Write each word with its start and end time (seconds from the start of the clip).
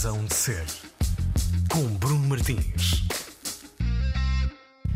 Razão 0.00 0.24
de 0.24 0.34
Ser, 0.34 0.64
com 1.70 1.82
Bruno 1.98 2.26
Martins. 2.26 3.04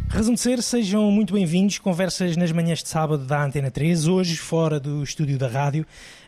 Razão 0.09 0.32
de 0.32 0.41
ser, 0.41 0.62
sejam 0.62 1.11
muito 1.11 1.34
bem-vindos. 1.34 1.79
Conversas 1.79 2.38
nas 2.38 2.50
manhãs 2.53 2.82
de 2.82 2.88
sábado 2.88 3.27
da 3.27 3.45
Antena 3.45 3.71
3. 3.71 4.09
Hoje, 4.09 4.35
fora 4.39 4.80
do 4.80 5.03
estúdio 5.03 5.36
da 5.36 5.46
rádio, 5.46 5.85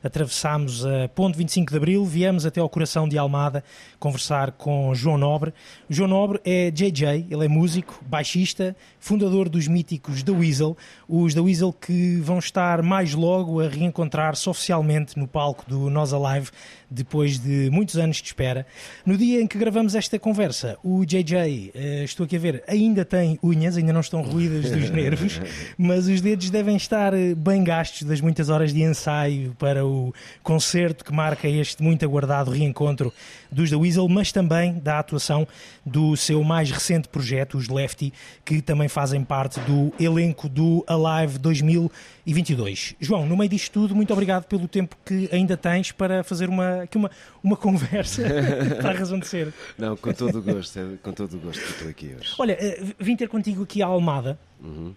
atravessámos 0.07 0.84
a 0.86 1.09
Ponte 1.09 1.36
25 1.36 1.70
de 1.70 1.77
Abril, 1.77 2.04
viemos 2.04 2.46
até 2.46 2.61
ao 2.61 2.68
coração 2.68 3.09
de 3.09 3.18
Almada 3.18 3.62
conversar 3.98 4.52
com 4.52 4.95
João 4.95 5.18
Nobre. 5.18 5.52
O 5.89 5.93
João 5.93 6.09
Nobre 6.09 6.40
é 6.45 6.71
JJ, 6.71 7.27
ele 7.30 7.45
é 7.45 7.48
músico, 7.48 8.02
baixista, 8.07 8.77
fundador 8.98 9.48
dos 9.48 9.68
míticos 9.68 10.22
The 10.22 10.32
Weasel. 10.32 10.77
Os 11.08 11.34
The 11.34 11.40
Weasel 11.40 11.72
que 11.72 12.16
vão 12.21 12.39
estar 12.39 12.82
mais 12.82 13.14
logo 13.14 13.61
a 13.61 13.68
reencontrar-se 13.68 14.49
oficialmente 14.49 15.18
no 15.18 15.27
palco 15.27 15.64
do 15.68 15.90
Nós 15.90 16.13
Alive, 16.13 16.50
depois 16.91 17.38
de 17.38 17.68
muitos 17.71 17.96
anos 17.96 18.18
de 18.18 18.25
espera. 18.25 18.66
No 19.04 19.16
dia 19.16 19.41
em 19.41 19.46
que 19.46 19.58
gravamos 19.58 19.94
esta 19.94 20.18
conversa, 20.18 20.79
o 20.82 21.04
JJ, 21.04 21.72
eh, 21.75 22.04
estou 22.04 22.25
aqui 22.25 22.36
a 22.36 22.38
ver, 22.38 22.64
ainda 22.66 23.04
tem 23.04 23.38
unhas, 23.43 23.77
ainda 23.77 23.93
não 23.93 24.00
estão 24.00 24.22
ruídas 24.22 24.71
dos 24.71 24.91
nervos, 24.91 25.41
mas 25.77 26.07
os 26.07 26.21
dedos 26.21 26.50
devem 26.50 26.77
estar 26.77 27.13
eh, 27.14 27.35
bem 27.35 27.64
gastos 27.64 28.02
das 28.02 28.21
muitas 28.21 28.49
horas 28.49 28.72
de 28.72 28.82
ensaio 28.82 29.54
para 29.58 29.85
o 29.85 29.96
concerto 30.43 31.05
que 31.05 31.13
marca 31.13 31.49
este 31.49 31.82
muito 31.82 32.05
aguardado 32.05 32.50
reencontro 32.50 33.12
dos 33.50 33.70
The 33.70 33.77
Weasel, 33.77 34.09
mas 34.09 34.33
também 34.33 34.78
da 34.78 34.98
atuação 34.98 35.47
do 35.84 36.17
seu 36.17 36.42
mais 36.42 36.70
recente 36.70 37.09
projeto, 37.09 37.56
os 37.56 37.69
Lefty, 37.69 38.12
que 38.45 38.61
também 38.61 38.89
fazem 38.89 39.22
parte 39.25 39.61
do 39.61 39.92
elenco 39.98 40.48
do 40.48 40.84
Alive 40.86 41.39
2022. 41.39 42.95
João, 43.00 43.27
no 43.27 43.36
meio 43.36 43.48
disto 43.48 43.72
tudo, 43.72 43.95
muito 43.95 44.12
obrigado 44.12 44.45
pelo 44.45 44.69
tempo 44.69 44.97
que 45.05 45.28
ainda 45.33 45.56
tens 45.56 45.92
para 45.92 46.22
fazer 46.25 46.48
uma, 46.48 46.83
aqui 46.83 46.97
uma, 46.97 47.10
uma 47.42 47.56
conversa 47.56 48.22
para 48.81 48.91
a 48.91 48.94
razão 48.94 49.19
de 49.19 49.27
ser. 49.27 49.53
Não, 49.78 49.97
com 49.97 50.12
todo 50.12 50.38
o 50.38 50.42
gosto, 50.42 50.78
é 50.78 50.84
com 51.03 51.12
todo 51.12 51.36
o 51.36 51.41
gosto 51.41 51.62
que 51.62 51.70
estou 51.70 51.88
aqui 51.88 52.14
hoje. 52.19 52.34
Olha, 52.38 52.53
eh, 52.60 52.83
vim 52.98 53.16
ter 53.16 53.28
contigo 53.28 53.62
aqui 53.62 53.83
a 53.83 53.86
Almada, 53.86 54.38
uhum. 54.60 54.94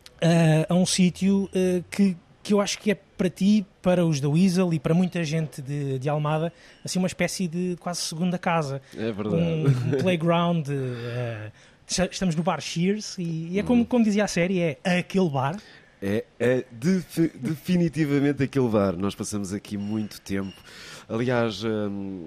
a 0.67 0.73
um 0.73 0.85
sítio 0.85 1.49
uh, 1.53 1.83
que 1.89 2.15
que 2.49 2.53
eu 2.53 2.59
acho 2.59 2.79
que 2.79 2.89
é 2.89 2.95
para 2.95 3.29
ti, 3.29 3.63
para 3.79 4.03
os 4.03 4.19
da 4.19 4.27
Weasel 4.27 4.73
e 4.73 4.79
para 4.79 4.91
muita 4.91 5.23
gente 5.23 5.61
de, 5.61 5.99
de 5.99 6.09
Almada, 6.09 6.51
assim 6.83 6.97
uma 6.97 7.07
espécie 7.07 7.47
de 7.47 7.77
quase 7.79 8.01
segunda 8.01 8.39
casa. 8.39 8.81
É 8.97 9.11
verdade. 9.11 9.35
Um, 9.35 9.67
um 9.67 10.01
playground. 10.01 10.67
Uh, 10.67 11.51
estamos 12.09 12.33
no 12.33 12.41
bar 12.41 12.59
Shears 12.59 13.19
e, 13.19 13.49
e 13.51 13.59
é 13.59 13.63
como, 13.63 13.85
como 13.85 14.03
dizia 14.03 14.23
a 14.23 14.27
série, 14.27 14.59
é 14.61 14.79
aquele 14.83 15.29
bar. 15.29 15.59
É, 16.01 16.25
é 16.39 16.65
definitivamente 17.35 18.41
aquele 18.41 18.67
bar. 18.67 18.97
Nós 18.97 19.13
passamos 19.13 19.53
aqui 19.53 19.77
muito 19.77 20.19
tempo. 20.21 20.55
Aliás, 21.09 21.63
hum, 21.63 22.23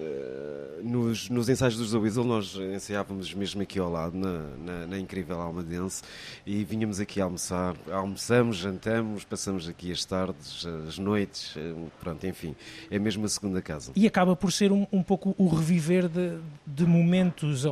eh, 0.00 0.80
nos, 0.82 1.28
nos 1.28 1.50
ensaios 1.50 1.76
dos 1.76 1.90
The 1.92 1.98
Weasel 1.98 2.24
nós 2.24 2.56
ensaiávamos 2.56 3.34
mesmo 3.34 3.60
aqui 3.60 3.78
ao 3.78 3.90
lado, 3.90 4.16
na, 4.16 4.40
na, 4.56 4.86
na, 4.86 4.98
incrível 4.98 5.38
Almadense, 5.38 6.02
e 6.46 6.64
vinhamos 6.64 6.98
aqui 6.98 7.20
almoçar. 7.20 7.76
Almoçamos, 7.90 8.56
jantamos, 8.56 9.24
passamos 9.24 9.68
aqui 9.68 9.92
as 9.92 10.04
tardes, 10.06 10.66
as 10.88 10.98
noites, 10.98 11.54
eh, 11.58 11.74
pronto, 12.00 12.26
enfim, 12.26 12.56
é 12.90 12.98
mesmo 12.98 13.26
a 13.26 13.28
segunda 13.28 13.60
casa. 13.60 13.92
E 13.94 14.06
acaba 14.06 14.34
por 14.34 14.50
ser 14.50 14.72
um, 14.72 14.86
um 14.90 15.02
pouco 15.02 15.34
o 15.36 15.48
reviver 15.48 16.08
de, 16.08 16.38
de 16.66 16.86
momentos. 16.86 17.64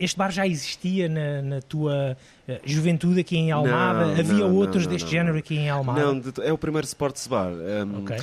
Este 0.00 0.18
bar 0.18 0.32
já 0.32 0.46
existia 0.46 1.08
na, 1.08 1.42
na 1.42 1.60
tua 1.60 2.16
eh, 2.48 2.60
juventude 2.64 3.20
aqui 3.20 3.36
em 3.36 3.52
Almada? 3.52 4.06
Não, 4.06 4.12
Havia 4.12 4.48
não, 4.48 4.54
outros 4.56 4.84
não, 4.84 4.92
deste 4.92 5.10
género 5.10 5.36
aqui 5.36 5.54
em 5.54 5.68
Almada? 5.68 6.00
Não, 6.00 6.22
é 6.42 6.50
o 6.50 6.56
primeiro 6.56 6.86
sports 6.86 7.26
bar. 7.26 7.52
Um, 7.52 8.02
okay. 8.02 8.18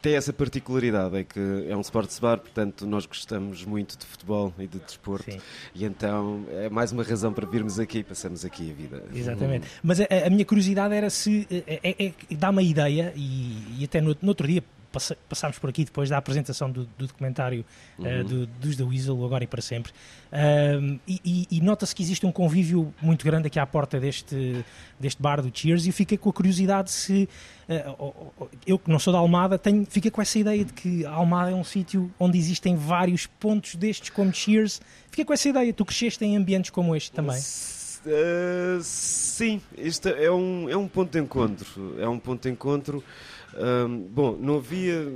Tem 0.00 0.14
essa 0.14 0.32
particularidade, 0.32 1.16
é 1.16 1.24
que 1.28 1.66
é 1.68 1.76
um 1.76 1.80
sports 1.80 2.18
bar, 2.18 2.38
portanto 2.38 2.86
nós 2.86 3.06
gostamos 3.06 3.64
muito 3.64 3.98
de 3.98 4.06
futebol 4.06 4.52
e 4.58 4.66
de 4.66 4.78
desporto 4.78 5.30
Sim. 5.30 5.40
e 5.74 5.84
então 5.84 6.44
é 6.50 6.68
mais 6.68 6.92
uma 6.92 7.02
razão 7.02 7.32
para 7.32 7.46
virmos 7.46 7.78
aqui 7.78 7.98
e 7.98 8.04
passamos 8.04 8.44
aqui 8.44 8.70
a 8.70 8.74
vida. 8.74 9.04
Exatamente. 9.14 9.66
Hum. 9.66 9.80
Mas 9.82 10.00
a, 10.00 10.06
a, 10.26 10.30
minha 10.30 10.44
curiosidade 10.44 10.94
era 10.94 11.10
se 11.10 11.46
é, 11.50 11.80
é, 11.82 12.06
é 12.06 12.12
dá-me 12.34 12.60
a 12.60 12.62
ideia 12.62 13.12
e, 13.16 13.78
e 13.78 13.84
até 13.84 14.00
no, 14.00 14.16
no 14.20 14.28
outro 14.28 14.46
dia 14.46 14.62
passámos 15.28 15.58
por 15.58 15.70
aqui 15.70 15.84
depois 15.84 16.08
da 16.08 16.16
apresentação 16.16 16.70
do, 16.70 16.84
do 16.96 17.06
documentário 17.06 17.64
eh, 18.02 18.02
uhum. 18.02 18.20
uh, 18.20 18.24
do, 18.24 18.46
dos 18.46 18.76
The 18.76 18.82
Weasel, 18.82 19.24
agora 19.24 19.44
e 19.44 19.46
para 19.46 19.60
sempre, 19.60 19.92
uh, 19.92 20.98
e, 21.06 21.46
e 21.50 21.60
nota-se 21.60 21.94
que 21.94 22.02
existe 22.02 22.24
um 22.24 22.32
convívio 22.32 22.92
muito 23.00 23.24
grande 23.24 23.46
aqui 23.46 23.58
à 23.58 23.66
porta 23.66 24.00
deste, 24.00 24.64
deste 24.98 25.20
bar 25.20 25.42
do 25.42 25.50
Cheers 25.52 25.84
e 25.84 25.88
eu 25.88 25.92
fiquei 25.92 26.16
com 26.16 26.30
a 26.30 26.32
curiosidade 26.32 26.90
se, 26.90 27.28
uh, 27.68 28.48
eu 28.66 28.78
que 28.78 28.90
não 28.90 28.98
sou 28.98 29.12
da 29.12 29.18
Almada, 29.18 29.58
tenho, 29.58 29.86
fiquei 29.88 30.10
com 30.10 30.22
essa 30.22 30.38
ideia 30.38 30.64
de 30.64 30.72
que 30.72 31.04
a 31.04 31.10
Almada 31.10 31.50
é 31.50 31.54
um 31.54 31.64
sítio 31.64 32.10
onde 32.18 32.38
existem 32.38 32.76
vários 32.76 33.26
pontos 33.26 33.74
destes 33.74 34.10
como 34.10 34.32
Cheers, 34.32 34.80
fiquei 35.10 35.24
com 35.24 35.32
essa 35.32 35.48
ideia, 35.48 35.72
tu 35.72 35.84
cresceste 35.84 36.24
em 36.24 36.36
ambientes 36.36 36.70
como 36.70 36.96
este 36.96 37.12
também. 37.12 37.38
Uh, 38.06 38.80
sim, 38.82 39.60
isto 39.76 40.08
é 40.08 40.30
um, 40.30 40.68
é 40.68 40.76
um 40.76 40.86
ponto 40.86 41.10
de 41.10 41.18
encontro. 41.18 41.66
É 41.98 42.08
um 42.08 42.18
ponto 42.18 42.42
de 42.42 42.50
encontro. 42.50 43.02
Um, 43.56 44.00
bom, 44.02 44.36
não 44.38 44.56
havia 44.56 45.10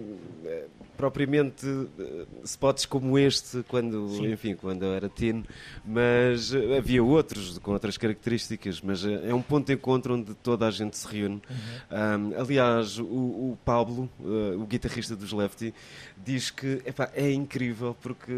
eh, 0.45 0.67
propriamente 1.03 1.67
eh, 1.99 2.27
spots 2.45 2.87
como 2.87 3.19
este 3.19 3.65
quando, 3.67 4.25
enfim, 4.25 4.55
quando 4.55 4.85
eu 4.85 4.95
era 4.95 5.09
teen, 5.09 5.45
mas 5.85 6.55
eh, 6.55 6.79
havia 6.79 7.03
outros 7.03 7.59
com 7.59 7.73
outras 7.73 7.99
características, 7.99 8.81
mas 8.81 9.05
é 9.05 9.35
um 9.35 9.43
ponto 9.43 9.67
de 9.67 9.73
encontro 9.73 10.15
onde 10.15 10.33
toda 10.35 10.65
a 10.65 10.71
gente 10.71 10.97
se 10.97 11.09
reúne. 11.09 11.43
Uhum. 11.51 12.31
Um, 12.37 12.41
aliás, 12.41 13.01
o, 13.01 13.05
o 13.05 13.59
Pablo, 13.65 14.09
uh, 14.21 14.63
o 14.63 14.65
guitarrista 14.65 15.17
dos 15.17 15.33
Lefty, 15.33 15.75
diz 16.25 16.53
que 16.53 16.81
epá, 16.87 17.11
é 17.15 17.33
incrível 17.33 17.97
porque 18.01 18.33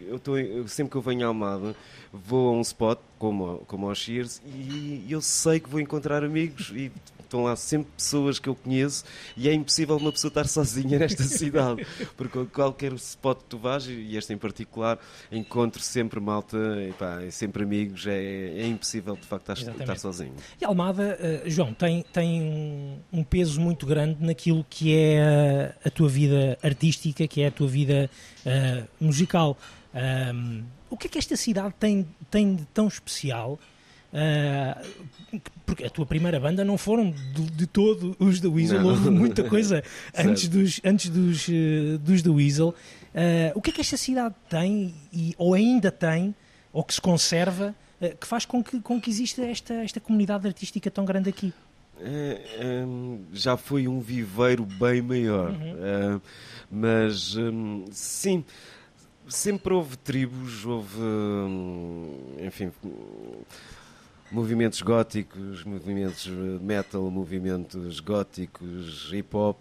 eu, 0.00 0.18
tô, 0.18 0.36
eu 0.36 0.66
sempre 0.66 0.90
que 0.90 0.96
eu 0.96 1.02
venho 1.02 1.24
a 1.24 1.28
Almada 1.28 1.76
vou 2.12 2.48
a 2.48 2.52
um 2.52 2.62
spot 2.62 2.98
como, 3.16 3.58
como 3.66 3.88
ao 3.88 3.94
Shears 3.94 4.42
e 4.44 5.06
eu 5.08 5.20
sei 5.20 5.60
que 5.60 5.68
vou 5.68 5.78
encontrar 5.78 6.24
amigos 6.24 6.72
e 6.74 6.90
estão 7.28 7.44
lá 7.44 7.54
sempre 7.54 7.90
pessoas 7.96 8.38
que 8.38 8.48
eu 8.48 8.54
conheço 8.54 9.04
e 9.36 9.48
é 9.48 9.52
impossível 9.52 9.96
uma 9.96 10.10
pessoa 10.10 10.30
estar 10.30 10.48
sozinha 10.48 10.98
nesta 10.98 11.22
cidade, 11.24 11.86
porque 12.16 12.44
qualquer 12.46 12.92
spot 12.94 13.38
que 13.38 13.44
tu 13.44 13.58
vais, 13.58 13.86
e 13.86 14.16
este 14.16 14.32
em 14.32 14.38
particular, 14.38 14.98
encontro 15.30 15.82
sempre 15.82 16.20
malta, 16.20 16.56
e 16.80 16.92
pá, 16.92 17.18
sempre 17.30 17.62
amigos, 17.62 18.06
é, 18.06 18.60
é 18.60 18.66
impossível 18.66 19.16
de 19.16 19.26
facto 19.26 19.52
estar, 19.52 19.72
estar 19.72 19.98
sozinho. 19.98 20.34
E 20.60 20.64
Almada, 20.64 21.18
uh, 21.18 21.50
João, 21.50 21.72
tem, 21.72 22.02
tem 22.12 22.42
um, 22.42 22.98
um, 23.12 23.24
peso 23.24 23.60
muito 23.60 23.86
grande 23.86 24.24
naquilo 24.24 24.64
que 24.68 24.94
é 24.94 25.74
a, 25.84 25.88
a, 25.88 25.90
tua 25.90 26.08
vida 26.08 26.58
artística, 26.62 27.26
que 27.26 27.42
é 27.42 27.48
a 27.48 27.50
tua 27.50 27.68
vida 27.68 28.10
uh, 28.44 28.88
musical. 29.00 29.56
Um, 29.94 30.64
o 30.90 30.96
que 30.96 31.06
é 31.06 31.10
que 31.10 31.18
esta 31.18 31.36
cidade 31.36 31.74
tem, 31.78 32.06
tem 32.30 32.54
de 32.54 32.64
tão 32.66 32.88
especial? 32.88 33.58
Uh, 34.12 35.40
porque 35.66 35.84
a 35.84 35.90
tua 35.90 36.06
primeira 36.06 36.40
banda 36.40 36.64
não 36.64 36.78
foram 36.78 37.10
de, 37.10 37.42
de 37.42 37.66
todo 37.66 38.16
os 38.18 38.40
The 38.40 38.48
Weasel, 38.48 38.80
não. 38.80 38.88
houve 38.88 39.10
muita 39.10 39.44
coisa 39.44 39.82
antes 40.16 40.48
dos, 40.48 40.80
antes 40.82 41.10
dos, 41.10 41.46
uh, 41.48 41.98
dos 41.98 42.22
The 42.22 42.30
Weasel. 42.30 42.68
Uh, 42.68 43.52
o 43.54 43.60
que 43.60 43.70
é 43.70 43.72
que 43.72 43.80
esta 43.80 43.96
cidade 43.96 44.34
tem, 44.48 44.94
e, 45.12 45.34
ou 45.36 45.52
ainda 45.54 45.90
tem, 45.90 46.34
ou 46.72 46.82
que 46.82 46.94
se 46.94 47.00
conserva, 47.00 47.74
que 48.20 48.26
faz 48.26 48.44
com 48.44 48.62
que, 48.62 48.80
com 48.80 49.00
que 49.00 49.10
exista 49.10 49.42
esta, 49.44 49.74
esta 49.74 49.98
comunidade 49.98 50.46
artística 50.46 50.88
tão 50.90 51.04
grande 51.04 51.28
aqui? 51.28 51.52
É, 52.00 52.40
é, 52.60 52.86
já 53.32 53.56
foi 53.56 53.88
um 53.88 54.00
viveiro 54.00 54.64
bem 54.64 55.02
maior, 55.02 55.50
uhum. 55.50 56.20
mas 56.70 57.36
hum, 57.36 57.86
sim 57.90 58.44
sempre 59.28 59.74
houve 59.74 59.96
tribos, 59.96 60.64
houve, 60.64 60.98
hum, 60.98 62.36
enfim, 62.40 62.72
movimentos 64.30 64.82
góticos, 64.82 65.64
movimentos 65.64 66.26
metal, 66.60 67.10
movimentos 67.10 68.00
góticos, 68.00 69.10
hip 69.12 69.36
hop, 69.36 69.58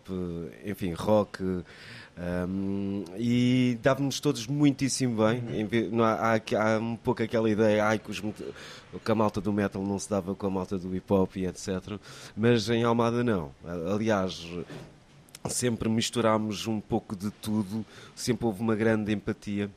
enfim, 0.66 0.94
rock. 0.94 1.44
Um, 2.20 3.04
e 3.16 3.78
dava-nos 3.82 4.20
todos 4.20 4.48
muitíssimo 4.48 5.24
bem. 5.24 5.66
Vez, 5.68 5.92
não 5.92 6.04
há, 6.04 6.36
há, 6.36 6.36
há, 6.36 6.80
um 6.80 6.96
pouco 6.96 7.22
aquela 7.22 7.50
ideia 7.50 7.86
ai, 7.86 8.00
que, 8.00 8.10
os, 8.10 8.20
que 8.20 9.12
a 9.12 9.16
malta 9.16 9.40
do 9.40 9.54
metal 9.54 9.84
não 9.84 10.00
se 10.00 10.10
dava 10.10 10.34
com 10.34 10.48
a 10.48 10.50
malta 10.50 10.78
do 10.78 10.96
hip 10.96 11.14
hop 11.14 11.36
e 11.38 11.46
etc. 11.46 12.00
Mas 12.36 12.70
em 12.70 12.84
Almada 12.84 13.24
não. 13.24 13.52
Aliás, 13.94 14.44
sempre 15.46 15.88
misturámos 15.90 16.68
um 16.68 16.80
pouco 16.80 17.16
de 17.16 17.30
tudo, 17.30 17.86
sempre 18.16 18.46
houve 18.46 18.62
uma 18.62 18.76
grande 18.76 19.14
empatia 19.14 19.70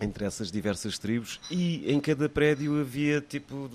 entre 0.00 0.24
essas 0.24 0.50
diversas 0.50 0.98
tribos 0.98 1.40
e 1.50 1.90
em 1.90 2.00
cada 2.00 2.28
prédio 2.28 2.80
havia 2.80 3.20
tipo 3.20 3.70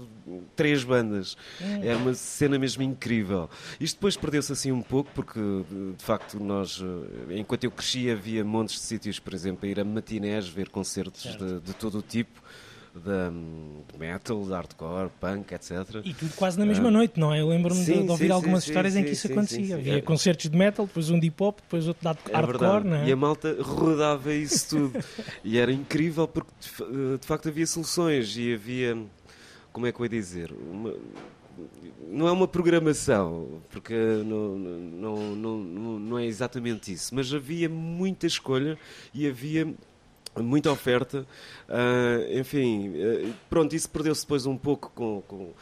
três 0.55 0.83
bandas. 0.83 1.37
Hum. 1.61 1.83
Era 1.83 1.97
uma 1.97 2.13
cena 2.13 2.59
mesmo 2.59 2.83
incrível. 2.83 3.49
Isto 3.79 3.95
depois 3.95 4.17
perdeu-se 4.17 4.51
assim 4.51 4.71
um 4.71 4.81
pouco 4.81 5.09
porque 5.13 5.39
de 5.39 6.03
facto 6.03 6.39
nós, 6.39 6.81
eh, 7.29 7.37
enquanto 7.39 7.63
eu 7.63 7.71
crescia, 7.71 8.13
havia 8.13 8.43
montes 8.43 8.75
de 8.75 8.81
sítios, 8.81 9.19
por 9.19 9.33
exemplo, 9.33 9.65
a 9.65 9.67
ir 9.69 9.79
a 9.79 9.83
matinés 9.83 10.47
ver 10.47 10.69
concertos 10.69 11.23
de, 11.37 11.59
de 11.59 11.73
todo 11.73 11.99
o 11.99 12.01
tipo 12.01 12.41
da, 12.99 13.29
de 13.29 13.99
metal, 13.99 14.43
de 14.43 14.49
hardcore, 14.51 15.09
punk, 15.19 15.51
etc. 15.53 15.71
E 16.03 16.13
tudo 16.13 16.33
quase 16.35 16.57
na 16.59 16.65
mesma 16.65 16.91
noite, 16.91 17.19
não 17.19 17.33
é? 17.33 17.41
Eu 17.41 17.47
lembro-me 17.49 17.83
de, 17.83 18.03
de 18.03 18.09
ouvir 18.11 18.25
sim, 18.27 18.31
algumas 18.31 18.63
sim, 18.63 18.69
histórias 18.71 18.93
sim, 18.93 18.99
em 18.99 19.03
que 19.03 19.11
isso 19.11 19.27
acontecia. 19.27 19.75
Havia 19.75 19.97
É. 19.97 20.01
concertos 20.01 20.49
de 20.49 20.57
metal, 20.57 20.85
depois 20.85 21.09
um 21.09 21.19
de 21.19 21.27
hip 21.27 21.41
hop, 21.43 21.59
depois 21.61 21.87
outro 21.87 22.01
de 22.01 22.07
É 22.31 22.35
hardcore, 22.35 22.59
verdade. 22.59 22.87
não 22.87 22.95
é? 22.97 23.07
E 23.07 23.11
a 23.11 23.15
malta 23.15 23.57
rodava 23.61 24.33
isso 24.33 24.69
tudo. 24.69 25.03
e 25.43 25.57
era 25.57 25.71
incrível 25.71 26.27
porque 26.27 26.51
de, 26.61 26.69
fa- 26.69 26.85
de 27.19 27.25
facto 27.27 27.49
havia 27.49 27.65
soluções 27.67 28.35
e 28.37 28.53
havia, 28.53 28.97
como 29.73 29.87
é 29.87 29.91
que 29.91 29.99
eu 29.99 30.05
ia 30.05 30.09
dizer? 30.09 30.51
Uma- 30.51 30.93
não 32.09 32.27
é 32.27 32.31
uma 32.31 32.47
programação, 32.47 33.61
porque 33.69 33.93
não, 34.25 34.57
não, 34.57 35.35
não, 35.35 35.99
não 35.99 36.17
é 36.19 36.25
exatamente 36.25 36.91
isso, 36.93 37.13
mas 37.13 37.33
havia 37.33 37.67
muita 37.67 38.25
escolha 38.25 38.77
e 39.13 39.27
havia 39.27 39.67
muita 40.37 40.71
oferta. 40.71 41.25
Ah, 41.67 42.17
enfim, 42.31 42.93
eh, 42.95 43.31
pronto, 43.49 43.75
isso 43.75 43.89
perdeu-se 43.89 44.21
depois 44.21 44.45
um 44.45 44.57
pouco 44.57 44.91
com, 44.93 45.21
com 45.21 45.53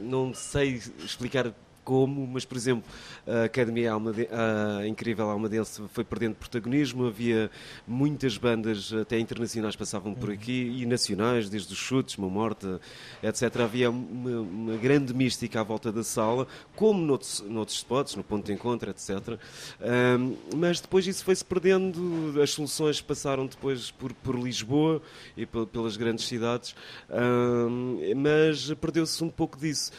não 0.00 0.32
sei 0.34 0.80
explicar 1.04 1.52
como, 1.88 2.26
mas 2.26 2.44
por 2.44 2.58
exemplo, 2.58 2.84
a 3.26 3.44
Academia 3.44 3.92
Almade 3.92 4.28
a 4.30 4.86
Incrível 4.86 5.30
Almadense 5.30 5.80
foi 5.88 6.04
perdendo 6.04 6.34
protagonismo, 6.34 7.06
havia 7.06 7.50
muitas 7.86 8.36
bandas 8.36 8.92
até 8.92 9.18
internacionais 9.18 9.74
passavam 9.74 10.12
por 10.12 10.30
aqui 10.30 10.70
e 10.82 10.84
nacionais, 10.84 11.48
desde 11.48 11.72
os 11.72 11.78
chutes, 11.78 12.18
Mão 12.18 12.28
Morta, 12.28 12.78
etc. 13.22 13.60
Havia 13.60 13.88
uma, 13.90 14.40
uma 14.40 14.76
grande 14.76 15.14
mística 15.14 15.60
à 15.60 15.62
volta 15.62 15.90
da 15.90 16.04
sala, 16.04 16.46
como 16.76 17.00
noutros, 17.00 17.40
noutros 17.48 17.78
spots, 17.78 18.16
no 18.16 18.22
ponto 18.22 18.44
de 18.44 18.52
encontro, 18.52 18.90
etc. 18.90 19.38
Ahm, 19.80 20.34
mas 20.54 20.80
depois 20.82 21.06
isso 21.06 21.24
foi-se 21.24 21.42
perdendo, 21.42 22.34
as 22.42 22.50
soluções 22.50 23.00
passaram 23.00 23.46
depois 23.46 23.90
por, 23.92 24.12
por 24.12 24.38
Lisboa 24.38 25.00
e 25.38 25.46
pel- 25.46 25.66
pelas 25.66 25.96
grandes 25.96 26.26
cidades, 26.26 26.74
Ahm, 27.08 27.96
mas 28.14 28.74
perdeu-se 28.74 29.24
um 29.24 29.30
pouco 29.30 29.56
disso. 29.56 29.90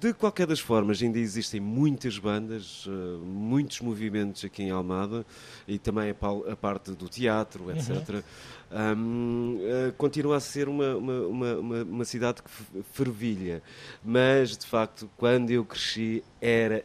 De- 0.00 0.14
qualquer 0.14 0.46
das 0.46 0.60
formas, 0.60 1.02
ainda 1.02 1.18
existem 1.18 1.60
muitas 1.60 2.18
bandas, 2.18 2.86
eh, 2.86 2.90
muitos 3.24 3.80
movimentos 3.80 4.44
aqui 4.44 4.62
em 4.62 4.70
Almada 4.70 5.24
e 5.66 5.78
também 5.78 6.10
a, 6.10 6.14
parte 6.56 6.92
do 6.92 7.08
teatro, 7.08 7.70
etc. 7.70 8.22
Ahm, 8.70 9.56
eh, 9.60 9.92
continua 9.96 10.36
a 10.36 10.40
ser 10.40 10.68
uma, 10.68 10.94
uma, 10.96 11.20
uma, 11.26 11.54
uma- 11.54 11.84
cidade 12.04 12.42
que 12.42 12.50
fervilha, 12.92 13.62
mas 14.04 14.56
de 14.56 14.66
facto, 14.66 15.10
quando 15.16 15.50
eu 15.50 15.64
cresci, 15.64 16.22
era. 16.40 16.84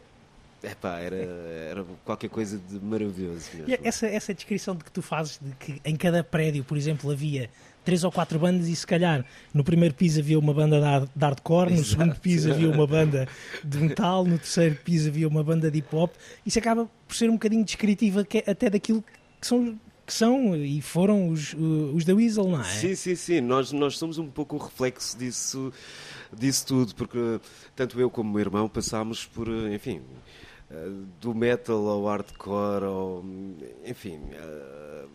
Epá, 0.63 0.98
era, 1.00 1.15
era 1.18 1.86
qualquer 2.06 2.30
coisa 2.30 2.57
de 2.57 2.80
maravilhoso 2.80 3.50
mesmo. 3.54 3.69
E 3.69 3.77
essa, 3.83 4.07
essa 4.07 4.33
descrição 4.33 4.75
de 4.77 4.83
que 4.86 4.92
tu 4.92 5.01
fazes, 5.01 5.38
de 5.42 5.51
que 5.56 5.81
em 5.83 5.95
cada 5.98 6.24
prédio, 6.24 6.63
por 6.63 6.77
exemplo, 6.77 7.12
havia 7.12 7.50
três 7.83 8.06
ou 8.06 8.12
quatro 8.12 8.39
bandas 8.39 8.69
e 8.69 8.75
se 8.77 8.88
calhar 8.88 9.25
no 9.54 9.62
primeiro 9.62 9.94
piso 9.94 10.21
havia 10.21 10.39
uma 10.39 10.54
banda 10.54 10.80
de 10.80 10.86
hard- 10.86 11.10
de 11.13 11.25
hardcore, 11.25 11.69
no 11.71 11.75
Exato. 11.75 11.89
segundo 11.89 12.15
piso 12.15 12.50
havia 12.50 12.69
uma 12.69 12.88
banda 12.88 13.27
de 13.62 13.77
metal, 13.77 14.24
no 14.24 14.38
terceiro 14.38 14.75
piso 14.86 15.10
havia 15.10 15.27
uma 15.27 15.44
banda 15.44 15.69
de 15.69 15.80
hip 15.80 15.94
hop. 15.94 16.13
Isso 16.45 16.57
acaba 16.60 16.89
por 17.06 17.13
ser 17.13 17.30
um 17.30 17.33
bocadinho 17.33 17.65
descritiva 17.65 18.24
que- 18.24 18.44
até 18.48 18.69
daquilo 18.69 19.04
que 19.42 19.45
são, 19.45 19.77
que 20.06 20.13
são 20.13 20.56
e 20.56 20.81
foram 20.81 21.27
os, 21.27 21.54
os 21.94 22.06
da 22.06 22.15
Weasel, 22.15 22.48
não 22.48 22.62
é? 22.62 22.63
Sim, 22.63 22.95
sim, 22.95 23.15
sim. 23.15 23.42
Nós, 23.42 23.74
nós 23.74 23.98
somos 23.98 24.18
um 24.18 24.27
pouco 24.30 24.56
o 24.56 24.60
reflexo 24.60 25.18
disso, 25.18 25.74
disso 26.31 26.65
tudo, 26.65 26.95
porque 26.95 27.19
tanto 27.75 28.00
eu 28.00 28.10
como 28.10 28.30
o 28.30 28.33
meu 28.33 28.39
irmão 28.42 28.69
passámos 28.69 29.25
por, 29.25 29.50
enfim, 29.74 30.01
do 31.19 31.33
metal 31.36 31.88
ao 31.88 32.06
hardcore, 32.06 32.86
ao, 32.86 33.24
enfim, 33.86 34.19
eh, 34.31 35.06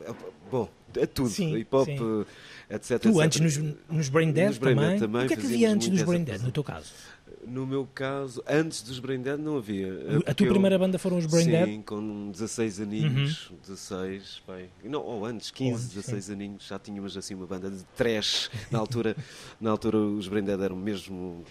bom, 0.50 0.68
a 1.02 1.06
tudo, 1.06 1.28
Sim, 1.28 1.56
hip 1.56 1.74
hop, 1.74 1.86
sim. 1.86 1.98
eh, 2.70 2.74
etc. 2.76 3.00
Tu 3.00 3.08
etc. 3.08 3.20
antes 3.22 3.40
nos, 3.40 3.74
nos 3.90 4.08
Brain 4.08 4.30
Dead 4.32 4.58
Brain 4.58 4.76
também. 4.76 4.98
Também 4.98 5.24
O 5.24 5.28
que 5.28 5.34
é 5.34 5.36
que 5.36 5.46
havia 5.46 5.70
antes 5.70 5.88
dos 5.88 6.02
Brain 6.02 6.24
Dead, 6.24 6.40
no 6.42 6.52
teu 6.52 6.64
caso? 6.64 6.92
No 7.50 7.66
meu 7.66 7.88
caso, 7.94 8.42
antes 8.46 8.82
dos 8.82 8.98
Brain 8.98 9.20
Dead 9.22 9.38
não 9.38 9.56
havia. 9.56 9.88
A 10.26 10.34
tua 10.34 10.46
eu- 10.46 10.50
primeira 10.52 10.78
banda 10.78 10.98
foram 10.98 11.16
os 11.18 11.26
Brain 11.26 11.44
Sim, 11.44 11.50
Dead? 11.50 11.68
Uhum. 11.68 11.82
com 11.82 12.30
16 12.30 12.80
aninhos, 12.80 13.50
16, 13.66 14.42
bem, 14.46 14.68
não, 14.84 15.02
ou 15.02 15.24
antes, 15.24 15.50
15, 15.50 15.72
antes, 15.84 15.94
16 15.94 16.30
aninhos, 16.30 16.66
já 16.66 16.78
tínhamos 16.78 17.16
assim 17.16 17.34
uma 17.34 17.46
banda 17.46 17.70
de 17.70 17.82
trash. 17.96 18.50
Na 18.70 18.78
altura, 18.78 19.16
na 19.60 19.70
altura 19.70 19.98
os 19.98 20.28
Brain 20.28 20.44
Dead 20.44 20.60
eram 20.60 20.76
mesmo, 20.76 21.42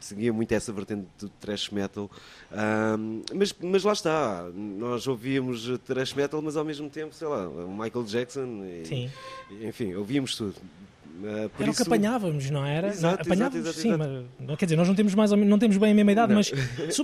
seguia 0.00 0.32
muito 0.32 0.52
essa 0.52 0.72
vertente 0.72 1.06
do 1.18 1.28
trash 1.28 1.70
metal. 1.70 2.10
Ahm, 2.52 3.22
mas, 3.34 3.54
mas 3.60 3.82
lá 3.84 3.92
está, 3.92 4.48
nós 4.54 5.06
ouvíamos 5.06 5.66
trash 5.84 6.14
metal, 6.14 6.40
mas 6.40 6.56
ao 6.56 6.64
mesmo 6.64 6.88
tempo, 6.88 7.14
sei 7.14 7.26
lá, 7.28 7.48
o 7.48 7.70
Michael 7.76 8.04
Jackson, 8.04 8.64
e, 8.64 8.86
Sim. 8.86 9.10
enfim, 9.62 9.94
ouvíamos 9.94 10.36
tudo. 10.36 10.54
Por 11.20 11.28
Era 11.28 11.46
o 11.48 11.56
que 11.58 11.70
isso- 11.70 11.82
apanhávamos, 11.84 12.50
não 12.50 12.66
era? 12.66 12.88
Exato, 12.88 13.22
apanhávamos, 13.22 13.66
exato, 13.66 13.78
sim, 13.80 13.88
exato, 13.94 14.26
mas 14.38 14.48
não- 14.48 14.56
quer 14.56 14.66
dizer, 14.66 14.76
nós 14.76 14.88
não 14.88 14.94
temos 14.94 15.14
mais 15.14 15.30
não 15.30 15.58
temos 15.58 15.76
bem 15.76 15.92
a 15.92 15.94
mesma 15.94 16.12
idade, 16.12 16.28
Não. 16.32 16.36
mas, 16.36 16.52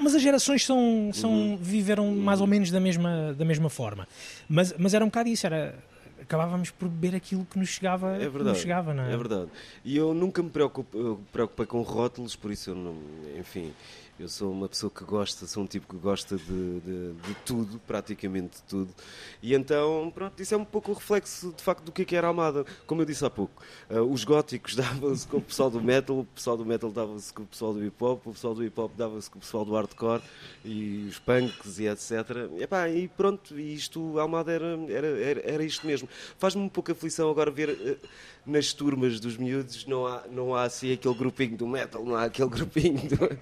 mas 0.02 0.14
as 0.14 0.22
gerações 0.22 0.66
são, 0.66 1.10
são 1.12 1.30
Uhum. 1.32 1.56
viveram 1.56 2.10
mais 2.14 2.40
ou 2.40 2.46
menos 2.46 2.70
da 2.70 2.80
mesma, 2.80 3.32
da 3.38 3.44
mesma 3.44 3.70
forma. 3.70 4.06
Mas, 4.48 4.74
mas 4.76 4.94
era 4.94 5.04
um 5.04 5.08
bocado 5.08 5.28
isso, 5.28 5.46
era 5.46 5.74
acabávamos 6.20 6.70
por 6.70 6.88
beber 6.88 7.16
aquilo 7.16 7.44
que 7.50 7.58
nos 7.58 7.68
chegava, 7.70 8.14
É 8.14 8.18
que 8.18 8.24
nos 8.24 8.32
verdade, 8.34 8.58
chegava, 8.58 8.92
não 8.94 9.04
é? 9.04 9.12
é 9.12 9.16
verdade. 9.16 9.46
E 9.84 9.96
eu 9.96 10.12
nunca 10.12 10.42
me 10.42 10.50
preocupo, 10.50 11.20
preocupei 11.32 11.66
com 11.66 11.80
rótulos, 11.82 12.36
por 12.36 12.50
isso 12.52 12.70
eu 12.70 12.74
não, 12.74 12.96
enfim, 13.38 13.72
eu 14.20 14.28
sou 14.28 14.52
uma 14.52 14.68
pessoa 14.68 14.90
que 14.90 15.02
gosta, 15.02 15.46
sou 15.46 15.62
um 15.62 15.66
tipo 15.66 15.86
que 15.88 15.96
gosta 15.96 16.36
de, 16.36 16.80
de, 16.80 17.12
de 17.12 17.34
tudo, 17.46 17.80
praticamente 17.86 18.58
de 18.58 18.62
tudo. 18.64 18.94
E 19.42 19.54
então, 19.54 20.12
pronto, 20.14 20.40
isso 20.42 20.54
é 20.54 20.58
um 20.58 20.64
pouco 20.64 20.90
o 20.90 20.94
reflexo 20.94 21.54
de 21.56 21.62
facto 21.62 21.84
do 21.84 21.90
que 21.90 22.02
é 22.02 22.04
que 22.04 22.14
era 22.14 22.26
a 22.26 22.28
Almada. 22.28 22.66
Como 22.86 23.00
eu 23.00 23.06
disse 23.06 23.24
há 23.24 23.30
pouco, 23.30 23.62
ah, 23.88 24.02
os 24.02 24.22
góticos 24.22 24.76
davam-se 24.76 25.26
com 25.26 25.38
o 25.38 25.40
pessoal 25.40 25.70
do 25.70 25.80
metal, 25.80 26.18
o 26.18 26.24
pessoal 26.26 26.56
do 26.58 26.66
metal 26.66 26.90
dava-se 26.90 27.32
com 27.32 27.44
o 27.44 27.46
pessoal 27.46 27.72
do 27.72 27.82
hip 27.82 28.04
hop, 28.04 28.26
o 28.26 28.32
pessoal 28.32 28.54
do 28.54 28.62
hip 28.62 28.78
hop 28.78 28.92
dava-se 28.94 29.30
com 29.30 29.38
o 29.38 29.40
pessoal 29.40 29.64
do 29.64 29.72
hardcore 29.72 30.22
e 30.66 31.06
os 31.08 31.18
punks 31.18 31.78
e 31.78 31.86
etc. 31.88 32.10
E, 32.58 32.62
epá, 32.62 32.90
e 32.90 33.08
pronto, 33.08 33.58
isto, 33.58 34.18
a 34.18 34.22
Almada 34.22 34.52
era, 34.52 34.78
era, 34.90 35.06
era, 35.18 35.50
era 35.50 35.64
isto 35.64 35.86
mesmo. 35.86 36.06
Faz-me 36.38 36.62
um 36.62 36.68
pouco 36.68 36.92
aflição 36.92 37.30
agora 37.30 37.50
ver 37.50 37.70
eh, 37.70 37.96
nas 38.44 38.72
turmas 38.72 39.20
dos 39.20 39.36
miúdos, 39.36 39.86
não 39.86 40.06
há, 40.06 40.24
não 40.30 40.54
há 40.54 40.64
assim 40.64 40.92
aquele 40.92 41.14
grupinho 41.14 41.56
do 41.56 41.66
metal, 41.66 42.04
não 42.04 42.16
há 42.16 42.24
aquele 42.24 42.48
grupinho 42.50 43.00
do... 43.08 43.38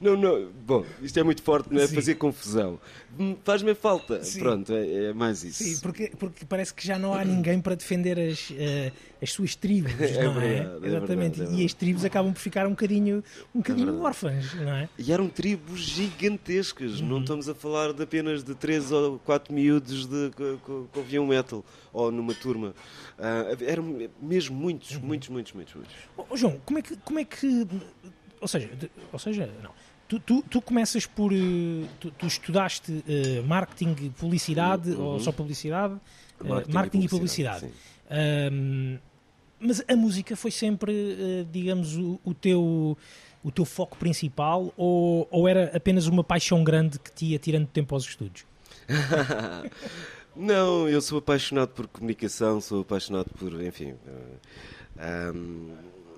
Não, 0.00 0.16
não, 0.16 0.50
bom, 0.66 0.84
isto 1.02 1.18
é 1.18 1.22
muito 1.22 1.42
forte, 1.42 1.72
não 1.72 1.80
é? 1.80 1.86
Sim. 1.86 1.94
Fazer 1.94 2.14
confusão. 2.16 2.78
Hum, 3.18 3.36
Faz-me 3.44 3.74
falta, 3.74 4.22
Sim. 4.22 4.38
pronto, 4.40 4.72
é, 4.72 5.06
é 5.06 5.12
mais 5.12 5.42
isso. 5.44 5.62
Sim, 5.64 5.78
porque, 5.78 6.12
porque 6.18 6.44
parece 6.44 6.72
que 6.74 6.86
já 6.86 6.98
não 6.98 7.14
há 7.14 7.24
ninguém 7.24 7.60
para 7.60 7.74
defender 7.74 8.18
as, 8.18 8.52
eh, 8.56 8.92
as 9.20 9.32
suas 9.32 9.54
tribos, 9.54 9.92
É 10.00 10.24
não 10.24 10.40
é? 10.40 10.48
verdade, 10.62 10.84
é 10.84 10.88
Exatamente. 10.88 11.38
verdade, 11.38 11.60
é 11.60 11.62
e 11.62 11.66
as 11.66 11.72
tribos 11.74 12.04
acabam 12.04 12.32
por 12.32 12.40
ficar 12.40 12.66
um 12.66 12.70
bocadinho, 12.70 13.24
um 13.54 13.58
bocadinho 13.58 13.86
verdade. 13.86 14.06
órfãs, 14.06 14.54
não 14.54 14.72
é? 14.72 14.88
E 14.98 15.12
eram 15.12 15.28
tribos 15.28 15.80
gigantescas, 15.80 17.00
Uhum. 17.00 17.06
não 17.08 17.20
estamos 17.20 17.48
a 17.48 17.54
falar 17.54 17.92
de 17.92 18.02
apenas 18.02 18.42
de 18.44 18.54
três 18.54 18.92
ou 18.92 19.18
quatro 19.20 19.52
miúdos 19.54 20.06
de, 20.06 20.30
que, 20.36 20.58
ouviam 20.98 21.26
metal, 21.26 21.64
ou 21.92 22.10
numa 22.12 22.34
turma. 22.34 22.74
Ah, 23.18 23.46
eram 23.66 23.84
mesmo 24.20 24.56
muitos, 24.56 24.92
Uhum. 24.92 25.00
muitos, 25.02 25.28
muitos, 25.28 25.52
muitos, 25.52 25.74
muitos. 25.74 25.94
Ó, 26.16 26.36
João, 26.36 26.60
como 26.64 26.78
é 26.78 26.82
que, 26.82 26.96
como 26.98 27.18
é 27.18 27.24
que 27.24 27.66
ou 28.40 28.48
seja, 28.48 28.68
de- 28.68 28.90
ou 29.12 29.18
seja, 29.18 29.48
não. 29.62 29.70
Tu, 30.08 30.18
tu, 30.20 30.42
tu 30.42 30.62
começas 30.62 31.04
por 31.04 31.32
eh, 31.32 31.86
tu, 32.00 32.10
tu 32.12 32.26
estudaste 32.26 33.04
eh, 33.06 33.42
marketing, 33.46 34.10
publicidade 34.18 34.90
Uhum. 34.90 35.04
ou 35.14 35.20
só 35.20 35.30
publicidade, 35.32 35.94
Marketing 36.42 36.72
marketing, 36.74 37.00
e 37.02 37.04
e 37.04 37.08
publicidade. 37.08 37.60
sim. 37.60 37.72
Ahm, 38.10 38.98
mas 39.60 39.82
a 39.88 39.96
música 39.96 40.36
foi 40.36 40.50
sempre, 40.52 41.44
digamos, 41.50 41.96
o, 41.96 42.18
o 42.24 42.32
teu 42.32 42.96
o 43.42 43.50
teu 43.52 43.64
foco 43.64 43.96
principal 43.98 44.72
ou, 44.76 45.26
ou 45.30 45.46
era 45.48 45.76
apenas 45.76 46.06
uma 46.06 46.22
paixão 46.24 46.62
grande 46.64 46.98
que 46.98 47.10
te 47.12 47.24
ia 47.26 47.38
tirando 47.38 47.66
tempo 47.66 47.94
aos 47.94 48.04
estudos? 48.04 48.44
Não, 50.36 50.88
eu 50.88 51.00
sou 51.00 51.18
apaixonado 51.18 51.68
por 51.70 51.86
comunicação, 51.88 52.60
sou 52.60 52.82
apaixonado 52.82 53.28
por, 53.38 53.60
enfim. 53.62 53.94
ah, 54.96 55.28
ahm, 55.30 55.70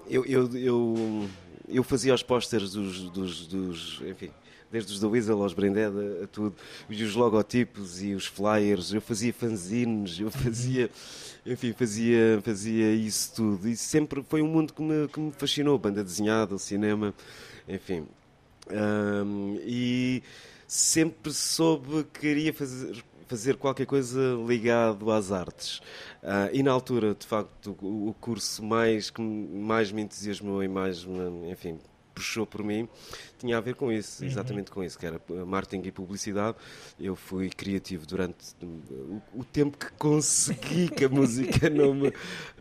eu, 0.08 0.24
eu, 0.26 0.56
eu, 0.56 1.28
eu 1.72 1.82
fazia 1.82 2.14
os 2.14 2.22
pósteres 2.22 2.72
dos, 2.72 3.10
dos, 3.10 3.46
dos, 3.46 4.02
enfim, 4.06 4.30
desde 4.70 4.92
os 4.92 5.00
da 5.00 5.08
Weasel 5.08 5.42
aos 5.42 5.52
Branded 5.52 5.92
a, 6.22 6.26
tudo, 6.26 6.54
e 6.88 7.02
os 7.02 7.14
logotipos 7.14 8.02
e 8.02 8.14
os 8.14 8.26
flyers, 8.26 8.92
eu 8.92 9.00
fazia 9.00 9.32
fanzines, 9.32 10.20
eu 10.20 10.30
fazia, 10.30 10.90
enfim, 11.44 11.72
fazia, 11.72 12.40
fazia 12.42 12.92
isso 12.92 13.34
tudo. 13.34 13.68
E 13.68 13.76
sempre 13.76 14.22
foi 14.22 14.42
um 14.42 14.48
mundo 14.48 14.72
que 14.72 14.82
me, 14.82 15.08
que 15.08 15.18
me 15.18 15.32
fascinou, 15.32 15.78
banda 15.78 16.04
desenhada, 16.04 16.54
o 16.54 16.58
cinema, 16.58 17.14
enfim. 17.68 18.06
Ahm, 18.70 19.58
e 19.64 20.22
sempre 20.66 21.32
soube 21.32 22.04
que 22.04 22.20
queria 22.20 22.52
fazer, 22.54 23.02
fazer 23.30 23.56
qualquer 23.56 23.86
coisa 23.86 24.36
ligado 24.44 25.08
às 25.12 25.30
artes. 25.30 25.80
Ah, 26.20 26.50
e 26.52 26.64
na 26.64 26.72
altura, 26.72 27.14
de 27.14 27.24
facto, 27.24 27.76
o, 27.80 28.08
o 28.08 28.14
curso 28.14 28.60
mais 28.60 29.08
que 29.08 29.22
mais 29.22 29.92
me 29.92 30.02
entusiasmou 30.02 30.64
e 30.64 30.68
mais 30.68 31.04
me, 31.04 31.48
enfim, 31.48 31.78
puxou 32.12 32.44
por 32.44 32.64
mim 32.64 32.88
tinha 33.40 33.56
a 33.56 33.60
ver 33.60 33.74
com 33.74 33.90
isso, 33.90 34.22
exatamente 34.22 34.70
com 34.70 34.84
isso, 34.84 34.98
que 34.98 35.06
era 35.06 35.18
marketing 35.46 35.88
e 35.88 35.90
publicidade. 35.90 36.58
Eu 36.98 37.16
fui 37.16 37.48
criativo 37.48 38.06
durante 38.06 38.54
o, 38.62 39.22
o 39.34 39.44
tempo 39.44 39.78
que 39.78 39.90
consegui 39.92 40.88
que 40.94 41.06
a 41.06 41.08
música 41.08 41.70
não 41.70 41.94
me, 41.94 42.12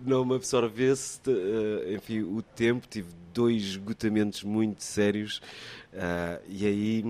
não 0.02 0.24
me 0.24 0.36
absorvesse. 0.36 1.20
Uh, 1.28 1.96
enfim, 1.96 2.22
o 2.22 2.42
tempo, 2.42 2.88
tive 2.88 3.10
dois 3.34 3.62
esgotamentos 3.62 4.42
muito 4.42 4.82
sérios 4.82 5.42
uh, 5.94 6.42
e 6.48 6.66
aí 6.66 7.04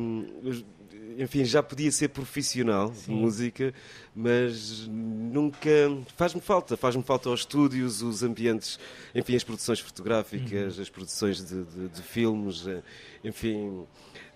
enfim, 1.19 1.43
já 1.43 1.61
podia 1.61 1.91
ser 1.91 2.07
profissional 2.07 2.93
Sim. 2.93 3.13
de 3.13 3.19
música, 3.19 3.73
mas 4.15 4.87
nunca. 4.87 5.69
Faz-me 6.15 6.39
falta, 6.39 6.77
faz-me 6.77 7.03
falta 7.03 7.29
os 7.29 7.41
estúdios, 7.41 8.01
os 8.01 8.23
ambientes, 8.23 8.79
enfim, 9.13 9.35
as 9.35 9.43
produções 9.43 9.81
fotográficas, 9.81 10.77
uhum. 10.77 10.81
as 10.81 10.89
produções 10.89 11.45
de, 11.45 11.65
de, 11.65 11.89
de, 11.89 12.01
filmes, 12.01 12.65
eh, 12.65 12.81
enfim. 13.23 13.85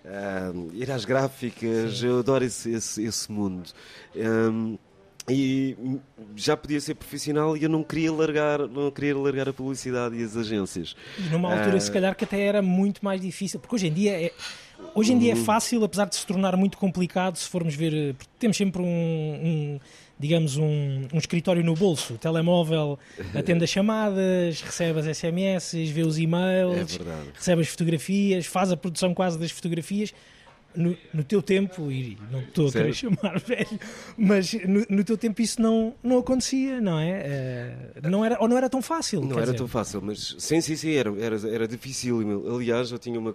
Uh, 0.04 0.70
ir 0.74 0.90
às 0.90 1.06
gráficas, 1.06 2.00
Sim. 2.00 2.08
eu 2.08 2.18
adoro 2.18 2.44
esse, 2.44 2.70
esse, 2.70 3.02
esse 3.02 3.32
mundo. 3.32 3.70
Um, 4.14 4.76
e 5.26 5.74
já 6.36 6.54
podia 6.54 6.78
ser 6.78 6.94
profissional 6.96 7.56
e 7.56 7.62
eu 7.62 7.70
não 7.70 7.82
queria 7.82 8.12
largar, 8.12 8.68
não 8.68 8.90
queria 8.90 9.16
largar 9.16 9.48
a 9.48 9.52
publicidade 9.54 10.14
e 10.16 10.22
as 10.22 10.36
agências. 10.36 10.94
E 11.18 11.22
numa 11.30 11.50
altura, 11.50 11.78
uh, 11.78 11.80
se 11.80 11.90
calhar, 11.90 12.14
que 12.14 12.24
até 12.24 12.44
era 12.44 12.60
muito 12.60 13.02
mais 13.02 13.22
difícil, 13.22 13.58
porque 13.58 13.74
hoje 13.74 13.86
em 13.86 13.92
dia 13.94 14.12
é, 14.20 14.32
Hoje 14.94 15.12
em 15.12 15.18
dia 15.18 15.32
é 15.32 15.36
fácil, 15.36 15.82
apesar 15.84 16.06
de 16.06 16.16
se 16.16 16.26
tornar 16.26 16.56
muito 16.56 16.78
complicado, 16.78 17.36
se 17.36 17.48
formos 17.48 17.74
ver. 17.74 17.92
Eh, 17.94 18.14
temos 18.38 18.56
sempre 18.56 18.82
um, 18.82 18.86
um 18.86 19.80
digamos, 20.18 20.56
um, 20.56 21.08
um, 21.12 21.18
escritório 21.18 21.64
no 21.64 21.74
bolso, 21.74 22.14
o 22.14 22.18
telemóvel 22.18 22.98
atende 23.34 23.64
as 23.64 23.70
chamadas, 23.70 24.60
recebe 24.60 25.00
as 25.00 25.18
SMS, 25.18 25.74
vê 25.90 26.02
os 26.02 26.18
e-mails, 26.18 26.98
é 27.00 27.32
recebe 27.34 27.62
as 27.62 27.68
fotografias, 27.68 28.46
faz 28.46 28.70
a 28.70 28.76
produção 28.76 29.12
quase 29.12 29.38
das 29.38 29.50
fotografias 29.50 30.14
no, 30.74 30.96
no, 31.12 31.24
teu 31.24 31.42
tempo, 31.42 31.90
e 31.90 32.18
não 32.30 32.40
estou 32.40 32.68
a 32.68 32.72
querer 32.72 32.94
chamar 32.94 33.38
velho, 33.46 33.80
mas 34.16 34.52
no, 34.52 34.84
no, 34.88 35.04
teu 35.04 35.16
tempo 35.16 35.40
isso 35.40 35.60
não, 35.60 35.94
não 36.02 36.18
acontecia, 36.18 36.80
não 36.80 36.98
é? 36.98 37.92
Uh, 38.02 38.08
não 38.08 38.24
era, 38.24 38.36
ou 38.40 38.48
não 38.48 38.56
era 38.56 38.68
tão 38.68 38.82
fácil? 38.82 39.20
Não 39.20 39.36
era 39.36 39.46
dizer. 39.46 39.58
tão 39.58 39.68
fácil, 39.68 40.00
mas 40.02 40.36
sim, 40.38 40.60
sim, 40.60 40.76
sim, 40.76 40.92
era, 40.92 41.10
era, 41.20 41.36
era 41.48 41.68
difícil. 41.68 42.20
Aliás, 42.54 42.90
eu 42.90 42.98
tinha 42.98 43.18
uma, 43.18 43.34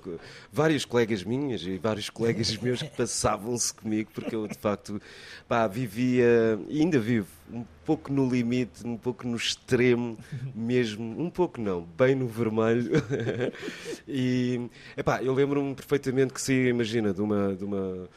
várias 0.51 0.85
colegas 0.85 1.23
minhas 1.23 1.61
e 1.61 1.77
vários 1.77 2.09
colegas 2.09 2.55
meus 2.61 2.81
que 2.81 2.89
passavam-se 2.89 3.73
comigo, 3.73 4.09
porque 4.13 4.35
eu 4.35 4.47
de 4.47 4.57
facto 4.57 5.01
pá, 5.47 5.67
vivia, 5.67 6.59
e 6.67 6.81
ainda 6.81 6.99
vivo, 6.99 7.27
um 7.51 7.65
pouco 7.85 8.11
no 8.11 8.29
limite, 8.29 8.85
um 8.85 8.97
pouco 8.97 9.27
no 9.27 9.35
extremo 9.35 10.17
mesmo, 10.53 11.21
um 11.21 11.29
pouco 11.29 11.59
não, 11.59 11.87
bem 11.97 12.15
no 12.15 12.27
vermelho. 12.27 12.91
e 14.07 14.69
epá, 14.95 15.23
eu 15.23 15.33
lembro-me 15.33 15.73
perfeitamente 15.73 16.33
que 16.33 16.41
se 16.41 16.53
imagina, 16.67 17.13
de 17.13 17.21
uma, 17.21 17.55
de 17.55 17.65
uma, 17.65 18.09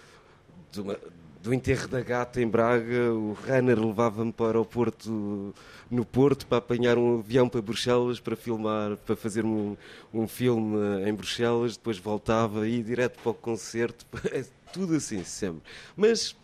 de 0.70 0.80
uma 0.80 0.98
do 1.42 1.52
enterro 1.52 1.88
da 1.88 2.00
gata 2.00 2.40
em 2.40 2.46
Braga, 2.46 3.12
o 3.12 3.32
Renner 3.32 3.78
levava-me 3.84 4.32
para 4.32 4.60
o 4.60 4.64
Porto, 4.64 5.52
no 5.90 6.04
Porto, 6.04 6.46
para 6.46 6.58
apanhar 6.58 6.96
um 6.96 7.18
avião 7.18 7.48
para 7.48 7.60
Bruxelas, 7.60 8.20
para 8.20 8.36
filmar, 8.36 8.96
para 8.98 9.16
fazer 9.16 9.44
um, 9.44 9.76
um 10.14 10.28
filme 10.28 10.78
em 11.04 11.12
Bruxelas, 11.12 11.76
depois 11.76 11.98
voltava 11.98 12.68
e 12.68 12.76
ia 12.76 12.84
direto 12.84 13.18
para 13.20 13.30
o 13.30 13.34
concerto, 13.34 14.06
é 14.30 14.44
tudo 14.72 14.94
assim 14.94 15.24
sempre. 15.24 15.62
Mas 15.96 16.36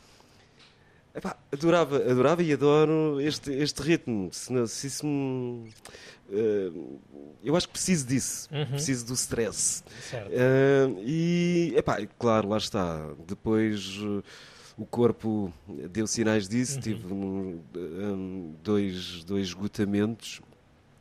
Epá, 1.19 1.37
adorava, 1.53 1.97
adorava 1.97 2.45
e 2.45 2.53
adoro 2.53 3.21
este, 3.21 3.51
este 3.51 3.83
ritmo. 3.83 4.31
Se, 4.33 4.69
se 4.69 4.87
isso 4.87 5.05
me, 5.05 5.69
uh, 6.31 7.01
eu 7.43 7.57
acho 7.57 7.67
que 7.67 7.73
preciso 7.73 8.07
disso, 8.07 8.49
uhum. 8.53 8.67
preciso 8.67 9.05
do 9.05 9.15
stress. 9.15 9.83
Uh, 10.13 10.97
e, 11.05 11.75
epá, 11.77 11.99
claro, 12.17 12.51
lá 12.51 12.57
está. 12.57 13.05
Depois 13.27 13.97
uh, 13.99 14.23
o 14.77 14.87
corpo 14.87 15.53
deu 15.91 16.07
sinais 16.07 16.49
disso, 16.49 16.77
uhum. 16.77 16.81
tive 16.81 17.13
um, 17.13 17.61
um, 17.75 18.55
dois, 18.63 19.25
dois 19.25 19.49
esgotamentos. 19.49 20.41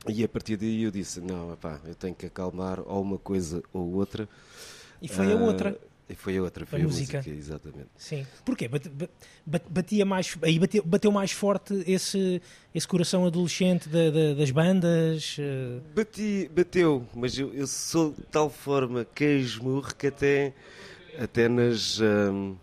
E 0.07 0.23
a 0.23 0.27
partir 0.27 0.57
daí 0.57 0.81
eu 0.81 0.89
disse: 0.89 1.21
Não, 1.21 1.53
epá, 1.53 1.79
eu 1.85 1.93
tenho 1.93 2.15
que 2.15 2.25
acalmar 2.25 2.79
ou 2.79 3.03
uma 3.03 3.19
coisa 3.19 3.61
ou 3.71 3.93
outra. 3.93 4.27
E 4.99 5.07
foi 5.07 5.31
a 5.31 5.35
outra. 5.35 5.79
E 6.09 6.15
foi 6.15 6.37
a 6.37 6.41
outra, 6.41 6.65
foi 6.65 6.79
a, 6.79 6.83
a 6.83 6.85
música. 6.85 7.17
música. 7.17 7.35
exatamente. 7.35 7.89
Sim. 7.97 8.25
Porquê? 8.45 8.69
Batia 9.69 10.05
mais, 10.05 10.37
aí 10.41 10.57
bateu, 10.57 10.83
bateu 10.85 11.11
mais 11.11 11.31
forte 11.33 11.83
esse, 11.85 12.41
esse 12.73 12.87
coração 12.87 13.25
adolescente 13.25 13.89
da, 13.89 14.09
da, 14.09 14.33
das 14.35 14.49
bandas? 14.51 15.35
Eh? 15.37 15.81
Bati, 15.93 16.49
bateu, 16.53 17.05
mas 17.13 17.37
eu, 17.37 17.53
eu 17.53 17.67
sou 17.67 18.11
de 18.11 18.23
tal 18.23 18.49
forma 18.49 19.05
queijo-murro 19.13 19.93
que 19.95 20.07
até, 20.07 20.53
até 21.19 21.49
nas... 21.49 21.99
Hum, 21.99 22.55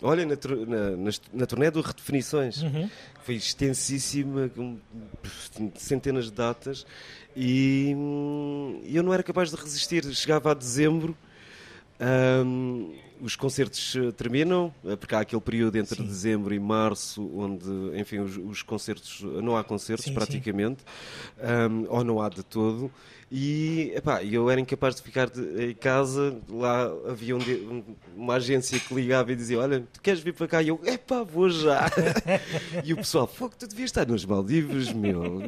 olha, 0.00 0.24
na, 0.24 0.36
na, 0.36 0.90
na, 0.96 1.10
na 1.32 1.46
turnê 1.46 1.72
do 1.72 1.80
Redefinições, 1.80 2.62
uhum. 2.62 2.88
foi 3.24 3.34
extensíssima, 3.34 4.48
com 4.48 4.78
centenas 5.74 6.26
de 6.26 6.32
datas, 6.32 6.86
e 7.34 7.92
hum, 7.96 8.80
eu 8.84 9.02
não 9.02 9.12
era 9.12 9.24
capaz 9.24 9.50
de 9.50 9.56
resistir. 9.56 10.04
Chegava 10.14 10.52
a 10.52 10.54
dezembro 10.54 11.16
um, 12.00 12.94
os 13.20 13.34
concertos 13.34 13.96
eh, 13.96 14.12
terminam, 14.12 14.72
eh, 14.84 14.96
porque 14.96 15.14
há 15.14 15.20
aquele 15.20 15.40
período 15.40 15.76
entre 15.76 15.96
sim. 15.96 16.04
dezembro 16.04 16.54
e 16.54 16.60
março 16.60 17.26
onde, 17.34 17.98
enfim, 17.98 18.18
os, 18.18 18.36
os 18.36 18.62
concertos, 18.62 19.22
não 19.42 19.56
há 19.56 19.64
concertos 19.64 20.04
sim, 20.04 20.14
praticamente, 20.14 20.84
um, 21.70 21.86
ou 21.88 22.04
não 22.04 22.20
há 22.20 22.28
de 22.28 22.42
todo. 22.42 22.90
E 23.30 23.92
epá, 23.96 24.22
eu 24.22 24.48
era 24.48 24.60
incapaz 24.60 24.94
de 24.94 25.02
ficar 25.02 25.28
de, 25.28 25.70
em 25.70 25.74
casa. 25.74 26.38
Lá 26.48 26.84
havia 27.08 27.34
um 27.34 27.38
de, 27.38 27.82
uma 28.14 28.34
agência 28.34 28.78
que 28.78 28.94
ligava 28.94 29.32
e 29.32 29.36
dizia: 29.36 29.58
Olha, 29.58 29.84
tu 29.92 30.00
queres 30.00 30.20
vir 30.20 30.32
para 30.32 30.46
cá? 30.46 30.62
E 30.62 30.68
eu, 30.68 30.80
epá, 30.84 31.24
vou 31.24 31.50
já. 31.50 31.90
e 32.84 32.92
o 32.92 32.96
pessoal, 32.96 33.26
fogo, 33.26 33.54
tu 33.58 33.66
devias 33.66 33.88
estar 33.88 34.06
nos 34.06 34.24
Maldivos, 34.24 34.92
meu. 34.92 35.42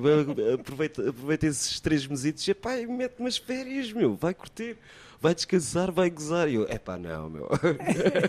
Aproveita, 0.55 1.09
aproveita 1.09 1.47
esses 1.47 1.79
três 1.79 2.05
mesitos, 2.05 2.49
epá, 2.49 2.75
mete 2.89 3.21
umas 3.21 3.37
férias, 3.37 3.93
meu, 3.93 4.17
vai 4.17 4.35
curtir 4.35 4.77
vai 5.21 5.35
descansar, 5.35 5.91
vai 5.91 6.11
gozar. 6.11 6.49
E 6.49 6.55
eu, 6.55 6.67
é 6.69 6.79
pá, 6.79 6.99
não, 6.99 7.31
meu. 7.31 7.49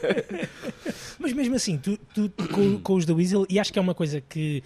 Mas 1.19 1.34
mesmo 1.34 1.55
assim, 1.55 1.77
tu, 1.77 1.98
tu 2.13 2.31
com, 2.48 2.79
com, 2.79 2.93
os 2.96 3.05
da 3.05 3.13
Weasel, 3.13 3.46
e 3.50 3.60
acho 3.60 3.72
que 3.72 3.79
é 3.79 3.81
uma 3.81 3.96
coisa 3.96 4.22
que, 4.22 4.63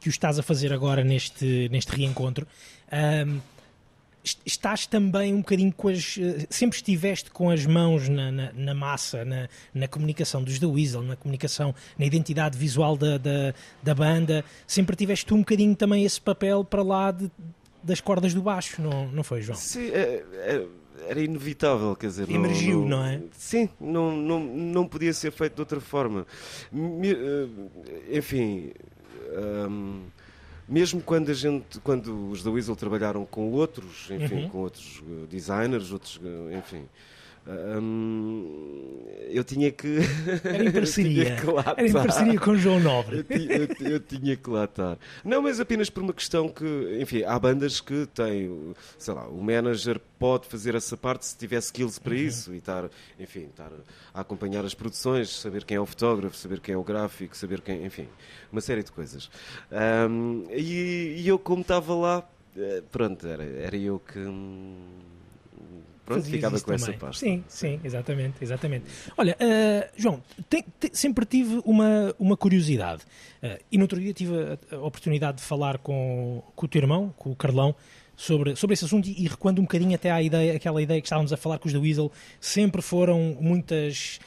que 0.00 0.08
o 0.08 0.10
estás 0.10 0.38
a 0.38 0.42
fazer 0.42 0.72
agora 0.72 1.04
neste, 1.04 1.68
neste 1.70 1.92
reencontro. 1.92 2.46
Um, 2.92 3.40
estás 4.44 4.86
também 4.86 5.32
um 5.32 5.38
bocadinho 5.38 5.72
com 5.72 5.88
as. 5.88 6.18
Eh, 6.18 6.46
sempre 6.50 6.76
estiveste 6.76 7.30
com 7.30 7.48
as 7.50 7.64
mãos 7.64 8.08
na, 8.08 8.30
na, 8.30 8.52
na 8.52 8.74
massa, 8.74 9.24
na, 9.24 9.48
na, 9.72 9.88
comunicação 9.88 10.42
dos 10.42 10.58
The 10.58 10.66
Weasel, 10.66 11.02
na 11.02 11.16
comunicação, 11.16 11.74
na 11.98 12.04
identidade 12.04 12.58
visual 12.58 12.96
da, 12.96 13.16
da, 13.16 13.54
da 13.82 13.94
banda. 13.94 14.44
Sempre 14.66 14.94
tiveste 14.96 15.32
um 15.32 15.38
bocadinho 15.38 15.74
também 15.74 16.04
esse 16.04 16.20
papel 16.20 16.64
para 16.64 16.82
lá 16.82 17.10
de, 17.10 17.30
das 17.82 18.00
cordas 18.00 18.34
do 18.34 18.42
baixo, 18.42 18.82
não, 18.82 19.08
não 19.08 19.24
foi, 19.24 19.40
João? 19.40 19.56
Sim, 19.56 19.88
é, 19.90 20.22
é 20.32 20.66
era 21.08 21.20
inevitável, 21.20 21.94
quer 21.96 22.08
dizer. 22.08 22.30
Emergiu, 22.30 22.80
não, 22.80 22.88
não, 22.88 22.98
não, 22.98 23.04
é? 23.06 23.22
Sim, 23.32 23.68
não, 23.80 24.16
não, 24.16 24.40
não 24.40 24.86
podia 24.86 25.12
ser 25.12 25.30
feito 25.30 25.54
de 25.54 25.60
outra 25.60 25.80
forma. 25.80 26.26
Eh, 26.72 28.16
enfim. 28.18 28.72
Um, 29.32 30.02
mesmo 30.70 31.02
quando 31.02 31.30
a 31.30 31.34
gente, 31.34 31.80
quando 31.80 32.30
os 32.30 32.44
da 32.44 32.50
Weasel 32.50 32.76
trabalharam 32.76 33.26
com 33.26 33.50
outros, 33.50 34.08
enfim, 34.08 34.42
uhum. 34.42 34.48
com 34.48 34.58
outros 34.58 35.02
eh, 35.04 35.26
designers, 35.28 35.90
outros, 35.90 36.20
eh, 36.22 36.58
enfim, 36.58 36.84
Hum, 37.46 39.00
eu 39.30 39.42
tinha 39.42 39.70
que. 39.70 39.98
Era 40.44 40.64
em 40.64 40.70
parceria. 40.70 41.36
Era 41.76 41.86
em 41.86 41.92
parceria 41.92 42.38
com 42.38 42.54
João 42.54 42.78
Nobre. 42.80 43.18
Eu, 43.18 43.24
tinha, 43.24 43.56
eu, 43.56 43.92
eu, 43.92 44.00
tinha 44.00 44.36
que 44.36 44.50
lá 44.50 44.64
estar. 44.64 44.98
Não, 45.24 45.42
mas 45.42 45.58
apenas 45.58 45.88
por 45.88 46.02
uma 46.02 46.12
questão 46.12 46.48
que. 46.48 46.98
Enfim, 47.00 47.22
há 47.24 47.38
bandas 47.38 47.80
que 47.80 48.06
têm. 48.14 48.74
Sei 48.98 49.14
lá, 49.14 49.26
o 49.28 49.42
manager 49.42 50.00
pode 50.18 50.46
fazer 50.48 50.74
essa 50.74 50.96
parte 50.96 51.24
se 51.24 51.36
tiver 51.36 51.58
skills 51.58 51.98
para 51.98 52.12
uhum. 52.12 52.18
isso 52.18 52.52
e 52.52 52.58
estar, 52.58 52.90
enfim, 53.18 53.46
estar 53.46 53.70
a 54.12 54.20
acompanhar 54.20 54.64
as 54.64 54.74
produções, 54.74 55.30
saber 55.30 55.64
quem 55.64 55.78
é 55.78 55.80
o 55.80 55.86
fotógrafo, 55.86 56.36
saber 56.36 56.60
quem 56.60 56.74
é 56.74 56.78
o 56.78 56.84
gráfico, 56.84 57.36
saber 57.36 57.62
quem. 57.62 57.84
Enfim, 57.84 58.06
uma 58.52 58.60
série 58.60 58.82
de 58.82 58.92
coisas. 58.92 59.30
Um, 59.72 60.44
e, 60.50 61.22
e 61.22 61.28
eu, 61.28 61.38
como 61.38 61.62
estava 61.62 61.94
lá, 61.94 62.28
eh, 62.56 62.82
pronto, 62.90 63.26
era, 63.26 63.44
era 63.44 63.76
eu 63.76 63.98
que. 63.98 64.18
Hum, 64.18 65.10
Pronto, 66.14 66.28
ficava 66.28 66.60
com 66.60 66.66
também. 66.66 66.82
essa 66.82 66.92
parte. 66.92 67.18
Sim, 67.18 67.44
sim, 67.48 67.80
exatamente, 67.84 68.42
exatamente. 68.42 68.84
Olha, 69.16 69.36
uh, 69.40 69.90
João, 69.96 70.22
tem, 70.48 70.64
tem, 70.78 70.90
sempre 70.92 71.24
tive 71.24 71.60
uma, 71.64 72.14
uma 72.18 72.36
curiosidade. 72.36 73.02
Uh, 73.42 73.58
e 73.70 73.78
no 73.78 73.84
outro 73.84 74.00
dia 74.00 74.12
tive 74.12 74.32
a, 74.34 74.76
a, 74.76 74.78
oportunidade 74.78 75.38
de 75.38 75.44
falar 75.44 75.78
com, 75.78 76.42
com 76.56 76.66
o 76.66 76.68
teu 76.68 76.80
irmão, 76.80 77.14
com 77.16 77.30
o 77.30 77.36
Carlão, 77.36 77.74
sobre, 78.16 78.56
sobre 78.56 78.74
esse 78.74 78.84
assunto 78.84 79.08
e, 79.08 79.24
e 79.24 79.28
recuando 79.28 79.60
um 79.60 79.64
bocadinho 79.64 79.94
até 79.94 80.10
à 80.10 80.20
ideia, 80.20 80.56
aquela 80.56 80.82
ideia 80.82 81.00
que 81.00 81.06
estávamos 81.06 81.32
a 81.32 81.36
falar 81.36 81.58
com 81.58 81.68
os 81.68 81.72
da 81.72 81.80
Weasel, 81.80 82.10
sempre 82.40 82.82
foram 82.82 83.36
muitas 83.40 84.18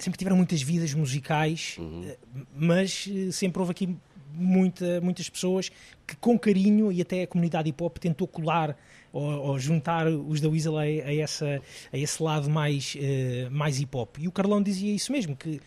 sempre 0.00 0.18
tiveram 0.18 0.36
muitas 0.36 0.60
vidas 0.60 0.92
musicais, 0.92 1.76
uhum. 1.78 2.04
Eh, 2.04 2.16
mas 2.56 3.08
sempre 3.30 3.60
houve 3.60 3.70
aqui 3.70 3.96
muita, 4.34 5.00
muitas 5.00 5.28
pessoas 5.30 5.70
que 6.06 6.16
com 6.16 6.38
carinho 6.38 6.92
e 6.92 7.00
até 7.00 7.22
a 7.22 7.26
comunidade 7.26 7.68
hip 7.70 7.82
hop 7.82 7.96
tentou 7.98 8.26
colar 8.26 8.76
ou, 9.16 9.48
ou 9.48 9.58
juntar 9.58 10.06
os 10.06 10.40
da 10.40 10.48
Weasel 10.48 10.76
a, 10.76 10.82
a, 10.82 11.14
essa, 11.14 11.62
a 11.92 11.98
esse 11.98 12.22
lado 12.22 12.50
mais, 12.50 12.94
uh, 12.94 13.50
mais 13.50 13.80
hip 13.80 13.96
hop. 13.96 14.18
E 14.18 14.28
o 14.28 14.32
Carlão 14.32 14.62
dizia 14.62 14.94
isso 14.94 15.10
mesmo, 15.10 15.34
que 15.34 15.60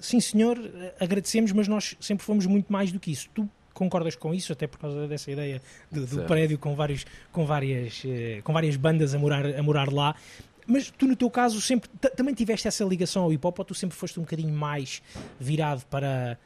sim 0.00 0.20
senhor, 0.20 0.58
agradecemos, 0.98 1.52
mas 1.52 1.68
nós 1.68 1.96
sempre 2.00 2.24
fomos 2.24 2.46
muito 2.46 2.72
mais 2.72 2.90
do 2.90 2.98
que 2.98 3.12
isso. 3.12 3.28
Tu 3.34 3.48
concordas 3.72 4.16
com 4.16 4.32
isso, 4.32 4.52
até 4.52 4.66
por 4.66 4.78
causa 4.78 5.06
dessa 5.06 5.30
ideia 5.30 5.60
do, 5.90 6.06
do 6.06 6.22
prédio 6.22 6.58
com, 6.58 6.74
vários, 6.74 7.04
com, 7.30 7.44
várias, 7.44 8.02
uh, 8.04 8.42
com 8.42 8.52
várias 8.52 8.76
bandas 8.76 9.14
a 9.14 9.18
morar, 9.18 9.46
a 9.46 9.62
morar 9.62 9.92
lá. 9.92 10.14
Mas 10.66 10.90
tu, 10.90 11.06
no 11.06 11.14
teu 11.14 11.30
caso, 11.30 11.60
sempre 11.60 11.90
também 12.16 12.34
tiveste 12.34 12.66
essa 12.66 12.84
ligação 12.84 13.24
ao 13.24 13.32
hip 13.32 13.46
hop 13.46 13.58
ou 13.58 13.64
tu 13.66 13.74
sempre 13.74 13.94
foste 13.96 14.18
um 14.18 14.22
bocadinho 14.22 14.54
mais 14.54 15.02
virado 15.38 15.84
para, 15.86 16.38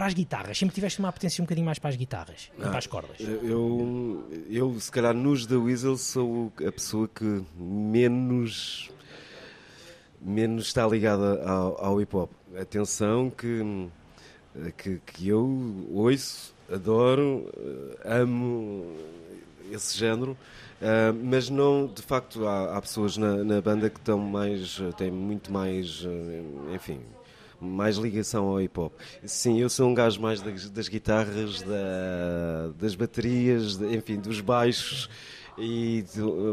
para 0.00 0.06
as 0.06 0.14
guitarras? 0.14 0.56
Sempre 0.56 0.74
tiveste 0.74 0.98
uma 0.98 1.10
apetência 1.10 1.42
um 1.42 1.44
bocadinho 1.44 1.66
mais 1.66 1.78
para 1.78 1.90
as 1.90 1.96
guitarras 1.96 2.50
e 2.56 2.62
para 2.62 2.78
as 2.78 2.86
cordas? 2.86 3.18
Eu, 3.20 4.26
eu, 4.48 4.80
se 4.80 4.90
calhar, 4.90 5.12
nos 5.12 5.44
da 5.44 5.58
Weasel 5.58 5.98
sou 5.98 6.50
a 6.66 6.72
pessoa 6.72 7.06
que 7.06 7.44
menos, 7.54 8.90
menos 10.18 10.68
está 10.68 10.86
ligada 10.86 11.42
ao, 11.44 11.84
ao 11.84 12.00
hip 12.00 12.16
hop. 12.16 12.30
Atenção 12.58 13.28
que, 13.28 13.90
que, 14.78 15.02
que 15.04 15.28
eu 15.28 15.86
ouço, 15.92 16.54
adoro, 16.72 17.52
amo 18.02 18.96
esse 19.70 19.98
género. 19.98 20.32
Uh, 20.80 21.12
mas 21.24 21.50
não, 21.50 21.86
de 21.86 22.00
facto, 22.00 22.46
há, 22.46 22.74
há 22.74 22.80
pessoas 22.80 23.18
na, 23.18 23.44
na, 23.44 23.60
banda 23.60 23.90
que 23.90 23.98
estão 23.98 24.18
mais, 24.18 24.80
têm 24.96 25.10
muito 25.10 25.52
mais, 25.52 26.06
uh, 26.06 26.74
enfim, 26.74 27.00
mais 27.60 27.96
ligação 27.96 28.48
ao 28.48 28.60
hip 28.60 28.78
hop. 28.78 28.92
Sim, 29.24 29.60
eu 29.60 29.68
sou 29.68 29.88
um 29.88 29.94
gajo 29.94 30.20
mais 30.20 30.40
das, 30.40 30.70
das 30.70 30.88
guitarras, 30.88 31.62
da, 31.62 32.72
das 32.78 32.94
baterias, 32.94 33.76
de, 33.76 33.94
enfim, 33.94 34.16
dos 34.16 34.40
baixos 34.40 35.08
e 35.58 36.04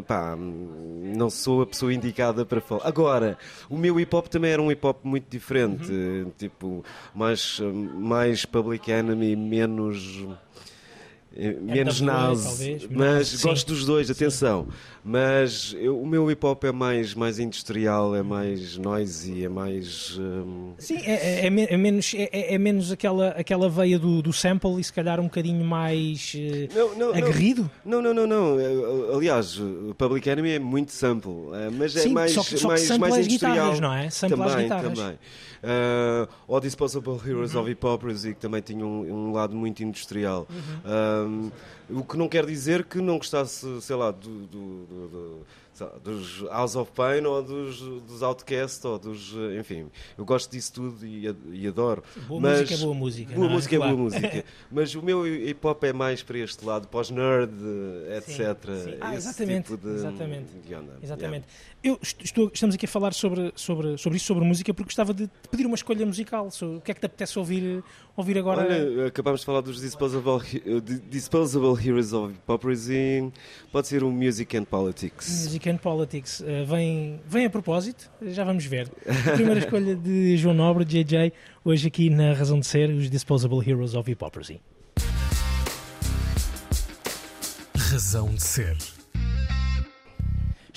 pá, 0.06 0.36
não 0.38 1.30
sou 1.30 1.62
a 1.62 1.68
pessoa 1.68 1.94
indicada 1.94 2.46
para 2.46 2.60
falar. 2.60 2.86
Agora, 2.86 3.38
o 3.70 3.78
meu 3.78 4.00
hip 4.00 4.14
hop 4.16 4.28
também 4.28 4.52
era 4.52 4.62
um 4.62 4.72
hip 4.72 4.86
hop 4.86 5.04
muito 5.04 5.30
diferente, 5.30 5.92
uhum. 5.92 6.32
tipo, 6.38 6.84
mais, 7.16 7.60
mais 7.96 8.46
Public 8.46 8.92
Enemy, 8.92 9.36
menos 9.36 10.26
menos 11.62 12.01
nazi, 12.01 12.88
mas 12.89 13.27
Sim. 13.27 13.48
gosto 13.48 13.67
dos 13.67 13.86
dois, 13.86 14.10
atenção. 14.10 14.65
Sim. 14.65 14.98
Mas 15.10 15.74
eu, 15.79 16.01
o 16.01 16.06
meu 16.06 16.29
hip 16.29 16.46
hop 16.46 16.65
é 16.65 16.72
mais, 16.74 17.13
mais 17.13 17.39
industrial, 17.39 18.13
é 18.13 18.22
mais 18.22 18.77
noisy, 18.77 19.46
é 19.46 19.48
mais. 19.48 20.17
Um... 20.20 20.74
Sim, 20.77 20.98
é, 20.98 21.46
é, 21.46 21.46
é 21.46 21.77
menos, 21.77 22.13
é, 22.13 22.53
é, 22.53 22.58
menos 22.58 22.91
aquela, 22.91 23.29
aquela 23.29 23.70
veia 23.70 23.98
do, 23.98 24.22
do 24.22 24.34
sample 24.34 24.82
e 24.82 24.84
se 24.84 24.91
calhar 24.91 25.17
um 25.22 25.24
bocadinho 25.24 25.63
mais 25.63 26.34
uh, 26.36 26.77
não, 26.77 26.96
não, 26.98 27.10
aguerrido. 27.15 27.72
Não, 27.86 28.01
não, 28.01 28.13
não, 28.13 28.27
não. 28.27 28.60
É, 28.60 29.15
aliás, 29.15 29.58
o 29.58 29.96
Public 29.98 30.29
Enemy 30.29 30.51
é 30.51 30.60
muito 30.60 30.91
sample, 30.91 31.53
é, 31.53 31.70
mas 31.70 31.96
é 31.96 32.01
Sim, 32.01 32.10
mais, 32.13 32.32
só 32.34 32.44
só 32.44 32.67
mais, 32.67 32.89
mais 32.98 33.17
industrial. 33.25 33.53
Guitarras, 33.53 33.79
não 33.79 33.94
é? 33.94 34.10
Sample 34.10 34.38
também, 34.38 34.63
guitarras. 34.63 35.00
também. 35.00 35.20
Uh, 35.64 36.32
ou 36.48 36.60
Disposable 36.60 37.20
Heroes 37.26 37.54
uhum. 37.54 37.62
of 37.62 37.72
Hypocrisy, 37.72 38.34
que 38.34 38.40
também 38.40 38.62
tinha 38.62 38.86
um, 38.86 39.30
um 39.30 39.32
lado 39.32 39.56
muito 39.56 39.84
industrial. 39.84 40.48
Uhum. 40.50 41.52
Um, 41.90 42.00
o 42.00 42.04
que 42.04 42.18
não 42.18 42.28
quer 42.28 42.46
dizer 42.46 42.86
que 42.86 43.00
não 43.00 43.18
gostasse, 43.18 43.82
sei 43.82 43.96
lá, 43.96 44.12
do, 44.12 44.46
do, 44.48 44.86
do, 44.86 45.08
do 45.08 45.46
dos 46.04 46.42
House 46.50 46.76
of 46.76 46.92
Pain 46.92 47.26
ou 47.26 47.44
dos, 47.44 47.80
dos 47.80 48.24
Outcast 48.24 48.86
ou 48.88 48.98
dos. 48.98 49.34
Enfim, 49.60 49.88
eu 50.18 50.26
gosto 50.26 50.50
disso 50.50 50.74
tudo 50.74 51.06
e, 51.06 51.28
e 51.52 51.68
adoro. 51.68 52.04
Boa 52.28 52.42
mas, 52.42 52.62
música 52.62 52.74
é 52.74 52.78
boa 52.78 52.96
música. 52.96 53.36
Boa 53.36 53.48
é? 53.48 53.50
música 53.50 53.76
é, 53.76 53.80
boa 53.80 53.96
música. 53.96 54.46
mas 54.72 54.96
o 54.96 55.02
meu 55.02 55.28
hip 55.28 55.66
hop 55.66 55.84
é 55.84 55.94
mais 55.94 56.24
para 56.24 56.40
este 56.40 56.66
lado, 56.66 56.88
pós-nerd, 56.88 57.52
etc. 58.18 58.32
Sim, 58.34 58.92
sim. 58.92 58.98
Ah, 59.00 59.16
exatamente. 59.16 59.72
Tipo 59.72 59.78
de, 59.78 59.94
exatamente. 59.96 60.52
De 60.54 60.74
exatamente. 61.04 61.46
Yeah. 61.46 61.46
Eu 61.88 61.98
estou, 62.01 62.51
estamos 62.53 62.75
aqui 62.75 62.86
a 62.86 62.89
falar 62.89 63.13
sobre, 63.13 63.53
sobre, 63.56 63.98
sobre 63.98 64.17
isso, 64.17 64.25
sobre 64.25 64.44
música, 64.44 64.74
porque 64.74 64.89
gostava 64.89 65.13
de 65.13 65.29
pedir 65.50 65.65
uma 65.65 65.75
escolha 65.75 66.06
musical. 66.06 66.50
O 66.62 66.82
que 66.82 66.91
é 66.91 66.94
que 66.94 67.00
te 67.00 67.06
apetece 67.06 67.39
ouvir, 67.39 67.82
ouvir 68.13 68.38
agora? 68.38 68.63
Olha, 68.63 69.08
acabámos 69.08 69.39
de 69.39 69.46
falar 69.46 69.62
dos 69.62 69.79
Disposable, 69.79 70.41
Disposable 71.10 71.82
Heroes 71.82 72.12
of 72.12 72.34
Hypocrisy. 72.34 73.32
Pode 73.72 73.88
ser 73.88 74.03
um 74.03 74.12
Music 74.12 74.58
and 74.58 74.65
Politics. 74.65 75.46
Music 75.46 75.70
and 75.70 75.77
Politics 75.77 76.41
uh, 76.41 76.65
vem, 76.65 77.22
vem 77.25 77.46
a 77.46 77.50
propósito, 77.50 78.12
já 78.22 78.44
vamos 78.44 78.65
ver. 78.65 78.91
A 79.25 79.32
primeira 79.32 79.62
escolha 79.63 79.96
de 79.96 80.36
João 80.36 80.56
Nobre, 80.56 80.84
JJ, 80.84 81.32
hoje 81.63 81.88
aqui 81.88 82.10
na 82.10 82.34
Razão 82.34 82.60
de 82.60 82.67
Ser, 82.67 82.89
os 82.89 83.10
Disposable 83.10 83.60
Heroes 83.65 83.95
of 83.95 84.12
Hypocrisy. 84.12 84.60
Razão 87.78 88.28
de 88.36 88.43
Ser. 88.43 88.96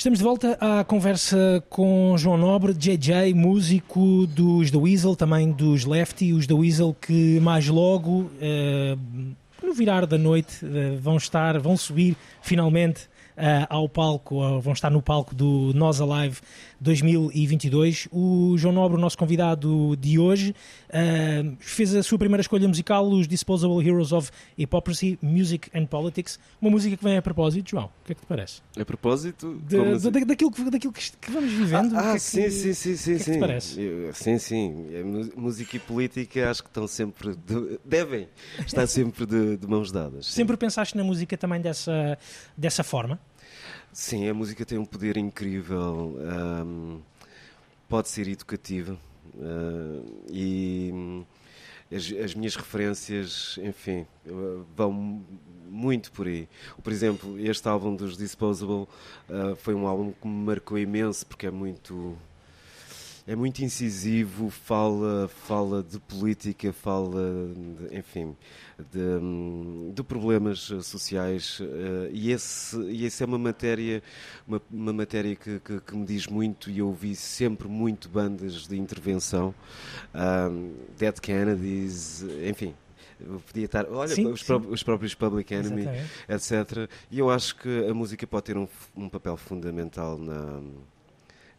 Estamos 0.01 0.19
de 0.19 0.25
volta 0.25 0.57
à 0.59 0.83
conversa 0.83 1.63
com 1.69 2.17
João 2.17 2.39
Nobre, 2.39 2.73
JJ, 2.73 3.35
músico 3.35 4.27
dos 4.29 4.71
The 4.71 4.79
Weasel, 4.79 5.15
também 5.15 5.53
dos 5.53 5.85
Lefty, 5.85 6.33
os 6.33 6.47
The 6.47 6.55
Weasel 6.55 6.97
que 6.99 7.39
mais 7.41 7.69
logo, 7.69 8.23
uh, 8.23 8.99
no 9.63 9.75
virar 9.75 10.07
da 10.07 10.17
noite, 10.17 10.65
uh, 10.65 10.99
vão 10.99 11.19
estar, 11.19 11.59
vão 11.59 11.77
subir 11.77 12.17
finalmente 12.41 13.11
ao 13.69 13.89
palco, 13.89 14.61
vão 14.61 14.73
estar 14.73 14.91
no 14.91 15.03
palco 15.03 15.35
do 15.35 15.73
Nós 15.75 16.01
Alive 16.01 16.41
2022. 16.81 18.09
O 18.11 18.57
João 18.57 18.75
Nobre, 18.75 18.97
o 18.97 19.01
nosso 19.01 19.19
convidado 19.19 19.97
de 19.97 20.19
hoje, 20.19 20.55
uh, 20.89 21.57
fez 21.61 21.95
a 21.95 22.03
sua 22.03 22.19
primeira 22.19 22.41
escolha 22.41 22.67
musical, 22.67 23.07
os 23.09 23.29
Disposable 23.29 23.87
Heroes 23.87 24.13
of 24.13 24.31
Hypocrisy, 24.59 25.19
Music 25.23 25.71
and 25.75 25.87
Politics. 25.87 26.39
Uma 26.61 26.71
música 26.71 26.97
que 26.97 27.05
vem 27.05 27.17
a 27.17 27.23
propósito, 27.23 27.71
João. 27.71 27.85
O 27.85 28.07
que 28.07 28.13
é 28.13 28.15
que 28.15 28.23
te 28.23 28.27
parece? 28.27 28.63
A 28.79 28.85
propósito? 28.85 29.61
De, 29.67 29.77
de, 29.77 29.91
assim? 29.93 30.11
daquilo, 30.11 30.51
que, 30.51 30.71
daquilo 30.71 30.93
que, 30.93 31.31
vamos 31.31 31.53
vivendo. 31.53 31.97
Ah, 31.97 32.13
ah 32.13 32.15
que 32.15 32.21
sim, 32.21 32.43
que, 32.43 32.51
sim, 32.51 32.75
sim, 32.75 32.97
sim. 32.97 33.17
Que 33.17 33.31
é 33.31 33.35
sim. 33.35 33.41
parece? 33.41 33.81
Eu, 33.81 34.15
sim, 34.15 34.39
sim. 34.39 34.87
música 35.37 35.77
e 35.77 35.79
política 35.79 36.51
acho 36.51 36.63
que 36.63 36.71
estão 36.71 36.87
sempre. 36.87 37.37
De, 37.37 37.79
devem 37.85 38.29
estar 38.67 38.87
sempre 38.87 39.27
de, 39.27 39.57
de 39.59 39.67
mãos 39.67 39.93
dadas. 39.93 40.27
Sim. 40.27 40.33
Sempre 40.33 40.57
pensaste 40.57 40.97
na 40.97 41.05
música 41.05 41.37
também 41.37 41.61
dessa, 41.61 42.19
dessa 42.57 42.83
forma? 42.83 43.19
Sim, 43.93 44.29
a 44.29 44.35
música 44.35 44.65
tem 44.65 44.79
um 44.79 44.85
poder 44.85 45.17
incrível. 45.17 46.17
Um, 46.65 47.01
pode 47.89 48.09
ser 48.09 48.29
educativa. 48.29 48.97
Uh, 49.35 50.25
e 50.31 51.25
as, 51.93 52.13
as, 52.25 52.35
minhas 52.35 52.55
referências, 52.55 53.59
enfim, 53.63 54.07
vão 54.77 55.25
muito 55.69 56.13
por 56.13 56.27
aí. 56.29 56.49
Por 56.83 56.93
exemplo, 56.93 57.39
este 57.39 57.69
álbum 57.69 57.97
dos 57.97 58.17
Disposable 58.17 58.87
uh, 59.29 59.57
foi 59.57 59.75
um 59.75 59.87
álbum 59.87 60.13
que 60.13 60.27
me 60.27 60.45
marcou 60.45 60.79
imenso 60.79 61.27
porque 61.27 61.47
é 61.47 61.51
muito 61.51 62.17
é 63.31 63.37
muito 63.37 63.61
incisivo, 63.61 64.51
fala, 64.51 65.29
fala 65.29 65.85
de 65.85 66.01
política, 66.01 66.73
fala, 66.73 67.23
de, 67.55 67.97
enfim, 67.97 68.37
de, 68.91 69.93
de, 69.95 70.03
problemas 70.03 70.59
sociais 70.59 71.61
uh, 71.61 72.11
e, 72.11 72.33
esse, 72.33 72.77
e 72.91 73.05
esse 73.05 73.23
é 73.23 73.27
uma 73.27 73.39
matéria, 73.39 74.03
uma, 74.49 74.61
uma 74.69 74.93
matéria 74.93 75.37
que, 75.37 75.61
que, 75.61 75.81
que, 75.81 75.97
me 75.97 76.05
diz 76.05 76.27
muito 76.27 76.69
e 76.69 76.81
eu 76.81 76.89
ouvi 76.89 77.15
sempre 77.15 77.69
muito 77.69 78.09
bandas 78.09 78.67
de 78.67 78.77
intervenção, 78.77 79.55
um, 80.13 80.75
Dead 80.99 81.21
Kennedys, 81.21 82.25
enfim, 82.45 82.75
podia 83.47 83.67
estar, 83.67 83.89
olha, 83.89 84.13
sim, 84.13 84.27
os, 84.27 84.41
sim. 84.41 84.47
Pró 84.47 84.59
os, 84.59 84.83
próprios 84.83 85.15
Public 85.15 85.55
Enemy, 85.55 85.83
Exatamente. 85.83 86.11
etc. 86.29 86.91
E 87.09 87.21
eu 87.21 87.31
acho 87.31 87.55
que 87.55 87.87
a 87.89 87.95
música 87.95 88.27
pode 88.27 88.47
ter 88.47 88.57
um, 88.57 88.67
um 88.97 89.09
papel 89.09 89.37
fundamental 89.37 90.19
na 90.19 90.61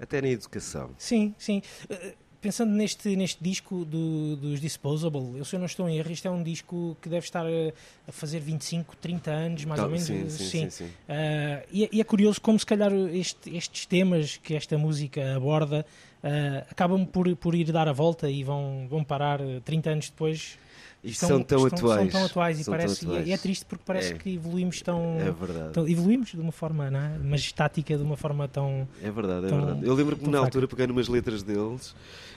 até 0.01 0.21
na 0.21 0.29
educação. 0.29 0.89
Sim, 0.97 1.33
sim. 1.37 1.61
Uh, 1.89 2.13
pensando 2.41 2.71
neste, 2.71 3.15
neste 3.15 3.41
disco 3.41 3.85
do, 3.85 4.35
dos 4.35 4.59
Disposable, 4.59 5.37
eu 5.37 5.45
se 5.45 5.55
eu 5.55 5.59
não 5.59 5.67
estou 5.67 5.87
em 5.87 5.97
erro, 5.97 6.11
isto 6.11 6.27
é 6.27 6.31
um 6.31 6.41
disco 6.41 6.97
que 6.99 7.07
deve 7.07 7.23
estar 7.23 7.45
a, 7.45 8.11
fazer 8.11 8.39
25, 8.39 8.97
30 8.97 9.31
anos, 9.31 9.65
mais 9.65 9.79
então, 9.79 9.85
ou 9.85 9.91
menos. 9.91 10.07
Sim, 10.07 10.29
sim, 10.29 10.45
sim. 10.45 10.45
sim, 10.47 10.69
sim. 10.69 10.85
Uh, 10.85 11.67
e, 11.71 11.89
e, 11.93 12.01
é 12.01 12.03
curioso 12.03 12.41
como 12.41 12.57
se 12.57 12.65
calhar 12.65 12.91
este, 13.13 13.55
estes 13.55 13.85
temas 13.85 14.37
que 14.37 14.55
esta 14.55 14.77
música 14.77 15.35
aborda 15.35 15.85
uh, 16.23 16.65
acabam 16.69 17.05
por, 17.05 17.33
por 17.35 17.53
ir 17.53 17.71
dar 17.71 17.87
a 17.87 17.93
volta 17.93 18.29
e 18.29 18.43
vão, 18.43 18.87
vão 18.89 19.03
parar 19.03 19.39
30 19.63 19.89
anos 19.91 20.09
depois 20.09 20.57
estão, 21.03 21.29
são 21.29 21.43
tão 21.43 21.67
estão, 21.67 21.79
atuais. 21.79 22.11
São 22.11 22.19
tão 22.19 22.25
atuais 22.25 22.61
e, 22.61 22.69
parece, 22.69 23.05
atuais. 23.05 23.27
E, 23.27 23.31
é, 23.31 23.37
triste 23.37 23.65
porque 23.65 23.83
parece 23.85 24.13
é. 24.13 24.17
que 24.17 24.35
evoluímos 24.35 24.81
tão, 24.81 25.17
é 25.19 25.31
verdade. 25.31 25.73
tão, 25.73 25.87
Evoluímos 25.87 26.29
de 26.29 26.39
uma 26.39 26.51
forma, 26.51 26.89
não 26.91 26.99
é? 26.99 27.17
mas 27.23 27.41
estática, 27.41 27.97
de 27.97 28.03
uma 28.03 28.17
forma 28.17 28.47
tão. 28.47 28.87
É 29.01 29.09
verdade, 29.09 29.47
é 29.47 29.49
tão, 29.49 29.65
verdade. 29.65 29.87
Eu 29.87 29.93
lembro 29.93 30.15
que 30.15 30.25
na 30.25 30.31
fraca. 30.31 30.45
altura 30.45 30.67
peguei 30.67 30.87
numas 30.87 31.07
letras 31.07 31.43
deles 31.43 31.95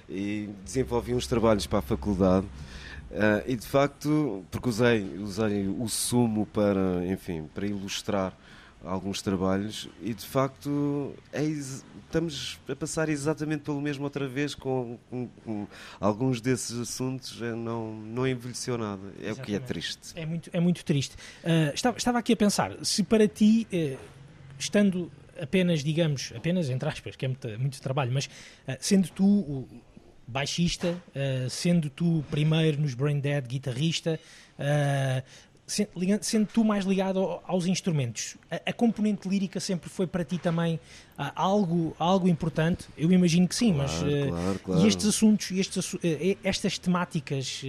e 0.09 0.49
desenvolvi 0.65 1.15
uns 1.15 1.27
trabalhos 1.27 1.67
para 1.67 1.81
a 1.81 1.83
faculdade. 1.83 2.47
Uh, 3.11 3.45
e 3.47 3.55
de 3.55 3.67
facto, 3.67 4.45
porque 4.51 4.69
usei, 4.69 5.05
usei 5.19 5.69
o 5.69 5.89
sumo 5.89 6.47
para, 6.47 7.07
enfim, 7.07 7.49
para 7.55 7.67
ilustrar 7.67 8.37
alguns 8.85 9.23
trabalhos 9.23 9.89
e 10.03 10.13
de 10.13 10.25
facto 10.25 11.15
é, 11.33 11.43
estamos 11.43 12.59
a 12.69 12.77
passar 12.77 13.09
exatamente 13.09 13.63
pelo 13.63 13.81
mesmo 13.81 14.05
outra 14.05 14.29
vez 14.29 14.55
com, 14.55 14.99
com, 15.11 15.29
com 15.45 15.67
alguns 16.01 16.41
desses 16.41 16.79
assuntos 16.79 17.41
é, 17.43 17.53
não, 17.53 17.95
não 17.95 18.27
envelheceu 18.27 18.79
nada. 18.79 19.03
É 19.19 19.31
exatamente. 19.31 19.41
o 19.41 19.45
que 19.45 19.55
é 19.55 19.59
triste. 19.59 20.13
É 20.15 20.27
muito, 20.27 20.51
é 20.53 20.61
muito 20.61 20.85
triste. 20.85 21.15
Uh, 21.43 21.75
estava, 21.75 21.97
estava 21.97 22.19
aqui 22.19 22.33
a 22.33 22.37
pensar 22.37 22.73
se 22.83 23.03
para 23.03 23.27
ti 23.27 23.67
uh, 23.73 23.99
estando 24.59 25.11
apenas, 25.41 25.83
digamos, 25.83 26.33
apenas 26.37 26.71
entre 26.71 26.89
aspas, 26.89 27.17
que 27.17 27.25
é 27.25 27.29
muito, 27.29 27.49
muito 27.59 27.81
trabalho, 27.81 28.13
mas 28.13 28.27
uh, 28.27 28.77
sendo 28.79 29.09
tu 29.09 29.25
o 29.25 29.69
baixista, 30.27 30.89
uh, 30.89 31.51
sendo 31.51 31.91
tu 31.91 32.25
primeiro 32.31 32.81
nos 32.81 32.95
Brain 32.95 33.21
Dead 33.21 33.47
guitarrista, 33.47 34.19
sendo 35.67 36.47
tu 36.47 36.63
mais 36.63 36.85
ligado 36.85 37.41
aos 37.45 37.67
instrumentos, 37.67 38.37
a, 38.51 38.71
a, 38.71 38.73
componente 38.73 39.27
lírica 39.29 39.59
sempre 39.59 39.89
foi 39.89 40.07
para 40.07 40.23
ti 40.23 40.39
também 40.39 40.77
uh, 41.19 41.31
algo, 41.35 41.97
algo 41.99 42.29
importante? 42.29 42.87
Eu 42.99 43.11
imagino 43.11 43.49
que 43.49 43.55
sim, 43.55 43.73
claro, 43.73 43.91
mas 43.91 44.29
claro, 44.29 44.59
claro. 44.59 44.83
e 44.83 44.87
estes 44.87 45.07
assuntos, 45.07 45.51
estes, 45.53 45.95
uh, 45.95 46.01
estas 46.45 46.79
temáticas 46.79 47.63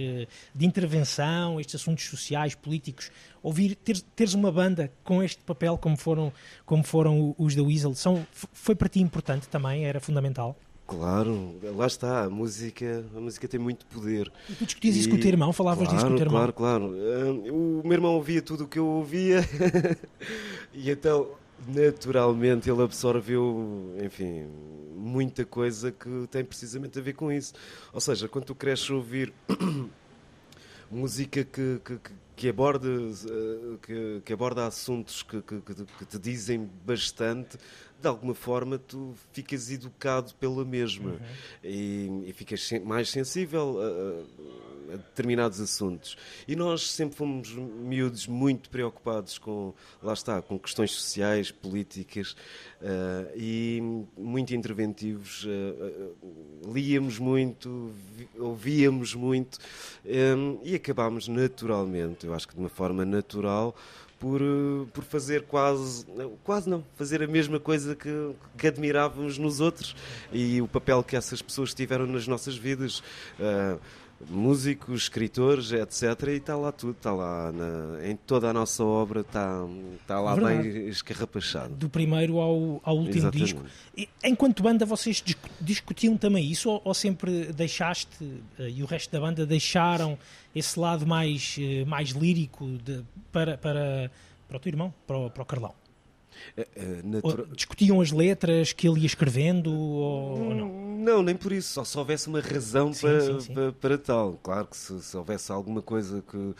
de 0.54 0.66
intervenção, 0.66 1.58
estes 1.58 1.76
assuntos 1.76 2.04
sociais, 2.04 2.54
políticos, 2.54 3.10
ouvir, 3.42 3.74
ter, 3.76 4.00
teres 4.14 4.34
uma 4.34 4.52
banda 4.52 4.92
com 5.02 5.22
este 5.22 5.42
papel 5.42 5.78
como 5.78 5.96
foram, 5.96 6.32
como 6.66 6.84
foram 6.84 7.34
os 7.38 7.54
da 7.54 7.62
Weasel, 7.62 7.94
são, 7.94 8.26
foi 8.32 8.74
para 8.74 8.88
ti 8.88 9.00
importante 9.00 9.48
também, 9.48 9.86
era 9.86 10.00
fundamental? 10.00 10.56
Claro, 10.86 11.56
lá 11.74 11.86
está, 11.86 12.24
a 12.24 12.30
música, 12.30 13.04
a 13.14 13.20
música 13.20 13.48
tem 13.48 13.58
muito 13.58 13.84
poder. 13.86 14.30
E 14.48 14.54
tu 14.54 14.64
discutias 14.64 14.94
e... 14.94 15.00
isso 15.00 15.10
com 15.10 15.16
o 15.16 15.20
teu 15.20 15.28
irmão? 15.28 15.52
Falavas 15.52 15.88
claro, 15.88 15.96
disso 15.96 16.06
com 16.06 16.14
o 16.14 16.16
teu 16.16 16.26
irmão? 16.26 16.38
Claro, 16.38 16.52
claro. 16.52 16.84
Uh, 16.94 17.80
o 17.80 17.82
meu 17.82 17.92
irmão 17.92 18.14
ouvia 18.14 18.40
tudo 18.40 18.64
o 18.64 18.68
que 18.68 18.78
eu 18.78 18.86
ouvia 18.86 19.40
e 20.72 20.88
então, 20.88 21.28
naturalmente, 21.66 22.70
ele 22.70 22.82
absorveu, 22.82 23.96
enfim, 24.00 24.46
muita 24.94 25.44
coisa 25.44 25.90
que 25.90 26.28
tem 26.30 26.44
precisamente 26.44 26.98
a 27.00 27.02
ver 27.02 27.14
com 27.14 27.32
isso. 27.32 27.52
Ou 27.92 28.00
seja, 28.00 28.28
quando 28.28 28.44
tu 28.44 28.54
cresces 28.54 28.88
a 28.88 28.94
ouvir 28.94 29.32
música 30.88 31.42
que, 31.42 31.80
que, 31.84 31.96
que 31.98 32.12
aborda, 32.48 32.88
uh, 32.88 33.78
que, 33.78 34.22
que, 34.24 34.32
aborda 34.32 34.66
assuntos 34.66 35.22
que, 35.22 35.40
que 35.40 36.04
te 36.04 36.18
dizem 36.18 36.68
bastante, 36.84 37.56
de 38.00 38.06
alguma 38.06 38.34
forma 38.34 38.78
tu 38.78 39.14
ficas 39.32 39.70
educado 39.70 40.34
pela 40.34 40.64
mesma 40.64 41.12
uhum. 41.12 41.18
e, 41.64 42.24
e, 42.26 42.32
ficas 42.34 42.70
mais 42.84 43.08
sensível 43.08 43.78
a, 43.80 43.86
a, 43.86 44.75
determinados 44.90 45.60
assuntos. 45.60 46.16
E 46.46 46.54
nós 46.56 46.90
sempre 46.90 47.16
fomos 47.16 47.52
miúdos 47.52 48.26
muito 48.26 48.70
preocupados 48.70 49.38
com, 49.38 49.72
lá 50.02 50.12
está, 50.12 50.40
com 50.42 50.58
questões 50.58 50.92
sociais, 50.92 51.50
políticas 51.50 52.32
uh, 52.80 53.30
e 53.36 53.80
muito 54.16 54.54
interventivos. 54.54 55.44
Uh, 55.44 56.14
líamos 56.72 57.18
muito, 57.18 57.90
ouvíamos 58.38 59.14
muito 59.14 59.58
um, 60.04 60.58
e 60.62 60.74
acabámos 60.74 61.28
naturalmente, 61.28 62.26
eu 62.26 62.34
acho 62.34 62.48
que 62.48 62.54
de 62.54 62.60
uma 62.60 62.68
forma 62.68 63.04
natural, 63.04 63.74
por, 64.18 64.40
por 64.92 65.04
fazer 65.04 65.42
quase, 65.42 66.06
quase 66.42 66.68
não, 66.68 66.84
fazer 66.96 67.22
a 67.22 67.26
mesma 67.26 67.60
coisa 67.60 67.94
que, 67.94 68.08
que 68.56 68.66
admirávamos 68.66 69.36
nos 69.36 69.60
outros 69.60 69.94
e 70.32 70.60
o 70.62 70.68
papel 70.68 71.02
que 71.02 71.16
essas 71.16 71.42
pessoas 71.42 71.74
tiveram 71.74 72.06
nas 72.06 72.26
nossas 72.26 72.56
vidas. 72.56 73.00
Uh, 73.38 73.78
músicos, 74.28 75.02
escritores, 75.02 75.72
etc. 75.72 76.28
E 76.28 76.30
está 76.32 76.56
lá 76.56 76.72
tudo, 76.72 76.92
está 76.92 77.12
lá 77.12 77.52
na, 77.52 78.08
em 78.08 78.16
toda 78.16 78.48
a 78.48 78.52
nossa 78.52 78.82
obra, 78.82 79.20
está, 79.20 79.64
está 80.00 80.20
lá 80.20 80.34
Verdade. 80.34 80.68
bem 80.68 80.88
escarrapachado. 80.88 81.74
Do 81.74 81.88
primeiro 81.88 82.38
ao, 82.38 82.80
ao 82.82 82.96
último 82.96 83.18
Exatamente. 83.18 83.54
disco. 83.54 83.64
E, 83.96 84.08
enquanto 84.24 84.62
banda, 84.62 84.86
vocês 84.86 85.22
discutiam 85.60 86.16
também 86.16 86.50
isso 86.50 86.70
ou, 86.70 86.80
ou 86.84 86.94
sempre 86.94 87.52
deixaste, 87.52 88.08
eh, 88.58 88.70
e 88.70 88.82
o 88.82 88.86
resto 88.86 89.10
da 89.10 89.20
banda 89.20 89.46
deixaram 89.46 90.18
esse 90.54 90.78
lado 90.78 91.06
mais, 91.06 91.56
eh, 91.58 91.84
mais 91.84 92.10
lírico 92.10 92.66
de, 92.82 93.02
para, 93.30 93.58
para, 93.58 94.10
para 94.48 94.56
o 94.56 94.60
teu 94.60 94.70
irmão, 94.70 94.94
para 95.06 95.18
o, 95.18 95.30
para 95.30 95.42
o 95.42 95.46
Carlão? 95.46 95.74
É, 96.56 96.68
é, 96.76 97.00
natura... 97.02 97.46
Discutiam 97.54 98.00
as 98.00 98.10
letras 98.10 98.72
que 98.72 98.88
ele 98.88 99.00
ia 99.00 99.06
escrevendo 99.06 99.72
ou, 99.72 100.54
não? 100.54 100.86
Não, 100.96 101.22
nem 101.22 101.36
por 101.36 101.52
isso. 101.52 101.72
Só 101.72 101.84
se 101.84 101.96
houvesse 101.96 102.26
uma 102.26 102.40
razão 102.40 102.92
sim, 102.92 103.02
para, 103.02 103.20
sim, 103.20 103.40
sim. 103.40 103.54
Para, 103.54 103.72
para, 103.72 103.98
tal. 103.98 104.38
Claro 104.42 104.66
que 104.66 104.76
se, 104.76 105.00
se 105.00 105.16
houvesse 105.16 105.52
alguma 105.52 105.80
coisa 105.80 106.22
que, 106.28 106.54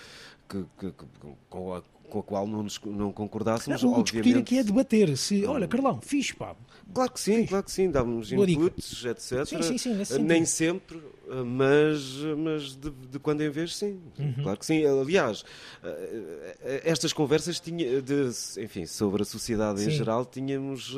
que, 0.49 0.65
que, 0.79 0.93
que 0.93 1.07
com, 1.51 1.75
a, 1.75 1.83
com 2.07 2.21
a 2.21 2.23
qual 2.23 2.47
não, 2.47 2.62
nos, 2.62 2.81
não 2.85 3.12
concordássemos, 3.12 3.83
não, 3.83 3.90
o 3.90 4.01
obviamente... 4.01 4.25
discutir 4.25 4.38
aqui 4.38 4.59
é 4.59 4.62
debater. 4.62 5.16
Se, 5.16 5.45
olha, 5.45 5.69
Carlão, 5.69 6.01
fixe, 6.01 6.35
pá. 6.35 6.55
Claro 6.95 7.11
que 7.11 7.21
sim, 7.21 7.47
claro 7.47 7.64
que 7.64 7.71
sim. 7.71 7.90
Dávamos 7.90 8.33
inputs, 8.33 9.05
etc. 9.05 9.45
Sim, 9.45 9.79
sim, 9.79 10.05
sim, 10.05 10.19
Nem 10.21 10.45
sempre, 10.45 11.03
mas, 11.45 12.16
mas 12.38 12.77
de, 12.77 12.90
de, 12.90 13.19
quando 13.19 13.42
em 13.42 13.51
vez, 13.51 13.77
sim. 13.77 14.01
Uhum. 14.19 14.35
Claro 14.42 14.59
que 14.59 14.66
sim. 14.66 14.85
Aliás, 14.87 15.45
eh, 15.83 16.57
eh, 16.62 16.83
estas 16.85 17.12
conversas 17.12 17.59
tinha, 17.61 18.01
de, 18.01 18.31
enfim, 18.59 18.87
sobre 18.87 19.23
a 19.23 19.25
sociedade 19.25 19.85
em 19.85 19.90
geral, 19.90 20.25
tínhamos 20.25 20.97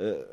eh, 0.00 0.24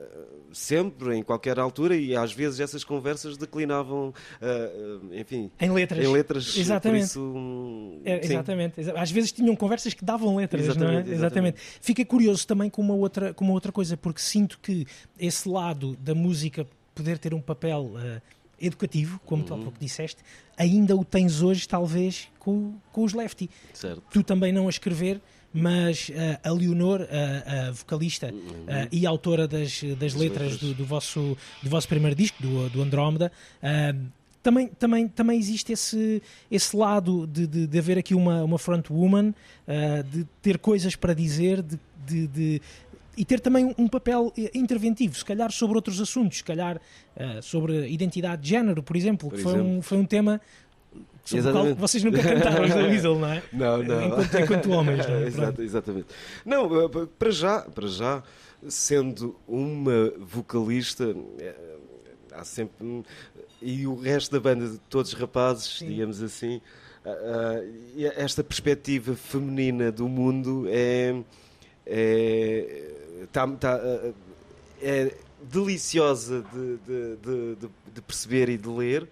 sempre, 0.54 1.16
em 1.18 1.24
qualquer 1.24 1.58
altura, 1.58 1.96
e 1.96 2.16
às 2.16 2.32
vezes 2.32 2.60
essas 2.60 2.84
conversas 2.84 3.36
declinavam, 3.36 4.14
uh, 4.40 5.14
enfim, 5.14 5.52
em 5.60 5.72
letras. 5.72 6.06
Em 6.06 6.08
letras 6.08 6.56
exatamente. 6.56 7.06
Isso, 7.06 8.00
é, 8.06 8.24
exatamente. 8.24 8.80
Às 8.96 9.10
vezes 9.10 9.32
tinham 9.32 9.56
conversas 9.56 9.94
que 9.94 10.05
davam 10.06 10.36
letras, 10.36 10.64
exatamente, 10.64 10.86
não 10.86 10.98
é? 10.98 11.00
Exatamente. 11.00 11.20
exatamente. 11.20 11.58
Fica 11.82 12.06
curioso 12.06 12.48
também 12.48 12.70
com 12.70 12.82
uma, 12.82 12.94
outra, 12.94 13.34
com 13.34 13.44
uma 13.44 13.54
outra 13.54 13.72
coisa, 13.72 13.98
porque 13.98 14.22
sinto 14.22 14.60
que 14.62 14.86
esse 15.20 15.50
lado 15.50 15.98
da 15.98 16.16
música 16.16 16.66
poder 16.94 17.18
ter 17.18 17.34
um 17.34 17.42
papel 17.42 17.94
uh, 17.96 18.22
educativo, 18.60 19.20
como 19.26 19.42
uhum. 19.42 19.48
tu 19.48 19.54
há 19.54 19.58
uhum. 19.58 19.64
pouco 19.64 19.80
disseste, 19.80 20.18
ainda 20.58 20.96
o 20.96 21.04
tens 21.04 21.42
hoje, 21.42 21.68
talvez, 21.68 22.30
com, 22.40 22.76
com 22.92 23.04
os 23.04 23.14
Lefty. 23.14 23.50
Certo. 23.74 24.02
Tu 24.12 24.24
também 24.24 24.54
não 24.54 24.68
a 24.68 24.70
escrever 24.70 25.22
mas 25.58 26.10
uh, 26.10 26.14
a 26.44 26.52
Leonor, 26.52 27.08
a, 27.10 27.68
a 27.68 27.72
vocalista 27.72 28.28
uh, 28.28 28.88
e 28.92 29.06
autora 29.06 29.48
das, 29.48 29.82
das 29.98 30.14
letras 30.14 30.58
do, 30.58 30.74
do, 30.74 30.84
vosso, 30.84 31.38
do 31.64 31.70
vosso 31.70 31.88
primeiro 31.88 32.14
disco, 32.14 32.44
do, 32.44 32.70
do 32.70 32.82
Andrómeda, 32.82 33.32
uh, 33.64 34.06
também, 34.46 34.68
também, 34.68 35.08
também 35.08 35.40
existe 35.40 35.74
esse, 35.74 36.22
esse 36.52 36.78
lado 36.78 37.26
de, 37.26 37.48
de, 37.48 37.68
de 37.68 37.80
haver 37.80 37.98
aqui 37.98 38.14
uma, 38.14 38.44
uma 38.44 38.60
frontwoman, 38.60 39.34
de 40.12 40.24
ter 40.40 40.60
coisas 40.60 40.96
para 40.96 41.16
dizer, 41.16 41.64
de, 41.64 41.80
de, 42.06 42.28
de 42.28 42.62
e 43.18 43.24
ter 43.24 43.40
também 43.40 43.74
um 43.78 43.88
papel 43.88 44.32
interventivo, 44.54 45.16
se 45.16 45.24
calhar 45.24 45.52
sobre 45.52 45.78
outros 45.78 46.00
assuntos, 46.02 46.40
se 46.40 46.44
calhar 46.44 46.78
uh, 46.78 47.42
sobre 47.42 47.88
identidade 47.90 48.42
de 48.42 48.50
género, 48.50 48.84
por 48.84 48.96
exemplo, 48.96 49.30
por 49.30 49.38
que 49.38 49.42
foi 49.42 49.60
um, 49.60 49.82
foi 49.82 49.98
um 49.98 50.06
tema 50.06 50.42
sobre 51.24 51.50
o 51.50 51.52
qual 51.52 51.76
vocês 51.76 52.04
nunca 52.04 52.22
cantaram 52.22 52.68
da 52.70 52.76
Weasel, 52.76 53.18
não 53.18 53.28
é? 53.28 53.44
Não, 53.52 53.84
não. 53.84 54.06
Enquanto, 54.06 54.40
enquanto 54.40 54.72
homens, 54.72 55.08
não 55.08 55.16
é? 55.16 55.24
Exato, 55.28 55.62
exatamente. 55.62 56.08
Não, 56.46 56.86
eh, 56.86 56.90
para 57.18 57.32
já, 57.32 57.62
para 57.62 57.88
já, 57.88 58.24
sendo 58.68 59.36
uma 59.48 60.14
vocalista, 60.20 61.16
eh, 61.40 61.56
há 62.32 62.44
sempre. 62.44 63.04
E 63.68 63.88
o 63.88 63.96
resto 63.96 64.32
da 64.32 64.40
banda, 64.40 64.80
todos 64.88 65.14
rapazes, 65.14 65.80
Sim. 65.80 65.88
digamos 65.88 66.22
assim, 66.22 66.62
esta 68.16 68.44
perspectiva 68.44 69.16
feminina 69.16 69.92
do 69.92 70.08
mundo 70.08 70.66
é. 70.70 71.16
é, 71.84 73.26
tá, 73.32 73.48
tá, 73.48 73.82
é 74.80 75.16
deliciosa 75.42 76.46
de, 76.54 76.78
de, 76.78 77.56
de, 77.56 77.68
de 77.92 78.02
perceber 78.04 78.50
e 78.50 78.58
de 78.58 78.70
ler. 78.70 79.10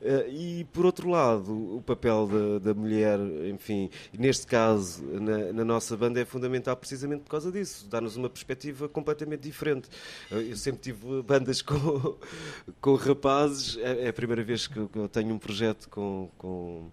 Uh, 0.00 0.28
e 0.30 0.64
por 0.72 0.86
outro 0.86 1.10
lado, 1.10 1.76
o 1.76 1.82
papel 1.82 2.26
da, 2.26 2.72
da 2.72 2.74
mulher, 2.74 3.18
enfim, 3.52 3.90
neste 4.18 4.46
caso, 4.46 5.04
na, 5.04 5.52
na, 5.52 5.64
nossa 5.64 5.94
banda, 5.94 6.18
é 6.18 6.24
fundamental 6.24 6.74
precisamente 6.74 7.20
por 7.22 7.30
causa 7.30 7.52
disso, 7.52 7.86
dar-nos 7.86 8.16
uma 8.16 8.30
perspectiva 8.30 8.88
completamente 8.88 9.42
diferente. 9.42 9.90
Uh, 10.30 10.36
eu 10.36 10.56
sempre 10.56 10.80
tive 10.80 11.22
bandas 11.22 11.60
com, 11.62 12.16
com 12.80 12.94
rapazes, 12.94 13.76
é, 13.76 14.06
é, 14.06 14.08
a 14.08 14.12
primeira 14.12 14.42
vez 14.42 14.66
que, 14.66 14.78
eu 14.78 15.08
tenho 15.08 15.34
um 15.34 15.38
projeto 15.38 15.88
com, 15.88 16.30
com 16.38 16.90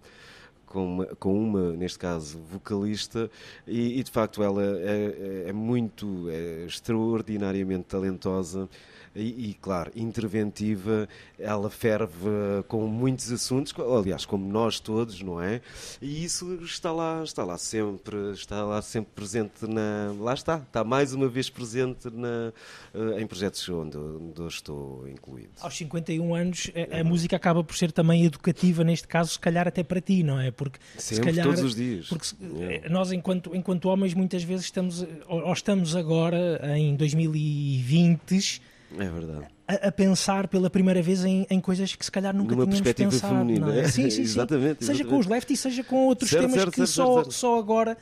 com 0.66 0.84
uma, 0.84 1.06
com 1.16 1.42
uma, 1.42 1.72
neste 1.72 1.98
caso, 1.98 2.38
vocalista, 2.40 3.30
e, 3.66 3.98
e 3.98 4.02
de 4.02 4.10
facto 4.10 4.42
ela 4.42 4.62
é, 4.62 5.44
é, 5.46 5.48
é 5.48 5.52
muito, 5.52 6.28
é 6.28 6.66
extraordinariamente 6.66 7.84
talentosa 7.84 8.68
e, 9.14 9.50
e, 9.50 9.54
claro, 9.54 9.90
interventiva, 9.94 11.08
ela 11.38 11.70
ferve 11.70 12.28
com 12.66 12.86
muitos 12.86 13.30
assuntos, 13.32 13.74
aliás, 13.78 14.24
como 14.24 14.50
nós 14.50 14.80
todos, 14.80 15.20
não 15.22 15.40
é? 15.40 15.60
E 16.00 16.24
isso 16.24 16.58
está 16.62 16.92
lá, 16.92 17.22
está 17.22 17.44
lá 17.44 17.58
sempre, 17.58 18.32
está 18.32 18.64
lá 18.64 18.80
sempre 18.82 19.12
presente 19.14 19.66
na, 19.66 20.14
lá 20.18 20.34
está, 20.34 20.58
está 20.58 20.84
mais 20.84 21.12
uma 21.12 21.28
vez 21.28 21.50
presente 21.50 22.08
na, 22.10 22.52
eh, 22.94 23.20
em 23.20 23.26
projetos 23.26 23.68
onde, 23.68 23.96
onde 23.96 24.40
eu 24.40 24.48
estou 24.48 25.08
incluído. 25.08 25.50
Aos 25.60 25.76
51 25.76 26.34
anos, 26.34 26.70
a, 26.92 27.00
a 27.00 27.04
música 27.04 27.36
acaba 27.36 27.62
por 27.62 27.76
ser 27.76 27.92
também 27.92 28.24
educativa, 28.24 28.84
neste 28.84 29.08
caso, 29.08 29.32
se 29.32 29.38
calhar 29.38 29.66
até 29.66 29.82
para 29.82 30.00
ti, 30.00 30.22
não 30.22 30.40
é? 30.40 30.50
Porque 30.50 30.78
sempre, 30.96 31.16
se 31.16 31.20
calhar, 31.20 31.46
todos 31.46 31.62
os 31.62 31.74
dias. 31.74 32.08
Porque 32.08 32.26
é. 32.60 32.88
nós, 32.88 33.12
enquanto, 33.12 33.54
enquanto 33.54 33.86
homens, 33.88 34.14
muitas 34.14 34.42
vezes 34.42 34.66
estamos, 34.66 35.06
ou 35.26 35.52
estamos 35.52 35.96
agora 35.96 36.60
em 36.76 36.94
2020 36.96 38.60
é 38.96 39.08
verdade. 39.08 39.46
A, 39.66 39.88
a, 39.88 39.92
pensar 39.92 40.48
pela 40.48 40.70
primeira 40.70 41.02
vez 41.02 41.24
em, 41.24 41.46
em, 41.50 41.60
coisas 41.60 41.94
que 41.94 42.04
se 42.04 42.10
calhar 42.10 42.34
nunca 42.34 42.52
Numa 42.54 42.64
tínhamos 42.64 42.80
perspectiva 42.80 43.10
pensado. 43.10 43.34
Feminina. 43.34 43.66
Não 43.66 43.72
é? 43.74 43.88
Sim, 43.88 44.04
sim, 44.08 44.10
sim. 44.10 44.22
exatamente, 44.22 44.84
Seja 44.84 44.92
exatamente. 45.02 45.08
com 45.10 45.18
os 45.18 45.26
lefty, 45.26 45.56
seja 45.56 45.84
com 45.84 45.96
outros 46.06 46.30
certo, 46.30 46.42
temas 46.42 46.54
certo, 46.60 46.70
que 46.72 46.86
certo, 46.86 46.90
só, 46.90 47.24
só 47.30 47.58
agora 47.58 47.96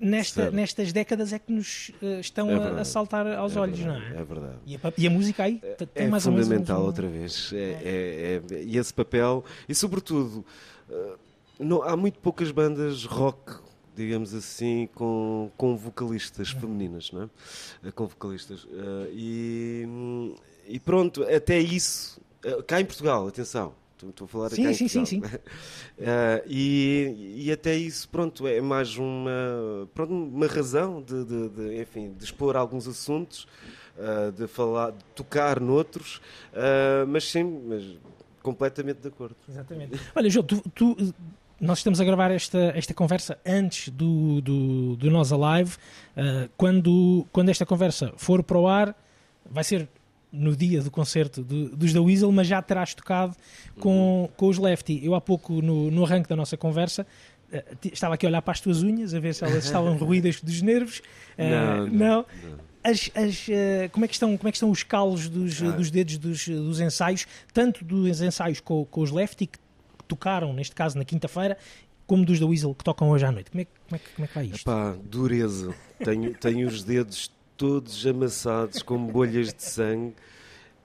nesta, 0.00 0.50
nestas 0.50 0.92
décadas 0.92 1.32
é 1.32 1.38
que 1.38 1.52
nos 1.52 1.90
eh, 2.02 2.20
estão 2.20 2.50
É 2.50 2.54
a- 2.54 2.80
a, 2.80 2.84
saltar 2.84 3.26
aos 3.26 3.56
É 3.56 3.60
olhos, 3.60 3.78
verdade, 3.78 4.00
não 4.10 4.16
é? 4.18 4.20
É 4.20 4.24
verdade. 4.24 4.56
E 4.66 4.76
a, 4.76 4.80
e 4.98 5.06
a 5.06 5.10
música 5.10 5.42
aí 5.44 5.60
tem 5.94 6.06
é 6.06 6.08
mais 6.08 6.26
ou 6.26 6.32
menos 6.32 6.46
um- 6.46 6.50
fundamental 6.50 6.82
outra 6.82 7.06
vez. 7.08 7.52
É, 7.52 7.56
é- 7.58 8.54
é- 8.56 8.62
e 8.64 8.76
esse 8.78 8.92
papel, 8.94 9.44
e 9.68 9.74
sobretudo, 9.74 10.44
eh, 10.90 11.12
não, 11.60 11.82
há 11.82 11.96
muito 11.96 12.18
poucas 12.20 12.50
bandas 12.50 13.04
rock, 13.04 13.54
digamos 13.98 14.32
assim, 14.32 14.88
com, 14.94 15.50
com 15.56 15.76
vocalistas 15.76 16.50
femininas, 16.50 17.10
não 17.12 17.28
é? 17.84 17.90
Com 17.92 18.06
vocalistas. 18.06 18.66
Eh, 18.72 19.10
e, 19.12 20.34
e 20.68 20.78
pronto, 20.80 21.22
até 21.24 21.58
isso, 21.58 22.20
eh, 22.44 22.62
cá 22.66 22.80
em 22.80 22.84
Portugal, 22.84 23.26
atenção. 23.26 23.74
Estou 24.00 24.26
a 24.26 24.28
falar 24.28 24.50
Sim, 24.50 24.62
cá 24.62 24.70
em 24.70 24.74
sim, 24.74 24.86
sim, 24.88 25.20
Portugal. 25.20 25.40
Eh, 26.00 26.44
e, 26.46 27.34
e 27.46 27.50
até 27.52 27.74
isso, 27.74 28.08
pronto, 28.08 28.46
é 28.46 28.60
mais 28.60 28.96
uma, 28.96 29.88
pronto, 29.92 30.12
uma 30.14 30.46
razão 30.46 31.02
de, 31.02 31.24
de- 31.24 31.48
de, 31.48 31.82
enfim, 31.82 32.12
de 32.16 32.24
expor 32.24 32.56
alguns 32.56 32.86
assuntos, 32.86 33.48
eh, 33.98 34.30
de 34.30 34.46
falar, 34.46 34.92
de 34.92 35.04
tocar 35.16 35.58
noutros, 35.58 36.20
eh, 36.52 37.04
mas 37.08 37.24
sim, 37.28 37.42
mas 37.66 37.82
completamente 38.40 39.00
de 39.00 39.08
acordo. 39.08 39.34
Exatamente. 39.48 39.98
Olha, 40.14 40.30
João, 40.30 40.46
tu, 40.46 40.62
tu, 40.72 40.96
nós 41.60 41.78
estamos 41.78 42.00
a 42.00 42.04
gravar 42.04 42.30
esta, 42.30 42.72
esta 42.76 42.94
conversa 42.94 43.38
antes 43.44 43.88
do, 43.88 44.40
do, 44.40 44.96
do 44.96 45.10
Nós 45.10 45.32
Alive. 45.32 45.76
Uh, 46.16 46.48
quando, 46.56 47.26
quando 47.32 47.48
esta 47.48 47.66
conversa 47.66 48.12
for 48.16 48.42
para 48.42 48.58
o 48.58 48.68
ar, 48.68 48.94
vai 49.50 49.64
ser 49.64 49.88
no 50.30 50.54
dia 50.54 50.82
do 50.82 50.90
concerto 50.90 51.42
do- 51.42 51.70
dos 51.76 51.92
da 51.92 52.00
Weasel, 52.02 52.30
mas 52.30 52.46
já 52.46 52.60
terás 52.62 52.94
tocado 52.94 53.34
com, 53.80 54.28
com 54.36 54.46
os 54.48 54.58
Lefty. 54.58 55.00
Eu 55.04 55.14
há 55.14 55.20
pouco, 55.20 55.60
no, 55.62 55.90
no 55.90 56.04
arranque 56.04 56.28
da 56.28 56.36
nossa 56.36 56.56
conversa, 56.56 57.06
ti- 57.80 57.90
estava 57.92 58.14
aqui 58.14 58.26
a 58.26 58.28
olhar 58.28 58.42
para 58.42 58.52
as 58.52 58.60
tuas 58.60 58.82
unhas, 58.82 59.14
a 59.14 59.18
ver 59.20 59.34
se 59.34 59.42
elas 59.42 59.64
estavam 59.64 59.96
ruídas 59.98 60.40
dos 60.40 60.60
nervos. 60.62 61.00
Eh, 61.36 61.50
Não, 61.50 61.86
não, 61.86 61.92
não. 61.96 62.26
As, 62.84 63.10
as, 63.14 63.46
eh, 63.48 63.88
como, 63.90 64.04
é 64.04 64.08
que 64.08 64.14
estão, 64.14 64.36
como 64.36 64.48
é 64.48 64.52
que 64.52 64.56
estão 64.56 64.70
os 64.70 64.82
calos 64.84 65.28
dos, 65.28 65.60
Ah. 65.62 65.70
dos 65.72 65.90
dedos 65.90 66.16
dos, 66.18 66.46
dos 66.46 66.78
ensaios, 66.80 67.26
tanto 67.52 67.84
dos 67.84 68.20
ensaios 68.20 68.60
com, 68.60 68.84
com 68.84 69.00
os 69.00 69.10
Lefty, 69.10 69.46
que 69.46 69.58
tocaram, 70.08 70.52
neste 70.52 70.74
caso, 70.74 70.98
na 70.98 71.04
quinta-feira, 71.04 71.56
como 72.06 72.24
dos 72.24 72.40
da 72.40 72.46
Weasel, 72.46 72.74
que 72.74 72.82
tocam 72.82 73.10
hoje 73.10 73.26
à 73.26 73.30
noite? 73.30 73.50
Como 73.50 73.60
é, 73.60 73.66
como 73.66 73.96
é, 73.96 73.98
como 74.14 74.24
é 74.24 74.28
que 74.28 74.34
vai 74.34 74.46
isto? 74.46 74.62
Epá, 74.62 74.96
dureza. 75.04 75.74
Tenho, 76.02 76.34
tenho 76.34 76.66
os 76.66 76.82
dedos 76.82 77.30
todos 77.56 78.06
amassados 78.06 78.82
com 78.82 78.96
bolhas 79.06 79.52
de 79.52 79.62
sangue 79.62 80.14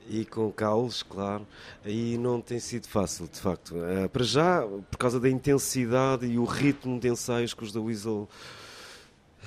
e 0.10 0.26
com 0.26 0.52
calos, 0.52 1.04
claro. 1.04 1.48
Aí 1.86 2.18
não 2.18 2.42
tem 2.42 2.60
sido 2.60 2.88
fácil, 2.88 3.28
de 3.28 3.40
facto. 3.40 3.76
Eh, 3.78 4.08
para 4.08 4.24
já, 4.24 4.62
por 4.92 4.98
causa 4.98 5.20
da 5.20 5.30
intensidade 5.30 6.26
e 6.26 6.38
o 6.38 6.46
ritmo 6.46 7.00
de 7.00 7.08
ensaios 7.08 7.54
que 7.54 7.64
os 7.64 7.72
da 7.72 7.80
Weasel 7.80 8.28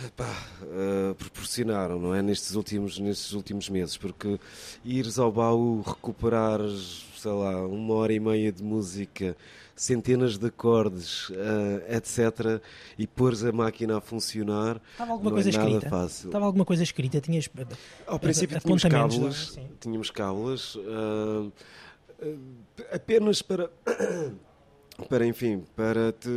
epá, 0.05 0.35
eh, 0.63 1.15
proporcionaram, 1.15 1.99
não 1.99 2.15
é? 2.15 2.23
Nestes 2.23 2.55
últimos, 2.55 2.99
nestes 2.99 3.33
últimos 3.33 3.69
meses. 3.69 3.97
Porque 3.97 4.39
ires 4.85 5.19
ao 5.19 5.31
baú, 5.31 5.83
recuperares, 5.83 7.05
sei 7.19 7.33
lá, 7.33 7.67
uma 7.67 7.95
hora 7.95 8.13
e 8.13 8.21
meia 8.21 8.53
de 8.53 8.63
música, 8.63 9.37
centenas 9.77 10.39
de 10.39 10.47
acordes, 10.47 11.31
eh, 11.33 11.97
etc., 11.97 12.63
e 12.99 13.07
pôres 13.07 13.45
a 13.45 13.53
máquina 13.53 13.99
a 13.99 14.01
funcionar. 14.01 14.81
Estava 14.93 15.13
alguma 15.13 15.31
não 15.31 15.37
coisa 15.37 15.51
é 15.51 15.53
nada 15.53 15.69
escrita? 15.69 15.91
fácil. 15.91 16.29
Estava 16.29 16.47
alguma 16.47 16.65
coisa 16.65 16.83
escrita? 16.83 17.21
Tinhas... 17.21 17.49
Ao 18.07 18.19
princípio 18.19 18.57
a- 18.57 18.61
tínhamos 18.61 18.83
cábulas, 18.83 19.55
não 19.57 19.63
é? 19.63 19.67
Tínhamos 19.79 20.11
cábulas 20.11 20.79
ah, 20.89 21.49
ah, 22.23 22.95
apenas 22.97 23.43
para, 23.43 23.71
para 25.09 25.27
enfim, 25.27 25.63
para 25.77 26.11
te... 26.13 26.31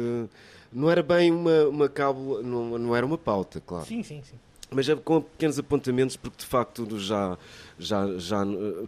Não 0.71 0.89
era 0.89 1.01
bem 1.01 1.31
uma, 1.31 1.63
uma 1.65 1.89
cábula, 1.89 2.43
não, 2.43 2.77
não 2.77 2.95
era 2.95 3.05
uma 3.05 3.17
pauta, 3.17 3.59
claro. 3.65 3.85
Sim, 3.85 4.03
sim, 4.03 4.21
sim. 4.21 4.35
Mas 4.69 4.87
é 4.87 4.95
com 4.95 5.21
pequenos 5.21 5.57
apontamentos, 5.57 6.15
porque 6.15 6.37
de 6.37 6.45
facto 6.45 6.99
já. 6.99 7.37
já, 7.79 8.05
já 8.19 8.43
eh, 8.43 8.85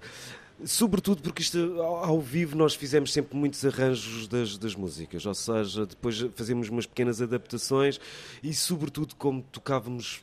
Sobretudo 0.65 1.21
porque 1.21 1.41
isto, 1.41 1.81
ao 1.81 2.19
vivo, 2.19 2.55
nós 2.55 2.75
fizemos 2.75 3.11
sempre 3.11 3.35
muitos 3.37 3.65
arranjos 3.65 4.27
das, 4.27 4.57
das 4.57 4.75
músicas, 4.75 5.25
ou 5.25 5.33
seja, 5.33 5.85
depois 5.85 6.19
fazemos 6.35 6.69
umas 6.69 6.85
pequenas 6.85 7.21
adaptações 7.21 7.99
e, 8.43 8.53
sobretudo, 8.53 9.15
como 9.15 9.41
tocávamos 9.41 10.21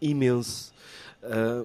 imenso, 0.00 0.72
ah, 1.22 1.62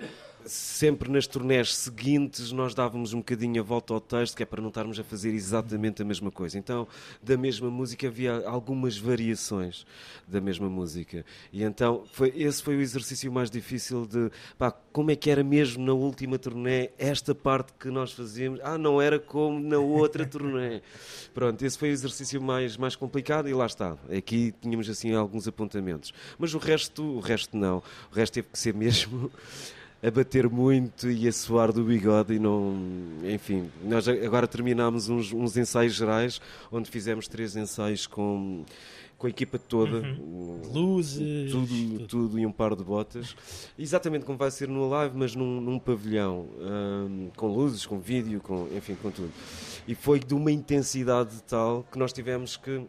sempre 0.47 1.09
nas 1.11 1.27
turnés 1.27 1.75
seguintes 1.75 2.51
nós 2.51 2.73
dávamos 2.73 3.13
um 3.13 3.17
bocadinho 3.17 3.61
a 3.61 3.63
volta 3.63 3.93
ao 3.93 4.01
texto, 4.01 4.35
que 4.35 4.43
é 4.43 4.45
para 4.45 4.61
não 4.61 4.69
estarmos 4.69 4.99
a 4.99 5.03
fazer 5.03 5.33
exatamente 5.33 6.01
a 6.01 6.05
mesma 6.05 6.31
coisa. 6.31 6.57
Então, 6.57 6.87
da 7.21 7.37
mesma 7.37 7.69
música 7.69 8.07
havia 8.07 8.47
algumas 8.47 8.97
variações 8.97 9.85
da 10.27 10.41
mesma 10.41 10.69
música. 10.69 11.25
E 11.51 11.63
então, 11.63 12.03
foi, 12.11 12.33
esse 12.35 12.61
foi 12.63 12.77
o 12.77 12.81
exercício 12.81 13.31
mais 13.31 13.49
difícil 13.49 14.05
de, 14.05 14.31
pá, 14.57 14.71
como 14.71 15.11
é 15.11 15.15
que 15.15 15.29
era 15.29 15.43
mesmo 15.43 15.85
na 15.85 15.93
última 15.93 16.39
turnê, 16.39 16.89
esta 16.97 17.35
parte 17.35 17.73
que 17.79 17.89
nós 17.89 18.11
fazíamos, 18.11 18.59
ah, 18.63 18.77
não 18.77 19.01
era 19.01 19.19
como 19.19 19.59
na 19.59 19.77
outra 19.77 20.25
turnê. 20.27 20.81
Pronto, 21.33 21.63
esse 21.63 21.77
foi 21.77 21.89
o 21.89 21.91
exercício 21.91 22.41
mais, 22.41 22.77
mais 22.77 22.95
complicado 22.95 23.47
e 23.47 23.53
lá 23.53 23.65
está. 23.65 23.97
Aqui 24.15 24.53
tínhamos 24.61 24.89
assim 24.89 25.13
alguns 25.13 25.47
apontamentos. 25.47 26.13
Mas 26.37 26.53
o 26.53 26.57
resto, 26.57 27.03
o 27.03 27.19
resto 27.19 27.55
não. 27.55 27.83
O 28.11 28.15
resto 28.15 28.33
teve 28.33 28.47
que 28.51 28.59
ser 28.59 28.73
mesmo 28.73 29.31
a 30.01 30.11
bater 30.11 30.47
muito 30.49 31.09
e 31.09 31.27
a 31.27 31.31
suar 31.31 31.71
do 31.73 31.83
bigode 31.83 32.33
e 32.35 32.39
não. 32.39 32.75
Enfim, 33.23 33.69
nós 33.83 34.07
agora 34.07 34.47
terminámos 34.47 35.09
uns, 35.09 35.33
uns 35.33 35.57
ensaios 35.57 35.93
gerais 35.93 36.39
onde 36.71 36.89
fizemos 36.89 37.27
três 37.27 37.55
ensaios 37.55 38.05
com, 38.05 38.63
com 39.17 39.25
a 39.27 39.29
equipa 39.29 39.57
toda. 39.57 40.01
Luzes, 40.71 41.51
Tudo, 41.51 41.67
tudo. 41.67 42.07
tudo 42.07 42.39
e 42.39 42.45
um 42.45 42.51
par 42.51 42.75
de 42.75 42.83
botas. 42.83 43.35
Exatamente 43.77 44.23
como 44.23 44.37
vai 44.37 44.51
ser 44.51 44.67
no 44.67 44.87
live, 44.87 45.17
mas 45.17 45.33
num, 45.33 45.59
num 45.59 45.79
pavilhão, 45.79 46.47
hum, 46.59 47.29
com 47.35 47.47
luzes, 47.47 47.85
com 47.85 47.99
vídeo, 47.99 48.39
com, 48.39 48.67
enfim, 48.75 48.95
com 49.01 49.09
tudo. 49.09 49.31
E 49.87 49.95
foi 49.95 50.19
de 50.19 50.33
uma 50.35 50.51
intensidade 50.51 51.41
tal 51.47 51.83
que 51.91 51.97
nós 51.97 52.13
tivemos 52.13 52.55
que. 52.55 52.85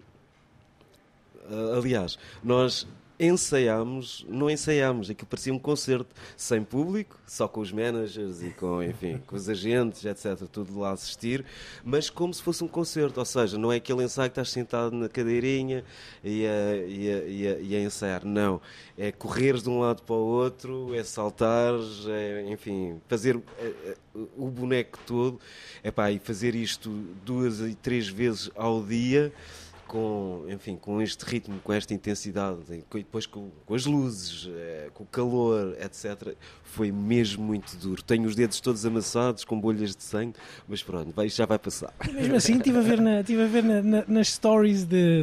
aliás, 1.74 2.18
nós 2.44 2.86
ensaiámos, 3.18 4.24
não 4.28 4.48
ensaiámos, 4.48 5.10
aquilo 5.10 5.26
parecia 5.26 5.52
um 5.52 5.58
concerto 5.58 6.14
sem 6.36 6.62
público, 6.62 7.18
só 7.26 7.48
com 7.48 7.60
os 7.60 7.72
managers 7.72 8.42
e 8.42 8.50
com, 8.50 8.82
enfim, 8.82 9.20
com 9.26 9.34
os 9.34 9.48
agentes, 9.48 10.04
etc, 10.04 10.46
tudo 10.50 10.78
lá 10.78 10.92
assistir, 10.92 11.44
mas 11.84 12.08
como 12.08 12.32
se 12.32 12.42
fosse 12.42 12.62
um 12.62 12.68
concerto, 12.68 13.18
ou 13.18 13.26
seja, 13.26 13.58
não 13.58 13.72
é 13.72 13.76
aquele 13.76 14.04
ensaio 14.04 14.30
que 14.30 14.32
estás 14.32 14.50
sentado 14.50 14.94
na 14.94 15.08
cadeirinha 15.08 15.84
e 16.22 16.46
a, 16.46 16.76
e 16.76 17.10
a, 17.10 17.24
e 17.24 17.48
a, 17.48 17.58
e 17.58 17.76
a 17.76 17.80
ensaiar, 17.80 18.24
não, 18.24 18.60
é 18.96 19.10
correres 19.10 19.62
de 19.62 19.68
um 19.68 19.80
lado 19.80 20.02
para 20.02 20.14
o 20.14 20.26
outro, 20.26 20.94
é 20.94 21.02
saltares, 21.02 22.06
é, 22.06 22.44
enfim, 22.48 23.00
fazer 23.08 23.36
eh, 23.58 23.72
eh, 23.84 23.96
o 24.36 24.48
boneco 24.48 24.98
todo, 25.06 25.40
epá, 25.82 26.10
e 26.10 26.18
fazer 26.18 26.54
isto 26.54 26.90
duas 27.24 27.60
e 27.60 27.74
três 27.74 28.08
vezes 28.08 28.50
ao 28.54 28.82
dia, 28.82 29.32
com, 29.88 30.44
enfim, 30.48 30.76
com 30.76 31.00
este 31.02 31.24
ritmo, 31.24 31.58
com 31.64 31.72
esta 31.72 31.92
intensidade, 31.94 32.58
e 32.70 32.84
depois 32.98 33.26
com, 33.26 33.48
com 33.66 33.74
as 33.74 33.86
luzes, 33.86 34.48
eh, 34.54 34.90
com 34.94 35.02
o 35.02 35.06
calor, 35.06 35.74
etc. 35.80 36.34
Foi 36.62 36.92
mesmo 36.92 37.42
muito 37.42 37.74
duro. 37.78 38.02
Tenho 38.02 38.28
os 38.28 38.34
dedos 38.36 38.60
todos 38.60 38.84
amassados, 38.84 39.42
com 39.44 39.58
bolhas 39.58 39.96
de 39.96 40.02
sangue, 40.04 40.34
mas 40.68 40.82
pronto, 40.82 41.10
vai, 41.16 41.28
já 41.30 41.46
vai 41.46 41.58
passar. 41.58 41.92
Mesmo 42.12 42.36
assim, 42.36 42.56
estive 42.58 42.78
a 42.78 42.82
ver, 42.82 43.00
na, 43.00 43.20
estive 43.20 43.42
a 43.42 43.46
ver 43.46 43.64
na- 43.64 43.82
na- 43.82 44.04
nas 44.06 44.28
stories 44.34 44.84
de, 44.84 45.22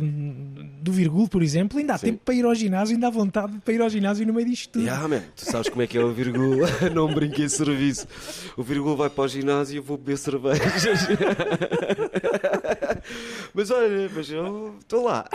do 0.82 0.92
Virgul, 0.92 1.30
por 1.30 1.44
exemplo, 1.44 1.78
ainda 1.78 1.94
há 1.94 1.98
Sim. 2.00 2.08
tempo 2.08 2.22
para 2.26 2.34
ir 2.34 2.44
ao 2.46 2.56
ginásio, 2.56 2.96
ainda 2.96 3.08
há 3.08 3.12
vontade 3.12 3.54
para 3.64 3.74
ir 3.74 3.82
ao 3.82 3.90
ginásio 3.90 4.26
no 4.26 4.34
meio 4.34 4.48
disto 4.48 4.72
tudo. 4.72 4.86
Yeah, 4.86 5.08
man, 5.08 5.22
tu 5.36 5.46
sabes 5.46 5.70
como 5.70 5.84
é 5.84 5.88
que 5.88 5.96
é 5.98 6.04
o 6.04 6.12
Virgul, 6.12 6.58
não 6.94 7.14
brinque 7.14 7.44
em 7.44 7.50
serviço. 7.50 8.08
O 8.58 8.64
Virgul 8.64 8.98
vai 8.98 9.10
para 9.12 9.24
o 9.26 9.28
ginásio 9.28 9.76
e 9.76 9.78
eu 9.78 9.84
vou 9.84 9.98
beber 9.98 10.18
cervejas. 10.18 10.66
mas 13.54 13.72
olha, 13.72 14.10
mas 14.14 14.30
eu 14.30 14.78
estou 14.80 15.04
lá. 15.04 15.26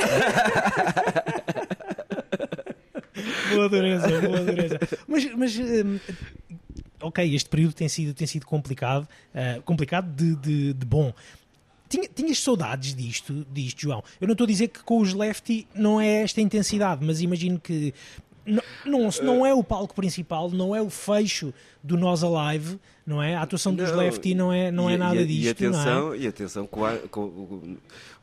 Boa 3.54 3.68
dureza, 3.68 4.20
boa 4.20 4.40
dureza. 4.40 4.78
Mas, 5.06 5.34
mas 5.34 5.58
hum, 5.58 5.98
ok, 7.00 7.34
este 7.34 7.48
período 7.48 7.74
tem 7.74 7.88
sido, 7.88 8.14
tem 8.14 8.26
sido 8.26 8.46
complicado, 8.46 9.08
ah, 9.34 9.60
complicado 9.64 10.06
de, 10.14 10.36
de, 10.36 10.72
de 10.72 10.86
bom. 10.86 11.12
Tinha, 11.88 12.08
tinhas 12.08 12.38
saudades 12.38 12.94
disto, 12.94 13.44
disto, 13.50 13.80
João? 13.82 14.02
Eu 14.20 14.28
não 14.28 14.32
estou 14.32 14.44
a 14.44 14.48
dizer 14.48 14.68
que 14.68 14.82
com 14.84 15.00
os 15.00 15.12
Lefty 15.12 15.66
não 15.74 16.00
é 16.00 16.22
esta 16.22 16.40
intensidade, 16.40 17.04
mas 17.04 17.20
imagino 17.20 17.58
que 17.58 17.92
não, 18.46 18.62
não, 18.84 19.08
não 19.22 19.46
é 19.46 19.54
o 19.54 19.62
palco 19.62 19.94
principal, 19.94 20.50
não 20.50 20.74
é 20.74 20.80
o 20.82 20.90
fecho 20.90 21.52
do 21.82 21.96
Nós 21.96 22.22
Alive, 22.24 22.78
não 23.06 23.22
é? 23.22 23.34
A 23.36 23.42
atuação 23.42 23.74
dos 23.74 23.90
Não, 23.90 23.98
Lefty 23.98 24.34
não 24.34 24.52
é, 24.52 24.70
não 24.70 24.90
e, 24.90 24.94
é 24.94 24.96
nada 24.96 25.20
e, 25.20 25.26
disto, 25.26 25.44
E 25.44 25.48
atenção, 25.48 26.06
não 26.08 26.12
é? 26.14 26.18
e 26.18 26.26
atenção 26.26 26.66
com, 26.66 26.84
a- 26.84 26.96
com 27.10 27.20
o- 27.24 27.76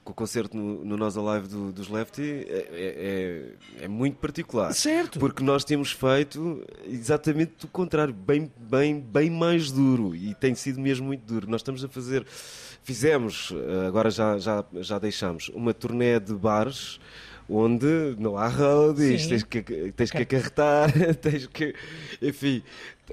com 0.04 0.12
o 0.12 0.16
concerto 0.16 0.56
no, 0.56 0.86
no 0.86 0.96
Nós 0.96 1.18
Alive 1.18 1.48
do, 1.50 1.72
dos 1.74 1.90
Lefty 1.90 2.22
é, 2.22 2.68
é- 2.72 3.76
é- 3.82 3.86
é 3.86 3.88
muito 3.90 4.16
particular. 4.18 4.72
Certo. 4.74 5.20
Porque 5.20 5.44
nós 5.44 5.66
temos 5.66 5.92
feito 5.92 6.64
exatamente 6.86 7.66
o 7.66 7.68
contrário, 7.68 8.14
bem, 8.14 8.50
bem, 8.58 9.00
bem 9.02 9.30
mais 9.30 9.70
duro 9.72 10.16
e 10.16 10.34
tem 10.36 10.56
sido 10.56 10.80
mesmo 10.80 11.06
muito 11.08 11.26
duro. 11.26 11.50
Nós 11.50 11.60
estamos 11.62 11.84
a 11.84 11.90
fazer, 11.90 12.26
fizemos, 12.84 13.52
eh, 13.54 13.88
agora 13.88 14.10
já, 14.10 14.38
já, 14.38 14.64
já 14.76 14.98
deixamos, 14.98 15.50
uma 15.50 15.74
turnê 15.74 16.20
de 16.22 16.34
bares 16.34 17.00
onde 17.50 18.16
não 18.20 18.38
há 18.38 18.48
roadies, 18.48 19.24
Sim. 19.24 19.30
tens 19.30 19.44
que, 19.44 19.62
tens 19.94 20.12
que 20.12 20.18
acarretar, 20.18 20.92
tens 21.22 21.48
que. 21.48 21.74
Enfim, 22.22 22.62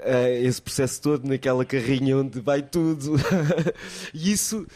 eh, 0.01 0.42
esse 0.42 0.61
processo 0.61 1.01
todo 1.03 1.27
naquela 1.29 1.64
carrinha 1.64 2.16
onde 2.18 2.40
vai 2.40 2.62
tudo. 2.62 3.14
e 4.12 4.33
isso 4.33 4.66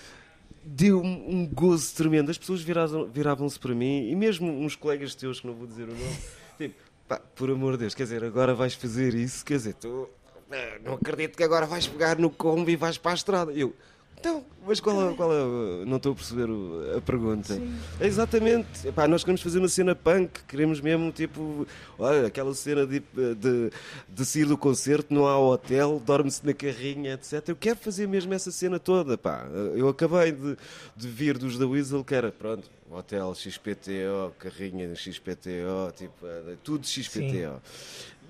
deu 0.64 1.01
um, 1.03 1.47
gozo 1.47 1.94
tremendo. 1.94 2.31
As 2.31 2.38
pessoas 2.38 2.61
viravam- 2.62 3.07
viravam-se 3.07 3.59
para 3.59 3.75
mim, 3.75 4.09
e 4.11 4.14
mesmo 4.14 4.51
uns 4.51 4.77
colegas 4.77 5.14
teus, 5.14 5.40
que 5.40 5.47
não 5.47 5.55
vou 5.55 5.66
dizer 5.66 5.85
o 5.85 5.92
nome, 5.94 6.16
tipo, 6.59 6.75
pá, 7.09 7.18
por 7.18 7.51
amor 7.51 7.73
de 7.73 7.79
Deus, 7.79 7.94
quer 7.94 8.03
dizer, 8.05 8.23
agora 8.25 8.55
vais 8.55 8.75
fazer 8.75 9.14
isso, 9.14 9.44
quer 9.44 9.55
dizer, 9.57 9.75
tu. 9.75 10.09
eh, 10.51 10.79
Não 10.85 10.94
acredito 10.94 11.37
que 11.37 11.42
agora 11.42 11.66
vais 11.66 11.87
pegar 11.87 12.18
no 12.18 12.31
combo 12.31 12.68
e 12.71 12.77
vais 12.77 12.99
para 12.99 13.12
a 13.12 13.14
estrada. 13.14 13.53
Eu. 13.53 13.75
Então, 14.18 14.44
mas 14.66 14.81
qual 14.81 15.11
é, 15.11 15.14
qual 15.14 15.33
é- 15.33 15.85
Não 15.87 15.96
estou 15.96 16.12
a 16.12 16.14
perceber 16.14 16.48
a 16.96 17.00
pergunta. 17.00 17.61
É 18.00 18.07
Exatamente. 18.07 18.88
Epá, 18.88 19.07
nós 19.07 19.22
queremos 19.22 19.40
fazer 19.40 19.59
uma 19.61 19.68
cena 19.68 19.94
punk, 19.94 20.42
queremos 20.48 20.81
mesmo, 20.81 21.12
tipo, 21.12 21.66
olha, 21.98 22.26
aquela 22.26 22.52
cena 22.54 22.85
de, 22.87 22.98
de, 23.00 23.70
de 24.09 24.24
sair 24.24 24.44
do 24.46 24.59
concerto, 24.59 25.14
não 25.14 25.26
há 25.26 25.38
hotel, 25.38 26.02
dorme-se 26.04 26.44
na 26.44 26.52
carrinha, 26.52 27.14
etc. 27.14 27.48
Eu 27.48 27.57
quero 27.57 27.76
fazer 27.78 28.09
mesmo 28.09 28.35
essa 28.35 28.50
cena 28.50 28.78
toda, 28.78 29.16
pá. 29.16 29.46
Eu 29.76 29.88
acabei 29.88 30.33
de, 30.33 30.57
de 30.96 31.09
vir 31.09 31.38
dos 31.38 31.57
da 31.57 31.66
Weasel, 31.66 32.02
que 32.04 32.14
era, 32.14 32.33
pronto, 32.33 32.68
hotel 32.90 33.33
XPTO, 33.35 34.33
carrinha 34.38 34.94
XPTO, 34.96 35.92
tipo, 35.96 36.26
eh, 36.26 36.57
tudo 36.64 36.87
XPTO. 36.87 37.61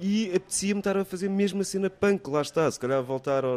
E 0.01 0.29
apetecia-me 0.29 0.79
estar 0.81 0.97
a 0.97 1.05
fazer 1.05 1.29
mesmo 1.29 1.61
a 1.61 1.65
cena 1.65 1.91
punk, 1.91 2.29
lá 2.31 2.41
está, 2.41 2.71
se 2.71 2.79
calhar 2.79 3.03
voltar 3.03 3.45
ao- 3.45 3.51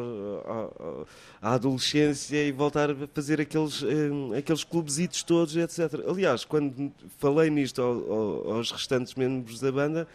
ao- 0.43 1.07
à 1.39 1.53
adolescência 1.53 2.35
e 2.43 2.51
voltar 2.51 2.89
a 2.89 2.95
fazer 3.13 3.39
aqueles, 3.39 3.83
eh, 3.83 4.37
aqueles 4.39 4.63
clubesitos 4.63 5.21
todos, 5.21 5.55
etc. 5.55 6.01
Aliás, 6.07 6.43
quando 6.43 6.91
falei 7.19 7.51
nisto 7.51 7.79
ao- 7.79 8.53
aos 8.55 8.71
restantes 8.71 9.13
membros 9.13 9.59
da 9.59 9.71
banda, 9.71 10.07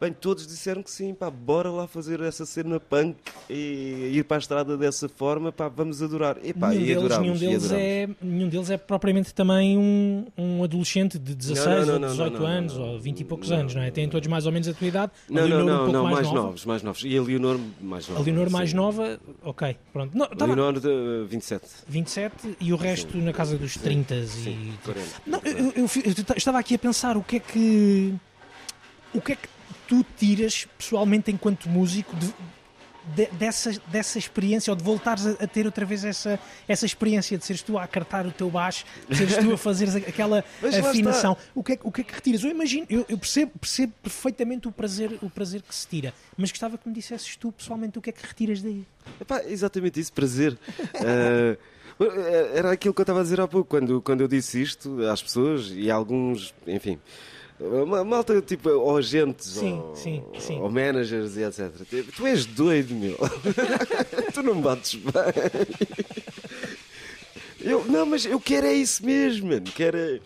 bem, 0.00 0.12
todos 0.12 0.46
disseram 0.46 0.82
que 0.82 0.90
sim, 0.90 1.14
pá, 1.14 1.30
bora 1.30 1.70
lá 1.70 1.86
fazer 1.86 2.20
essa 2.20 2.46
cena 2.46 2.78
punk 2.78 3.16
e 3.50 4.10
ir 4.14 4.24
para 4.24 4.36
a 4.36 4.40
estrada 4.40 4.76
dessa 4.76 5.08
forma, 5.08 5.50
pá, 5.50 5.68
vamos 5.68 6.02
adorar. 6.02 6.38
E, 6.42 6.52
pá, 6.52 6.68
nenhum, 6.68 6.80
e 6.82 6.86
deles, 6.86 6.98
adorámos, 6.98 7.40
nenhum, 7.40 7.50
deles 7.52 7.72
é, 7.72 8.08
nenhum 8.22 8.48
deles 8.48 8.70
é 8.70 8.76
propriamente 8.76 9.34
também 9.34 9.76
um, 9.76 10.26
um 10.36 10.62
adolescente 10.64 11.18
de 11.18 11.34
16 11.34 11.66
Não, 11.66 11.86
não, 11.86 11.94
ou 11.94 12.00
não, 12.00 12.08
18 12.08 12.32
não, 12.32 12.40
não, 12.40 12.46
anos 12.46 12.74
não, 12.74 12.80
não. 12.86 12.92
ou 12.92 13.00
20 13.00 13.20
e 13.20 13.24
poucos 13.24 13.50
Não, 13.50 13.56
anos, 13.58 13.74
não 13.74 13.82
é? 13.82 13.90
Têm 13.90 14.08
todos 14.08 14.28
mais 14.28 14.46
ou 14.46 14.52
menos 14.52 14.68
a 14.68 14.74
tua 14.74 14.86
idade. 14.86 15.12
Não, 15.28 15.42
não, 15.42 15.48
Leonor 15.48 15.62
um 15.62 15.66
não, 15.66 15.76
pouco 15.78 15.92
não, 15.92 16.02
mais, 16.04 16.14
mais, 16.14 16.26
nova. 16.28 16.42
novos, 16.42 16.64
mais 16.64 16.82
novos. 16.82 17.04
E 17.04 17.16
a 17.18 17.22
Leonor 17.22 17.58
mais 17.80 18.08
nova. 18.08 18.20
A 18.20 18.24
Leonor 18.24 18.50
mais 18.50 18.70
sim. 18.70 18.76
nova, 18.76 19.20
ok, 19.42 19.76
pronto. 19.92 20.16
Não, 20.16 20.26
tava 20.26 20.54
Leonor 20.54 20.80
de 20.80 21.26
27. 21.28 21.66
27 21.88 22.56
e 22.60 22.72
o 22.72 22.76
resto 22.76 23.16
na 23.18 23.32
casa 23.32 23.56
dos 23.56 23.74
30 23.76 24.14
e... 24.14 24.26
Sim, 24.26 24.72
40. 24.84 25.08
Não, 25.26 25.40
eu, 25.44 25.72
eu 25.76 25.88
eu 26.04 26.14
t- 26.14 26.34
estava 26.36 26.58
aqui 26.58 26.74
a 26.74 26.78
pensar 26.78 27.16
o 27.16 27.22
que 27.22 27.36
é 27.36 27.40
que 27.40 28.14
o 29.14 29.20
que 29.20 29.32
é 29.32 29.36
que 29.36 29.48
tu 29.88 30.04
tiras 30.16 30.66
pessoalmente 30.78 31.30
enquanto 31.32 31.68
músico 31.68 32.14
de- 32.16 32.32
de- 33.16 33.26
dessa, 33.38 33.72
dessa 33.86 34.18
experiência 34.18 34.70
ou 34.70 34.76
de 34.76 34.84
voltares 34.84 35.26
a, 35.26 35.30
a 35.30 35.46
ter 35.46 35.64
outra 35.64 35.86
vez 35.86 36.04
essa, 36.04 36.38
essa 36.68 36.84
experiência 36.84 37.38
de 37.38 37.44
seres 37.46 37.62
tu 37.62 37.78
a 37.78 37.82
acartar 37.84 38.26
o 38.26 38.30
teu 38.30 38.50
baixo, 38.50 38.84
de 39.08 39.16
seres 39.16 39.38
tu 39.38 39.50
a 39.50 39.56
fazeres 39.58 39.96
a- 39.96 39.98
aquela 40.00 40.44
afinação. 40.62 41.34
O 41.54 41.64
que, 41.64 41.72
é, 41.72 41.76
que- 41.76 41.86
o 41.86 41.90
que 41.90 42.02
é 42.02 42.04
que 42.04 42.14
retiras? 42.14 42.44
Eu 42.44 42.50
imagino, 42.50 42.86
eu, 42.90 43.06
eu 43.08 43.16
percebo, 43.16 43.52
percebo 43.58 43.94
perfeitamente 44.02 44.68
o 44.68 44.72
prazer, 44.72 45.18
o 45.22 45.30
prazer 45.30 45.62
que 45.62 45.74
se 45.74 45.86
tira, 45.88 46.12
mas 46.36 46.50
gostava 46.50 46.76
que 46.76 46.86
me 46.86 46.94
dissesses 46.94 47.34
tu 47.36 47.50
pessoalmente 47.50 47.98
o 47.98 48.02
que 48.02 48.10
é 48.10 48.12
que 48.12 48.26
retiras 48.26 48.60
daí. 48.60 48.84
Epá, 49.18 49.42
exatamente 49.44 49.98
isso, 49.98 50.12
prazer. 50.12 50.58
Eh, 52.00 52.52
era 52.54 52.70
aquilo 52.70 52.94
que 52.94 53.00
eu 53.00 53.02
estava 53.02 53.18
a 53.18 53.22
dizer 53.24 53.40
há 53.40 53.48
pouco, 53.48 53.68
quando, 53.68 54.00
quando 54.00 54.20
eu 54.20 54.28
disse 54.28 54.62
isto 54.62 55.02
às 55.10 55.20
pessoas 55.20 55.72
e 55.74 55.90
alguns, 55.90 56.54
enfim, 56.64 56.96
malta 58.06 58.40
tipo, 58.40 58.68
ou 58.70 58.96
agentes, 58.96 59.46
Sim, 59.48 59.74
ou, 59.74 59.94
sim, 59.96 60.22
sim. 60.38 60.60
ou 60.60 60.70
managers 60.70 61.36
e 61.36 61.42
etc. 61.42 61.70
Tipo, 61.88 62.12
Tu 62.12 62.26
és 62.26 62.46
doido, 62.46 62.94
meu. 62.94 63.16
tu 64.32 64.42
não 64.42 64.60
bates 64.60 64.94
bem. 64.94 65.66
Eu, 67.60 67.84
não, 67.86 68.06
mas 68.06 68.24
eu 68.24 68.38
quero 68.38 68.66
é 68.66 68.72
isso 68.72 69.04
mesmo, 69.04 69.48
mano. 69.48 69.62
Quero. 69.62 69.98
é- 69.98 70.20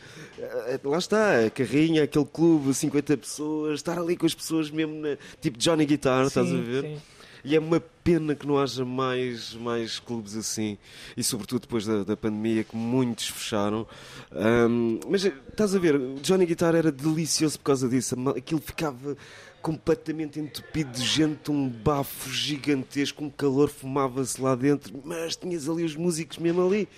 lá 0.85 0.99
está, 0.99 1.47
a 1.47 1.51
carrinha, 1.51 2.03
aquele 2.05 2.27
clube, 2.27 2.75
50 2.75 3.17
pessoas, 3.17 3.75
estar 3.77 3.99
ali 3.99 4.17
com 4.17 4.27
as 4.27 4.35
pessoas 4.35 4.71
mesmo, 4.71 4.95
na- 5.01 5.17
tipo 5.41 5.57
Johnny 5.59 5.87
Guitar, 5.87 6.27
estás 6.27 6.47
a 6.47 6.51
Sim, 6.51 6.63
ver? 6.63 6.83
sim. 6.85 6.97
E 7.45 7.57
é 7.57 7.61
uma 7.61 7.81
pena 7.81 8.35
que 8.35 8.47
não 8.47 8.59
haja 8.59 8.85
mais, 8.85 9.55
mais 9.55 9.99
clubes 9.99 10.37
assim, 10.37 10.79
e 11.17 11.25
sobretudo 11.25 11.63
depois 11.63 11.85
da, 11.85 12.05
da 12.05 12.17
pandemia, 12.17 12.63
que 12.65 12.77
muitos 12.77 13.29
fecharam. 13.29 13.87
Ahm, 14.31 15.01
mas 15.09 15.25
estás 15.25 15.75
a 15.75 15.79
ver, 15.79 15.99
Johnny 16.23 16.47
Guitar 16.47 16.75
era 16.75 16.93
delicioso 16.93 17.59
por 17.59 17.65
causa 17.65 17.89
disso, 17.89 18.17
aquilo 18.31 18.61
ficava 18.61 19.17
completamente 19.61 20.41
entupido 20.41 20.91
de 20.91 21.05
gente, 21.05 21.51
um 21.51 21.69
bafo 21.69 22.29
gigantesco, 22.31 23.25
um 23.25 23.31
calor 23.31 23.69
fumava-se 23.69 24.41
lá 24.41 24.57
dentro, 24.57 24.93
mas 25.05 25.37
tinhas 25.37 25.69
ali 25.69 25.85
os 25.85 25.95
músicos 25.95 26.39
mesmo 26.39 26.67
ali, 26.67 26.89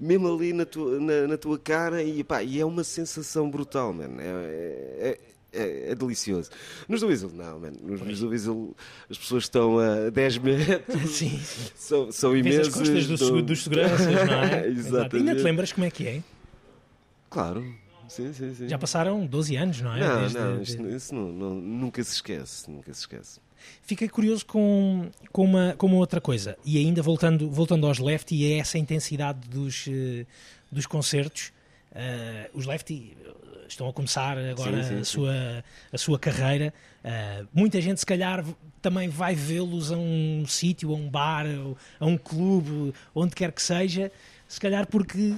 mesmo 0.00 0.32
ali 0.34 0.54
na 0.54 0.64
tua, 0.64 0.98
na, 0.98 1.28
na 1.28 1.36
tua 1.36 1.58
cara, 1.58 2.02
e, 2.02 2.24
pá, 2.24 2.42
e 2.42 2.58
é 2.58 2.64
uma 2.64 2.82
sensação 2.82 3.50
brutal, 3.50 3.92
mano. 3.92 4.20
É, 4.20 4.24
é- 4.24 5.08
é- 5.08 5.33
é 5.90 5.94
delicioso. 5.94 6.50
Nos 6.88 7.00
do 7.00 7.06
Weasel, 7.08 7.30
não, 7.34 7.60
mano. 7.60 7.76
Nos, 7.82 8.00
nos 8.00 8.20
do 8.20 8.28
Weasel 8.28 8.74
as 9.10 9.18
pessoas 9.18 9.44
estão 9.44 9.78
a 9.78 10.10
10 10.10 10.38
metros, 10.38 11.10
Sim. 11.16 11.40
são, 11.74 12.10
são 12.12 12.30
Vês 12.32 12.44
imensos. 12.46 12.68
as 12.68 12.74
costas 12.88 13.06
do 13.20 13.42
dos 13.42 13.62
seguranças, 13.62 14.06
não 14.06 14.12
é? 14.42 14.66
Exato. 14.68 14.78
Exatamente. 14.78 15.16
Ainda 15.16 15.34
te 15.36 15.42
lembras 15.42 15.72
como 15.72 15.86
é 15.86 15.90
que 15.90 16.06
é? 16.06 16.22
Claro, 17.30 17.64
sim, 18.08 18.32
sim, 18.32 18.54
sim. 18.54 18.68
Já 18.68 18.78
passaram 18.78 19.26
12 19.26 19.56
anos, 19.56 19.80
não 19.80 19.94
é? 19.94 20.00
Não, 20.00 20.20
Desde- 20.20 20.38
não, 20.38 20.62
isto- 20.62 20.88
isso 20.88 21.14
não, 21.14 21.32
não- 21.32 21.54
nunca 21.54 22.02
se 22.04 22.12
esquece, 22.14 22.70
nunca 22.70 22.92
se 22.94 23.00
esquece. 23.00 23.40
Fiquei 23.82 24.08
curioso 24.08 24.44
com, 24.44 25.08
com, 25.32 25.44
uma, 25.44 25.74
com 25.78 25.86
uma 25.86 25.96
outra 25.96 26.20
coisa. 26.20 26.56
E 26.64 26.76
ainda 26.78 27.02
voltando, 27.02 27.50
voltando 27.50 27.86
aos 27.86 27.98
Lefty 27.98 28.34
e 28.36 28.52
a 28.54 28.58
essa 28.58 28.76
intensidade 28.78 29.48
dos, 29.48 29.86
eh, 29.88 30.26
dos 30.70 30.86
concertos, 30.86 31.50
eh, 31.94 32.50
os 32.52 32.66
Lefty 32.66 33.16
estão 33.68 33.88
a 33.88 33.92
começar 33.92 34.36
agora 34.38 34.82
Sim, 34.82 34.88
sim, 34.88 34.94
a, 34.94 34.98
sim. 34.98 35.04
Sua, 35.04 35.64
a 35.92 35.98
sua 35.98 36.18
carreira. 36.18 36.72
Eh, 37.02 37.44
muita 37.52 37.80
gente, 37.80 38.00
se 38.00 38.06
calhar, 38.06 38.44
também 38.80 39.08
vai 39.08 39.34
vê-los 39.34 39.92
a 39.92 39.96
um 39.96 40.44
sítio, 40.46 40.90
a 40.92 40.94
um 40.94 41.08
bar, 41.08 41.46
a 42.00 42.06
um 42.06 42.16
clube, 42.16 42.94
onde 43.14 43.34
quer 43.34 43.52
que 43.52 43.62
seja, 43.62 44.10
se 44.48 44.60
calhar 44.60 44.86
porque. 44.86 45.34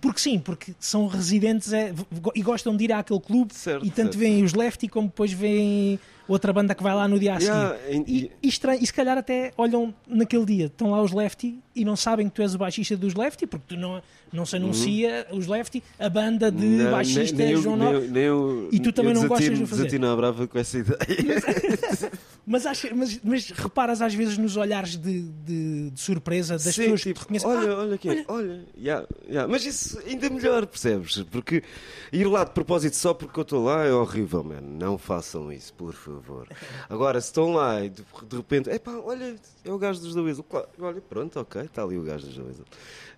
Porque 0.00 0.20
sim, 0.20 0.38
porque 0.38 0.74
são 0.80 1.06
residentes 1.06 1.72
é, 1.72 1.92
e 2.34 2.42
gostam 2.42 2.76
de 2.76 2.84
ir 2.84 2.92
àquele 2.92 3.20
clube 3.20 3.54
Certo, 3.54 3.84
e 3.86 3.90
tanto 3.90 4.14
certo. 4.14 4.18
veem 4.18 4.42
os 4.42 4.54
Lefty 4.54 4.88
como 4.88 5.06
depois 5.08 5.32
veem 5.32 5.98
outra 6.26 6.52
banda 6.52 6.74
que 6.74 6.82
vai 6.82 6.94
lá 6.94 7.06
no 7.08 7.18
dia 7.18 7.34
a 7.36 7.40
seguir. 7.40 7.52
Yeah, 7.52 7.78
E, 7.90 7.96
e- 8.24 8.30
e, 8.42 8.48
estranho, 8.48 8.82
e 8.82 8.86
se 8.86 8.92
calhar 8.92 9.16
até 9.16 9.52
olham 9.56 9.94
naquele 10.06 10.44
dia, 10.44 10.66
estão 10.66 10.90
lá 10.90 11.00
os 11.00 11.12
Lefty 11.12 11.58
e 11.74 11.84
não 11.84 11.96
sabem 11.96 12.28
que 12.28 12.34
tu 12.34 12.42
és 12.42 12.54
o 12.54 12.58
baixista 12.58 12.96
dos 12.96 13.14
Lefty, 13.14 13.46
porque 13.46 13.74
tu 13.74 13.80
não, 13.80 14.02
não 14.32 14.44
se 14.44 14.56
anuncia 14.56 15.26
os 15.32 15.46
Lefty, 15.46 15.82
a 15.98 16.08
banda 16.08 16.50
de 16.50 16.64
Não, 16.66 16.90
baixista 16.90 17.36
nem, 17.36 17.46
nem 17.46 17.54
eu- 17.54 17.62
João 17.62 17.76
nem 17.76 17.88
eu- 17.92 18.00
nem 18.10 18.22
eu- 18.24 18.68
E 18.72 18.80
tu 18.80 18.92
também 18.92 19.14
não 19.14 19.26
gostas 19.28 19.58
de 19.58 19.64
fazer? 19.66 19.82
desatino 19.84 20.06
à 20.10 20.16
brava 20.16 20.46
com 20.46 20.58
essa 20.58 20.78
ideia. 20.78 20.98
Mas, 22.50 22.64
acha- 22.64 22.94
mas, 22.94 23.20
mas 23.22 23.50
reparas 23.50 24.00
às 24.00 24.14
vezes 24.14 24.38
nos 24.38 24.56
olhares 24.56 24.96
de, 24.96 25.22
de- 25.22 25.90
de 25.90 26.00
surpresa 26.00 26.54
das 26.54 26.62
Sim, 26.74 26.82
pessoas 26.82 27.02
que 27.02 27.08
tipo, 27.12 27.20
te 27.20 27.22
reconhecem. 27.22 27.48
olha, 27.50 27.72
Ah, 27.72 27.78
olha 27.80 27.94
aqui, 27.96 28.24
olha, 28.26 28.64
yeah, 28.76 29.06
yeah. 29.28 29.46
mas 29.46 29.64
isso 29.66 29.98
ainda 30.06 30.30
melhor, 30.30 30.66
percebes? 30.66 31.22
Porque 31.24 31.62
ir 32.10 32.24
lá 32.26 32.44
de 32.44 32.52
propósito 32.52 32.96
só 32.96 33.12
porque 33.12 33.38
eu 33.38 33.42
estou 33.42 33.64
lá 33.64 33.84
é 33.84 33.92
horrível, 33.92 34.42
mano. 34.42 34.66
Não 34.78 34.96
façam 34.96 35.52
isso, 35.52 35.74
por 35.74 35.92
favor. 35.92 36.48
Agora, 36.88 37.20
se 37.20 37.26
estão 37.28 37.52
lá 37.52 37.84
e 37.84 37.90
de, 37.90 38.02
de 38.28 38.36
repente, 38.36 38.70
epá, 38.70 38.92
olha, 38.92 39.36
é 39.64 39.70
o 39.70 39.76
gajo 39.78 40.00
dos 40.00 40.14
da 40.14 40.22
Weasel. 40.22 40.44
Claro, 40.44 40.68
olha, 40.80 41.00
pronto, 41.02 41.38
ok, 41.38 41.62
está 41.62 41.82
ali 41.82 41.98
o 41.98 42.02
gajo 42.02 42.26
dos 42.26 42.36
da 42.36 42.44
Weasel. 42.44 42.64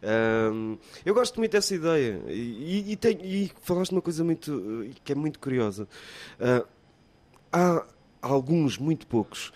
Ahm, 0.02 0.76
eu 1.04 1.14
gosto 1.14 1.36
muito 1.38 1.52
dessa 1.52 1.74
ideia 1.74 2.20
e, 2.28 2.92
e, 2.92 2.98
e, 3.06 3.44
e 3.44 3.52
falaste 3.62 3.92
uma 3.92 4.00
coisa 4.02 4.24
muito, 4.24 4.52
uh, 4.52 4.90
que 5.04 5.12
é 5.12 5.14
muito 5.14 5.38
curiosa. 5.38 5.86
Ah, 6.40 6.64
há 7.52 7.84
alguns, 8.22 8.78
muito 8.78 9.06
poucos, 9.06 9.52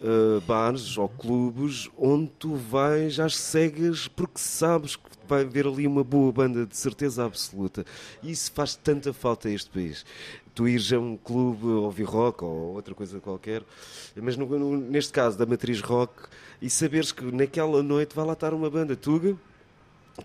uh, 0.00 0.40
bares 0.42 0.96
ou 0.98 1.08
clubes 1.08 1.88
onde 1.96 2.30
tu 2.38 2.54
vais 2.54 3.18
às 3.20 3.36
cegas 3.36 4.08
porque 4.08 4.38
sabes 4.38 4.96
que 4.96 5.02
vai 5.28 5.42
haver 5.42 5.66
ali 5.66 5.86
uma 5.86 6.04
boa 6.04 6.30
banda 6.30 6.64
de 6.64 6.76
certeza 6.76 7.24
absoluta. 7.24 7.84
E 8.22 8.30
isso 8.30 8.52
faz 8.52 8.76
tanta 8.76 9.12
falta 9.12 9.48
a 9.48 9.50
este 9.52 9.68
país. 9.70 10.04
Tu 10.54 10.68
ires 10.68 10.92
a 10.92 10.98
um 10.98 11.16
clube 11.16 11.66
ouvir 11.66 12.04
rock 12.04 12.44
ou 12.44 12.74
outra 12.74 12.94
coisa 12.94 13.20
qualquer, 13.20 13.62
mas 14.14 14.36
no- 14.36 14.46
no- 14.46 14.76
neste 14.76 15.12
caso 15.12 15.36
da 15.36 15.44
matriz 15.44 15.80
rock, 15.80 16.12
e 16.62 16.70
saberes 16.70 17.12
que 17.12 17.24
naquela 17.24 17.82
noite 17.82 18.14
vai 18.14 18.24
lá 18.24 18.32
estar 18.32 18.54
uma 18.54 18.70
banda 18.70 18.96
tuga 18.96 19.36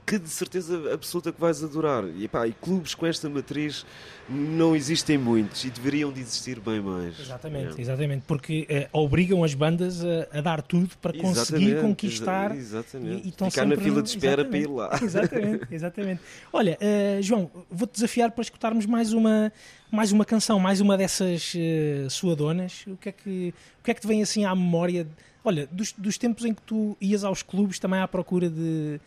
que 0.05 0.17
de 0.17 0.29
certeza 0.29 0.93
absoluta 0.93 1.31
que 1.31 1.39
vais 1.41 1.63
adorar. 1.63 2.03
E, 2.17 2.27
pá, 2.27 2.47
e 2.47 2.53
clubes 2.53 2.95
com 2.95 3.05
esta 3.05 3.29
matriz 3.29 3.85
não 4.29 4.75
existem 4.75 5.17
muitos 5.17 5.65
e 5.65 5.69
deveriam 5.69 6.11
de 6.11 6.21
existir 6.21 6.59
bem 6.59 6.79
mais. 6.79 7.19
Exatamente, 7.19 7.77
É. 7.77 7.81
exatamente, 7.81 8.23
porque 8.25 8.65
eh, 8.69 8.87
obrigam 8.93 9.43
as 9.43 9.53
bandas 9.53 10.03
a, 10.05 10.37
a 10.37 10.41
dar 10.41 10.61
tudo 10.61 10.89
para 11.01 11.11
conseguir 11.11 11.31
Exatamente, 11.73 11.81
conquistar 11.81 12.55
exa- 12.55 12.85
e- 13.01 13.29
e 13.29 13.49
Ficar 13.49 13.65
na 13.65 13.75
fila 13.75 14.01
de 14.01 14.09
espera 14.09 14.45
para 14.45 14.57
ir 14.57 14.69
lá. 14.69 14.97
Exatamente, 15.01 15.67
exatamente. 15.71 16.21
Olha, 16.53 16.77
eh, 16.79 17.19
João, 17.21 17.51
vou-te 17.69 17.93
desafiar 17.93 18.31
para 18.31 18.41
escutarmos 18.43 18.85
mais 18.85 19.11
uma, 19.11 19.51
mais 19.91 20.11
uma 20.13 20.23
canção, 20.23 20.57
mais 20.59 20.79
uma 20.79 20.97
dessas 20.97 21.53
eh, 21.55 22.07
suadonas. 22.09 22.85
O 22.87 22.95
que, 22.95 23.09
é 23.09 23.11
que, 23.11 23.53
o 23.79 23.83
que 23.83 23.91
é 23.91 23.93
que 23.93 23.99
te 24.01 24.07
vem 24.07 24.21
assim 24.21 24.45
à 24.45 24.55
memória? 24.55 25.05
Olha, 25.43 25.67
dos, 25.71 25.91
dos 25.97 26.17
tempos 26.17 26.45
em 26.45 26.53
que 26.53 26.61
tu 26.61 26.95
ias 27.01 27.23
aos 27.23 27.41
clubes 27.43 27.79
também 27.79 27.99
à 27.99 28.07
procura 28.07 28.47
de, 28.49 28.99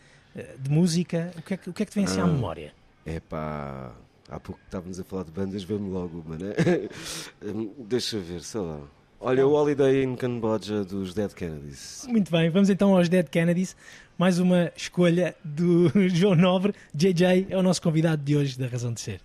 de 0.59 0.69
música, 0.69 1.31
o 1.37 1.41
que, 1.41 1.53
é 1.53 1.57
que, 1.57 1.69
o 1.69 1.73
que 1.73 1.83
é 1.83 1.85
que 1.85 1.91
te 1.91 1.95
vem 1.95 2.05
assim 2.05 2.19
à 2.19 2.23
Ah. 2.23 2.27
memória? 2.27 2.73
É 3.05 3.19
pá, 3.19 3.91
há 4.29 4.39
pouco 4.39 4.59
estávamos 4.65 4.99
a 4.99 5.03
falar 5.03 5.23
de 5.23 5.31
bandas, 5.31 5.63
vê-me 5.63 5.89
logo 5.89 6.23
uma, 6.25 6.37
né? 6.37 6.53
Hum, 7.43 7.71
Deixa 7.87 8.19
ver, 8.19 8.41
sei 8.41 8.61
lá. 8.61 8.79
Olha, 9.19 9.47
o 9.47 9.53
Holiday 9.53 10.03
in 10.03 10.15
Cambodia 10.15 10.83
dos 10.83 11.13
Dead 11.13 11.31
Kennedys. 11.33 12.05
Muito 12.07 12.29
bem, 12.31 12.49
vamos 12.49 12.69
então 12.69 12.95
aos 12.95 13.07
Dead 13.09 13.27
Kennedys. 13.27 13.75
Mais 14.17 14.39
uma 14.39 14.71
escolha 14.75 15.35
do 15.43 15.89
João 16.09 16.35
Nobre. 16.35 16.73
JJ 16.93 17.47
é 17.49 17.57
o 17.57 17.63
nosso 17.63 17.81
convidado 17.81 18.21
de 18.23 18.35
hoje 18.35 18.57
da 18.59 18.67
Razão 18.67 18.93
de 18.93 19.01
Ser. 19.01 19.19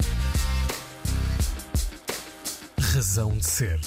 Razão 2.79 3.37
de 3.37 3.45
ser. 3.47 3.81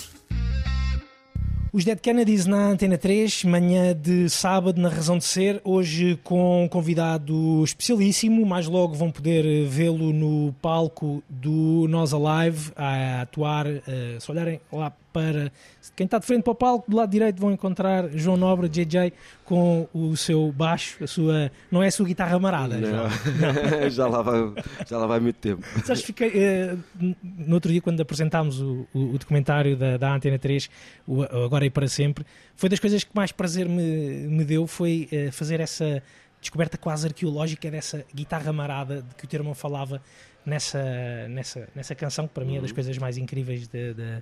Os 1.74 1.84
Dead 1.84 2.00
Kennedys 2.00 2.46
na 2.46 2.68
Antena 2.68 3.00
3, 3.00 3.46
manhã 3.46 3.96
de 3.96 4.30
sábado 4.30 4.80
na 4.80 4.90
Razão 4.90 5.18
de 5.18 5.24
Ser, 5.24 5.60
hoje 5.64 6.20
com 6.24 6.66
um 6.66 6.68
convidado 6.68 7.64
especialíssimo, 7.64 8.46
mais 8.46 8.68
logo 8.68 8.94
vão 8.94 9.10
poder 9.10 9.44
eh, 9.44 9.66
vê-lo 9.68 10.14
no 10.14 10.54
palco 10.62 11.24
do 11.28 11.88
Nós 11.90 12.14
Alive, 12.14 12.72
a 12.76 13.22
atuar, 13.22 13.66
eh, 13.66 14.18
se 14.20 14.30
olharem 14.30 14.62
lá 14.72 14.94
para 15.14 15.52
quem 15.96 16.06
está 16.06 16.18
de 16.18 16.26
frente 16.26 16.44
para 16.44 16.52
o 16.52 16.56
palco, 16.56 16.90
do 16.90 16.98
lado 16.98 17.10
direito 17.12 17.40
vão 17.40 17.52
encontrar 17.52 18.10
João 18.10 18.36
Nobre, 18.36 18.68
JJ, 18.68 19.14
com 19.46 19.88
o 19.94 20.18
seu 20.18 20.52
baixo, 20.52 21.04
a 21.04 21.08
sua, 21.08 21.52
não 21.72 21.82
é 21.84 21.88
a 21.88 21.92
sua 21.92 22.06
guitarra 22.08 22.38
marada, 22.40 22.80
João. 22.80 23.04
Não. 23.80 23.90
já, 23.90 24.08
lá 24.08 24.22
vai, 24.22 24.54
já 24.88 24.98
lá 24.98 25.06
vai 25.08 25.20
muito 25.20 25.36
tempo. 25.38 25.64
Sabes, 25.86 26.02
fiquei, 26.04 26.32
eh, 26.34 26.76
no 27.24 27.54
outro 27.56 27.72
dia, 27.72 27.82
quando 27.82 28.02
apresentámos 28.02 28.60
o, 28.60 28.88
o- 28.94 29.14
o 29.14 29.18
documentário 29.20 29.78
da, 29.78 29.98
da 29.98 30.14
Antena 30.16 30.40
3, 30.40 30.70
o 31.08 31.22
Agora 31.24 31.66
e 31.66 31.70
Para 31.70 31.88
Sempre, 31.88 32.26
foi 32.56 32.68
das 32.70 32.80
coisas 32.80 33.04
que 33.04 33.12
mais 33.14 33.32
prazer 33.32 33.70
me, 33.70 33.82
me 34.28 34.44
deu, 34.44 34.66
foi 34.66 35.08
eh, 35.12 35.30
fazer 35.32 35.60
essa 35.60 36.02
descoberta 36.42 36.78
quase 36.78 37.08
arqueológica 37.08 37.70
dessa 37.72 38.04
guitarra 38.14 38.52
marada 38.52 39.02
de 39.02 39.16
que 39.16 39.26
o 39.26 39.28
teu 39.28 39.40
irmão 39.40 39.54
falava 39.54 40.02
nessa, 40.46 41.28
nessa, 41.30 41.68
nessa 41.76 41.96
canção, 41.96 42.28
que 42.28 42.34
para 42.34 42.44
mim 42.46 42.58
é 42.58 42.62
das 42.62 42.72
coisas 42.72 42.98
mais 42.98 43.18
incríveis 43.18 43.68
de, 43.68 43.94
de- 43.94 44.22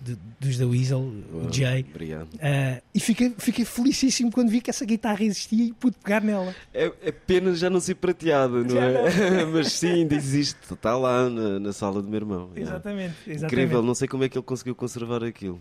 de- 0.00 0.18
dos 0.40 0.58
da 0.58 0.66
Weasel, 0.66 1.00
o 1.00 1.48
Jay. 1.52 1.84
Obrigado. 1.90 2.28
Eh, 2.38 2.82
e 2.94 3.00
fiquei, 3.00 3.34
fiquei 3.38 3.64
felicíssimo 3.64 4.30
quando 4.30 4.48
vi 4.50 4.60
que 4.60 4.70
essa 4.70 4.84
guitarra 4.84 5.22
existia 5.24 5.64
e 5.66 5.72
pude 5.72 5.96
pegar 6.02 6.20
nela. 6.22 6.54
É, 6.74 6.92
é 7.02 7.12
pena 7.12 7.54
já 7.54 7.68
não 7.70 7.80
ser 7.80 7.94
prateada, 7.96 8.62
não 8.62 8.70
Já 8.70 8.84
é? 8.84 9.44
Mas 9.52 9.72
sim, 9.72 9.88
ainda 9.88 10.14
existe. 10.14 10.58
Está 10.72 10.96
lá 10.96 11.28
na, 11.28 11.60
na 11.60 11.72
sala 11.72 12.02
do 12.02 12.08
meu 12.08 12.16
irmão. 12.18 12.50
yeah. 12.54 12.72
Exatamente, 12.72 13.14
exatamente. 13.26 13.44
Incrível, 13.44 13.82
não 13.82 13.94
sei 13.94 14.08
como 14.08 14.24
é 14.24 14.28
que 14.28 14.36
ele 14.38 14.44
conseguiu 14.44 14.74
conservar 14.74 15.22
aquilo. 15.24 15.60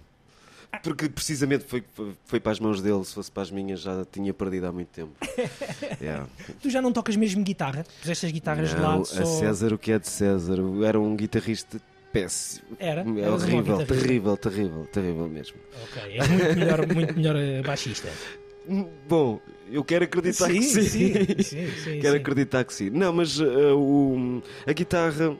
Porque 0.84 1.09
precisamente 1.09 1.65
foi, 1.65 1.84
foi, 2.26 2.39
para 2.39 2.51
as 2.51 2.59
mãos 2.59 2.82
dele, 2.82 3.03
se 3.03 3.13
fosse 3.13 3.32
para 3.32 3.43
as 3.43 3.51
minhas 3.51 3.82
já 3.82 4.05
tinha 4.05 4.34
perdido 4.34 4.67
há 4.67 4.72
muito 4.72 4.89
tempo. 4.89 5.11
Yeah. 6.01 6.28
Tu 6.61 6.70
já 6.70 6.82
não 6.82 6.93
tocas 6.93 7.15
mesmo 7.15 7.43
guitarra? 7.43 7.86
Puseste 7.99 8.28
as 8.28 8.32
guitarras 8.32 8.70
de 8.70 8.76
Não, 8.76 8.84
lado 8.84 9.01
a 9.01 9.05
só... 9.05 9.26
César, 9.26 9.74
o 9.74 9.78
que 9.78 9.91
é 9.91 9.99
de 9.99 10.07
César? 10.07 10.57
Era 10.86 10.99
um 10.99 11.15
guitarrista 11.15 11.82
péssimo. 12.11 12.67
Era? 12.80 13.01
É 13.01 13.30
horrível, 13.30 13.86
terrível, 13.86 14.38
terrível, 14.38 14.86
terrível 14.91 15.28
mesmo. 15.28 15.57
Ok, 15.84 16.17
és 16.17 16.28
muito 16.28 16.59
melhor, 16.59 16.88
muito 16.93 17.15
melhor 17.15 17.36
eh, 17.36 17.61
baixista. 17.61 18.09
Hum, 18.67 18.88
Bom, 19.07 19.41
eu 19.72 19.84
quero 19.84 20.05
acreditar 20.05 20.47
que 20.47 20.61
sim. 20.61 20.84
sim, 20.84 21.43
sim, 21.43 21.43
sim, 21.43 21.99
quero 21.99 22.15
sim. 22.15 22.22
acreditar 22.22 22.63
que 22.63 22.74
sim. 22.74 22.89
Não, 22.89 23.11
mas 23.11 23.39
uh, 23.39 23.76
o, 23.76 24.41
a 24.65 24.74
guitarra. 24.74 25.36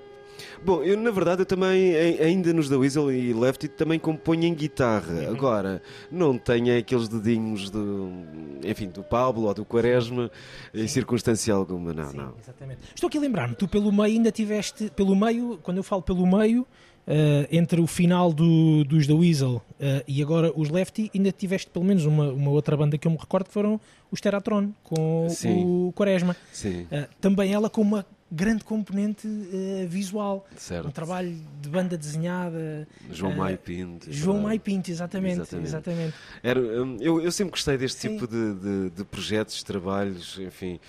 Bom, 0.64 0.84
eu 0.84 0.98
na 0.98 1.12
verdade 1.12 1.42
eu 1.42 1.46
também, 1.46 1.96
ai- 1.96 2.20
ainda 2.22 2.52
nos 2.54 2.70
da 2.70 2.78
Weasel 2.78 3.12
e 3.12 3.34
Lefty, 3.34 3.68
também 3.68 3.98
componho 4.00 4.44
em 4.46 4.54
guitarra. 4.54 5.14
Uhum. 5.14 5.30
Agora, 5.32 5.82
não 6.12 6.38
tenho 6.38 6.78
aqueles 6.78 7.08
dedinhos 7.08 7.70
do, 7.70 8.10
enfim, 8.64 8.88
do 8.90 9.04
Pablo 9.04 9.46
ou 9.48 9.54
do 9.54 9.66
Quaresma 9.66 10.30
em 10.74 10.88
circunstância 10.88 11.54
alguma, 11.54 11.94
não, 11.94 12.10
Sim, 12.12 12.18
não. 12.18 12.34
exatamente. 12.42 12.80
Estou 12.96 13.08
aqui 13.08 13.18
a 13.18 13.22
lembrar-me, 13.22 13.56
tu 13.56 13.68
pelo 13.68 13.92
meio 13.92 14.06
ainda 14.18 14.32
tiveste, 14.32 14.90
pelo 14.96 15.16
meio, 15.16 15.60
quando 15.64 15.78
eu 15.78 15.84
falo 15.84 16.02
pelo 16.02 16.26
meio, 16.26 16.66
eh, 17.08 17.48
entre 17.52 17.82
o 17.82 17.88
final 17.88 18.32
do- 18.32 18.84
dos 18.84 19.08
da 19.08 19.16
Weasel 19.16 19.62
eh, 19.80 20.04
e 20.08 20.22
agora 20.22 20.52
os 20.56 20.70
Lefty, 20.70 21.10
ainda 21.16 21.32
tiveste 21.32 21.70
pelo 21.72 21.84
menos 21.86 22.06
uma, 22.06 22.32
uma 22.32 22.52
outra 22.52 22.78
banda 22.78 22.98
que 22.98 23.08
eu 23.08 23.12
me 23.12 23.18
recordo 23.18 23.48
que 23.48 23.54
foram 23.54 23.80
os 24.12 24.22
Teratron, 24.22 24.70
com 24.84 25.28
Sim. 25.30 25.64
o 25.66 25.92
Quaresma. 25.96 26.36
Sim, 26.52 26.86
Eh, 26.92 27.08
também 27.20 27.52
ela 27.54 27.70
com 27.70 27.82
uma 27.82 28.06
grande 28.32 28.64
componente 28.64 29.28
eh, 29.28 29.86
visual, 29.88 30.46
um 30.54 30.58
certo. 30.58 30.92
trabalho 30.92 31.36
de 31.62 31.70
banda 31.70 31.98
desenhada. 31.98 32.88
João 33.12 33.32
eh, 33.32 33.36
Maio 33.36 33.58
Pinto. 33.58 34.12
João 34.12 34.36
verdade. 34.38 34.44
Maio 34.48 34.60
Pinto, 34.60 34.92
exatamente, 34.92 35.34
Exatamente. 35.42 35.68
exatamente. 35.68 36.14
Era, 36.44 36.60
hum, 36.84 36.98
eu, 37.00 37.22
eu 37.22 37.32
sempre 37.32 37.52
gostei 37.52 37.78
deste 37.78 38.00
Sim. 38.02 38.10
tipo 38.14 38.28
de, 38.28 38.54
de- 38.56 38.90
de 38.92 39.04
projetos, 39.04 39.64
trabalhos, 39.64 40.38
enfim. 40.40 40.80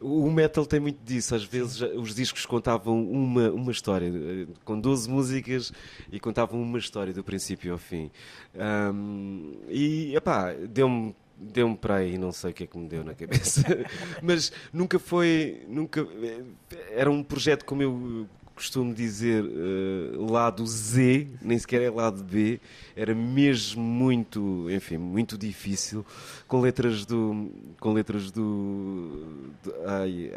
O 0.00 0.30
metal 0.30 0.64
tem 0.64 0.78
muito 0.78 0.98
disso. 1.04 1.34
Às 1.34 1.42
vezes 1.44 1.80
os 1.80 2.14
discos 2.14 2.46
contavam 2.46 3.02
uma, 3.02 3.50
uma 3.50 3.72
história, 3.72 4.06
eh, 4.06 4.46
com 4.64 4.78
12 4.80 5.10
músicas 5.10 5.72
e 6.12 6.20
contavam 6.20 6.62
uma 6.62 6.78
história 6.78 7.12
do 7.12 7.24
princípio 7.24 7.72
ao 7.72 7.78
fim. 7.78 8.10
Hum, 8.54 9.54
e, 9.68 10.14
epá, 10.14 10.52
deu-me 10.52 11.14
deu-me 11.38 11.76
para 11.76 11.96
aí, 11.96 12.18
não 12.18 12.32
sei 12.32 12.50
o 12.50 12.54
que 12.54 12.64
é 12.64 12.66
que 12.66 12.76
me 12.76 12.88
deu 12.88 13.04
na 13.04 13.14
cabeça. 13.14 13.62
Mas 14.22 14.52
nunca 14.72 14.98
foi. 14.98 15.62
Nunca, 15.68 16.00
eh, 16.00 16.42
era 16.90 17.10
um 17.10 17.22
projeto, 17.22 17.64
como 17.64 17.82
eu 17.82 18.26
costumo 18.58 18.92
dizer, 18.92 19.44
eh, 19.44 20.16
lado 20.30 20.66
Z, 20.66 21.26
nem 21.40 21.58
sequer 21.58 21.80
é 21.82 21.90
lado 21.90 22.22
B. 22.24 22.60
Era 22.96 23.14
mesmo 23.14 23.80
muito, 23.82 24.66
enfim, 24.70 24.98
muito 24.98 25.38
difícil, 25.38 26.04
com 26.48 26.60
letras 26.60 27.06
do. 27.06 27.50
com 27.78 27.92
letras 27.92 28.30
do. 28.32 29.52
do 29.62 29.72
ai, 29.86 30.32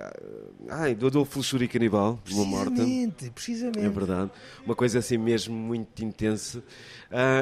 ai, 0.69 0.95
do 0.95 1.07
Adolfo 1.07 1.39
Luxúria 1.39 1.67
Canibal, 1.67 2.19
de 2.24 2.34
uma 2.36 2.45
morta. 2.45 2.72
Precisamente, 2.72 3.30
precisamente. 3.32 3.80
É 3.86 3.89
verdade. 3.89 4.32
Uma 4.65 4.76
coisa 4.76 4.99
assim 4.99 5.17
mesmo 5.17 5.55
muito 5.55 6.03
intensa. 6.05 6.63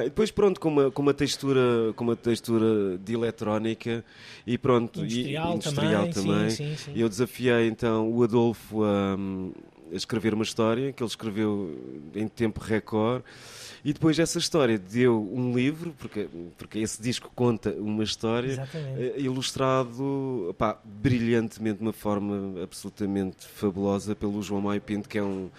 E 0.01 0.05
depois 0.05 0.31
pronto, 0.31 0.59
com 0.59 0.69
uma, 0.69 0.89
com 0.89 1.01
uma 1.01 1.13
textura, 1.13 1.93
com 1.95 2.03
uma 2.05 2.15
textura 2.15 2.97
de 2.97 3.13
eletrónica 3.13 4.03
e 4.47 4.57
pronto, 4.57 5.01
e- 5.01 5.03
Industrial, 5.03 5.53
industrial 5.55 6.07
também, 6.07 6.11
também. 6.33 6.49
Sim, 6.49 6.75
sim, 6.75 6.85
sim. 6.85 6.91
E 6.95 7.01
eu 7.01 7.09
desafiei 7.09 7.67
então 7.67 8.09
o 8.11 8.23
Adolfo 8.23 8.83
a, 8.83 9.15
a 9.91 9.95
escrever 9.95 10.33
uma 10.33 10.43
história 10.43 10.91
que 10.91 11.01
ele 11.01 11.09
escreveu 11.09 11.77
em 12.15 12.27
tempo 12.27 12.59
recorde. 12.59 13.23
E 13.83 13.93
depois 13.93 14.19
essa 14.19 14.37
história 14.37 14.77
deu 14.77 15.21
um 15.33 15.53
livro, 15.55 15.93
porque, 15.97 16.27
porque 16.57 16.79
esse 16.79 17.01
disco 17.01 17.31
conta 17.33 17.71
uma 17.71 18.03
história, 18.03 18.51
Exatamente. 18.51 19.01
eh, 19.01 19.13
ilustrado 19.19 20.53
pá, 20.57 20.77
brilhantemente, 20.83 21.77
de 21.77 21.83
uma 21.83 21.93
forma 21.93 22.61
absolutamente 22.61 23.47
fabulosa 23.47 24.15
pelo 24.15 24.41
João 24.41 24.61
Maio 24.61 24.81
Pinto, 24.81 25.07
que 25.07 25.17
é 25.17 25.23
um, 25.23 25.49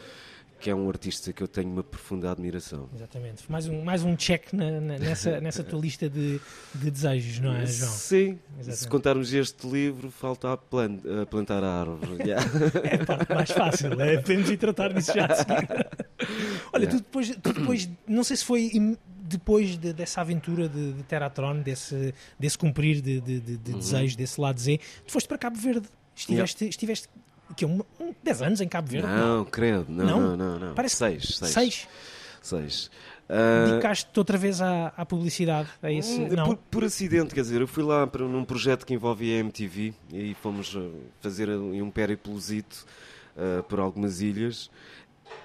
que 0.60 0.68
é 0.70 0.74
um 0.74 0.88
artista 0.88 1.32
que 1.32 1.42
eu 1.42 1.48
tenho 1.48 1.70
uma 1.70 1.82
profunda 1.82 2.30
admiração. 2.30 2.88
Exatamente. 2.94 3.50
Mais 3.50 3.66
um, 3.66 3.82
mais 3.82 4.02
um 4.04 4.14
check 4.14 4.52
na- 4.52 4.80
na- 4.80 4.98
nessa, 4.98 5.40
nessa 5.42 5.64
tua 5.64 5.80
lista 5.80 6.08
de, 6.08 6.40
de 6.74 6.90
desejos, 6.90 7.38
não 7.40 7.54
é, 7.54 7.64
João? 7.66 7.90
Sim, 7.90 8.38
se 8.56 8.60
Exatamente. 8.60 8.88
contarmos 8.88 9.32
este 9.32 9.66
livro, 9.66 10.10
falta 10.10 10.52
a, 10.52 10.56
plan- 10.56 10.98
a 11.22 11.26
plantar 11.26 11.64
a 11.64 11.80
árvore. 11.80 12.10
Yeah. 12.20 12.44
É 12.84 12.96
a 13.02 13.06
parte 13.06 13.34
mais 13.34 13.50
fácil, 13.50 14.00
é? 14.00 14.18
podemos 14.20 14.50
ir 14.50 14.56
tratar 14.58 14.92
disso 14.92 15.12
já. 15.14 15.26
Olha, 16.72 16.86
tu 16.86 16.96
depois, 16.96 17.30
tu 17.42 17.52
depois, 17.52 17.88
não 18.06 18.22
sei 18.22 18.36
se 18.36 18.44
foi 18.44 18.70
depois 19.22 19.76
de- 19.78 19.92
dessa 19.92 20.20
aventura 20.20 20.68
de, 20.68 20.92
de 20.92 21.02
Teratron, 21.04 21.60
desse, 21.62 22.14
desse 22.38 22.58
cumprir 22.58 23.00
de, 23.00 23.20
de, 23.20 23.40
de- 23.40 23.52
Uhum. 23.52 23.58
de 23.58 23.72
desejos, 23.74 24.16
desse 24.16 24.40
lado 24.40 24.60
Z, 24.60 24.78
tu 25.06 25.12
foste 25.12 25.26
para 25.28 25.38
Cabo 25.38 25.56
Verde. 25.56 25.88
Estiveste, 26.14 26.66
estiveste 26.68 27.08
que, 27.56 27.64
um, 27.66 27.80
um, 28.00 28.14
10 28.22 28.42
anos 28.42 28.60
em 28.60 28.68
Cabo 28.68 28.88
Verde? 28.88 29.06
Não, 29.08 29.44
credo, 29.44 29.86
não, 29.88 30.04
Não? 30.06 30.20
não, 30.20 30.36
não. 30.36 30.58
não. 30.58 30.74
Parece- 30.74 30.96
seis, 30.96 31.36
seis. 31.38 31.52
Seis. 31.52 31.88
Seis. 32.42 32.90
Ah, 33.28 33.66
Dedicaste-te 33.68 34.18
outra 34.18 34.36
vez 34.36 34.60
à, 34.60 34.88
à 34.96 35.06
publicidade? 35.06 35.68
A 35.82 35.92
esse, 35.92 36.18
Hum, 36.20 36.28
não? 36.30 36.46
Por, 36.46 36.56
por 36.56 36.84
acidente, 36.84 37.32
quer 37.34 37.42
dizer, 37.42 37.60
eu 37.60 37.68
fui 37.68 37.84
lá 37.84 38.06
para, 38.06 38.24
num 38.24 38.44
projeto 38.44 38.84
que 38.84 38.92
envolvia 38.94 39.36
a 39.36 39.38
MTV 39.40 39.94
e 40.12 40.34
fomos 40.42 40.74
uh, 40.74 40.90
fazer 41.20 41.48
um 41.50 41.90
périplozito 41.90 42.84
uh, 43.36 43.62
por 43.64 43.78
algumas 43.78 44.20
ilhas. 44.20 44.68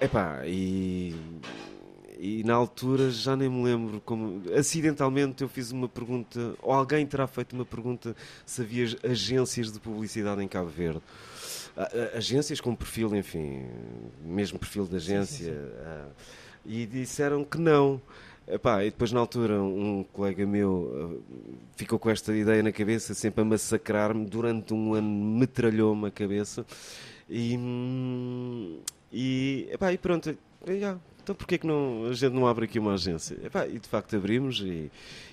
Epá, 0.00 0.40
e, 0.46 1.14
e 2.18 2.42
na 2.44 2.54
altura 2.54 3.10
já 3.10 3.36
nem 3.36 3.48
me 3.48 3.62
lembro 3.62 4.00
como. 4.04 4.42
Acidentalmente 4.58 5.42
eu 5.42 5.48
fiz 5.48 5.70
uma 5.70 5.88
pergunta, 5.88 6.54
ou 6.62 6.72
alguém 6.72 7.06
terá 7.06 7.26
feito 7.28 7.52
uma 7.52 7.64
pergunta 7.64 8.16
se 8.44 8.62
havia 8.62 8.86
agências 9.04 9.70
de 9.70 9.78
publicidade 9.78 10.42
em 10.42 10.48
Cabo 10.48 10.68
Verde. 10.68 11.02
A- 11.76 11.82
a- 12.14 12.16
agências 12.18 12.60
com 12.60 12.74
perfil, 12.74 13.14
enfim, 13.14 13.66
mesmo 14.24 14.58
perfil 14.58 14.86
de 14.86 14.96
agência, 14.96 15.52
ah, 15.84 16.08
e 16.64 16.86
disseram 16.86 17.44
que 17.44 17.58
não. 17.58 18.00
Epá, 18.48 18.84
e 18.84 18.90
depois 18.92 19.10
na 19.10 19.18
altura 19.18 19.60
um 19.60 20.04
colega 20.12 20.46
meu 20.46 21.20
ah, 21.20 21.60
ficou 21.76 21.98
com 21.98 22.08
esta 22.08 22.32
ideia 22.34 22.62
na 22.62 22.70
cabeça, 22.70 23.12
sempre 23.12 23.42
a 23.42 23.44
massacrar-me, 23.44 24.24
durante 24.24 24.72
um 24.72 24.94
ano 24.94 25.08
metralhou-me 25.08 26.06
a 26.06 26.10
cabeça 26.12 26.64
e, 27.28 27.56
hum, 27.58 28.78
e, 29.12 29.68
epá, 29.72 29.92
e 29.92 29.98
pronto, 29.98 30.30
ah, 30.30 30.96
então 31.22 31.34
porquê 31.34 31.58
que 31.58 31.66
não, 31.66 32.06
a 32.08 32.12
gente 32.12 32.32
não 32.34 32.46
abre 32.46 32.66
aqui 32.66 32.78
uma 32.78 32.94
agência? 32.94 33.36
Epá, 33.44 33.66
e 33.66 33.80
de 33.80 33.88
facto 33.88 34.14
abrimos 34.14 34.60
e, 34.60 34.92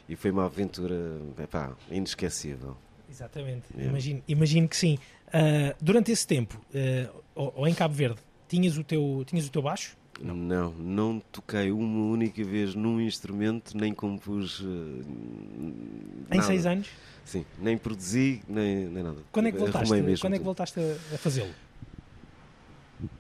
e 0.10 0.16
foi 0.16 0.32
uma 0.32 0.46
aventura 0.46 0.96
epá, 1.40 1.72
inesquecível. 1.92 2.76
Exatamente, 3.14 3.66
Yeah. 3.74 3.92
imagino, 3.92 4.24
imagino 4.28 4.68
que 4.68 4.76
sim. 4.76 4.98
Ah, 5.32 5.76
durante 5.80 6.12
esse 6.12 6.26
tempo, 6.26 6.60
ah, 6.74 7.14
ou, 7.36 7.54
ou 7.58 7.68
em 7.68 7.74
Cabo 7.76 7.94
Verde, 7.94 8.20
tinhas 8.48 8.76
o 8.78 8.84
teu, 8.84 9.24
tinhas 9.28 9.46
o 9.46 9.52
teu 9.52 9.62
baixo? 9.62 9.96
Não, 10.20 10.72
não 10.72 11.20
toquei 11.32 11.72
uma 11.72 12.06
única 12.12 12.44
vez 12.44 12.74
num 12.76 13.00
instrumento, 13.02 13.76
nem 13.78 13.94
compus. 13.94 14.62
eh, 14.62 14.66
Em 14.66 16.38
nada. 16.38 16.42
seis 16.44 16.66
anos? 16.66 16.88
Sim, 17.26 17.46
nem 17.60 17.78
produzi, 17.78 18.42
nem, 18.48 18.86
nem 18.88 19.04
nada. 19.04 19.18
Quando 19.32 19.48
é 19.48 19.52
que 19.52 19.58
voltaste, 19.58 19.94
quando 20.20 20.34
é 20.34 20.38
que 20.40 20.44
voltaste 20.44 20.80
a, 20.80 21.16
a 21.16 21.18
fazê-lo? 21.18 21.54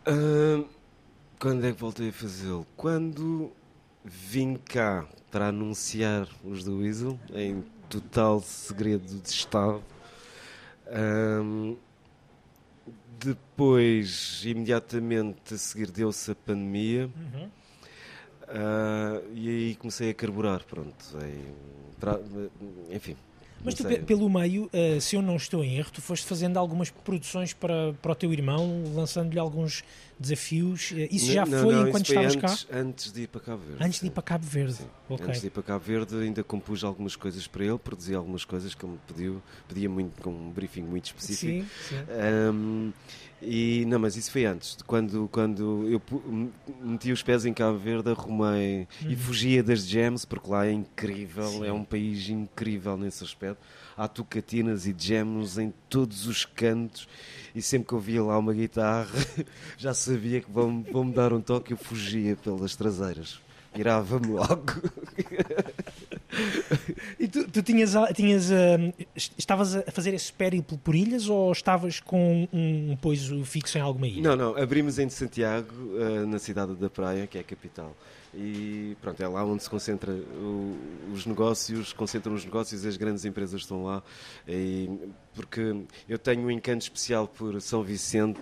Ah, 0.05 0.63
quando 1.39 1.65
é 1.65 1.71
que 1.71 1.79
voltei 1.79 2.09
a 2.09 2.13
fazê-lo? 2.13 2.65
Quando 2.75 3.51
vim 4.03 4.55
cá 4.55 5.07
para 5.31 5.47
anunciar 5.47 6.27
os 6.43 6.63
do 6.63 6.77
Weasel, 6.79 7.19
em 7.33 7.63
total 7.93 8.41
segredo 8.41 9.21
de 9.21 9.29
Estado. 9.29 9.81
Ahm, 10.87 11.75
depois, 13.19 14.41
imediatamente 14.43 15.53
a 15.53 15.57
seguir, 15.57 15.91
deu-se 15.91 16.31
a 16.31 16.35
pandemia. 16.35 17.05
Uhum. 17.05 17.49
Ah, 18.47 19.21
e 19.33 19.49
aí 19.49 19.75
comecei 19.75 20.09
a 20.09 20.13
carburar, 20.13 20.63
pronto. 20.65 20.93
aí, 21.21 21.53
tra- 21.99 22.19
enfim. 22.91 23.15
Mas 23.63 23.75
tu, 23.75 23.85
pelo 24.05 24.29
meio, 24.29 24.69
ah, 24.73 24.99
se 24.99 25.15
eu 25.15 25.21
não 25.21 25.37
estou 25.37 25.63
em 25.63 25.77
erro, 25.77 25.89
tu 25.91 26.01
foste 26.01 26.25
fazendo 26.25 26.57
algumas 26.57 26.89
produções 26.89 27.53
para, 27.53 27.93
para 28.01 28.11
o 28.11 28.15
teu 28.15 28.33
irmão, 28.33 28.83
lançando-lhe 28.93 29.39
alguns 29.39 29.83
desafios. 30.19 30.91
Ah, 30.95 31.07
Isso 31.11 31.31
já 31.31 31.45
Não, 31.45 31.61
foi 31.63 31.73
não, 31.75 31.87
enquanto 31.87 32.07
estavas 32.07 32.35
antes, 32.35 32.63
cá? 32.65 32.77
Antes 32.77 33.11
de 33.11 33.21
ir 33.23 33.27
para 33.27 33.41
Cabo 33.41 33.63
Verde. 33.63 33.83
Antes 33.83 33.99
de 34.01 34.07
ir 34.07 34.09
para 34.11 34.23
Cabo 34.23 34.45
Verde. 34.45 34.73
Sim. 34.73 34.85
Ok. 35.09 35.25
Antes 35.27 35.41
de 35.41 35.47
ir 35.47 35.49
para 35.49 35.63
Cabo 35.63 35.83
Verde 35.85 36.15
ainda 36.15 36.43
compus 36.43 36.83
algumas 36.83 37.15
coisas 37.15 37.45
para 37.47 37.65
ele, 37.65 37.77
produzi 37.77 38.15
algumas 38.15 38.45
coisas 38.45 38.73
que 38.73 38.85
ele 38.85 38.93
me 38.93 38.99
pediu, 39.07 39.41
pedia 39.67 39.89
muito 39.89 40.21
com 40.21 40.31
um 40.31 40.49
briefing 40.49 40.83
muito 40.83 41.05
específico. 41.05 41.67
Sim, 41.87 41.97
sim. 41.97 42.03
Ahm, 42.09 42.91
e 43.41 43.83
não, 43.85 43.99
mas 43.99 44.15
isso 44.15 44.31
foi 44.31 44.45
antes, 44.45 44.77
de 44.77 44.83
quando, 44.85 45.27
quando 45.31 45.87
eu 45.89 46.01
meti 46.81 47.11
os 47.11 47.21
pés 47.21 47.45
em 47.45 47.53
Cabo 47.53 47.77
Verde, 47.77 48.09
arrumei 48.09 48.87
e 49.01 49.07
Uhum. 49.07 49.17
fugia 49.17 49.61
das 49.61 49.85
jams, 49.85 50.23
porque 50.25 50.49
lá 50.49 50.65
é 50.65 50.71
incrível, 50.71 51.49
Sim. 51.49 51.67
é 51.67 51.73
um 51.73 51.83
país 51.83 52.29
incrível 52.29 52.97
nesse 52.97 53.23
aspecto. 53.23 53.59
Há 53.95 54.07
tocatinas 54.07 54.87
e 54.87 54.95
jams 54.97 55.57
em 55.57 55.71
todos 55.89 56.25
os 56.27 56.45
cantos, 56.45 57.07
e 57.53 57.61
sempre 57.61 57.87
que 57.89 57.93
eu 57.93 57.99
via 57.99 58.23
lá 58.23 58.37
uma 58.39 58.53
guitarra, 58.53 59.09
já 59.77 59.93
sabia 59.93 60.41
que 60.41 60.51
vão, 60.51 60.83
vão 60.91 61.03
me 61.05 61.13
dar 61.13 61.31
um 61.31 61.39
toque, 61.41 61.73
eu 61.73 61.77
fugia 61.77 62.35
pelas 62.35 62.75
traseiras. 62.75 63.39
Virava-me 63.75 64.27
logo. 64.27 64.71
E 67.19 67.27
tu, 67.27 67.47
tu 67.47 67.61
tinhas, 67.61 67.95
a- 67.95 68.11
tinhas 68.13 68.51
ah, 68.51 68.77
est- 69.15 69.33
estavas 69.37 69.75
a 69.75 69.83
fazer 69.91 70.13
esse 70.13 70.31
périplo 70.33 70.77
por 70.77 70.95
ilhas 70.95 71.27
ou 71.29 71.51
estavas 71.51 71.99
com 71.99 72.47
um, 72.51 72.91
um 72.91 72.95
poiso 72.95 73.43
fixo 73.45 73.77
em 73.77 73.81
alguma 73.81 74.07
ilha? 74.07 74.21
Não, 74.21 74.35
não, 74.35 74.57
abrimos 74.61 74.97
em 74.99 75.09
Santiago, 75.09 75.71
eh, 75.99 76.25
na 76.25 76.39
cidade 76.39 76.75
da 76.75 76.89
Praia, 76.89 77.27
que 77.27 77.37
é 77.37 77.41
a 77.41 77.43
capital. 77.43 77.95
E 78.35 78.97
pronto, 78.99 79.21
é 79.21 79.27
lá 79.27 79.45
onde 79.45 79.61
se 79.61 79.69
concentra 79.69 80.11
o- 80.11 80.75
os 81.13 81.25
negócios, 81.25 81.93
concentram 81.93 82.33
os 82.33 82.43
negócios 82.43 82.83
e 82.83 82.87
as 82.87 82.97
grandes 82.97 83.23
empresas 83.25 83.61
estão 83.61 83.83
lá. 83.83 84.01
E, 84.47 84.89
porque 85.35 85.83
eu 86.09 86.17
tenho 86.17 86.41
um 86.41 86.49
encanto 86.51 86.81
especial 86.81 87.27
por 87.27 87.61
São 87.61 87.83
Vicente 87.83 88.39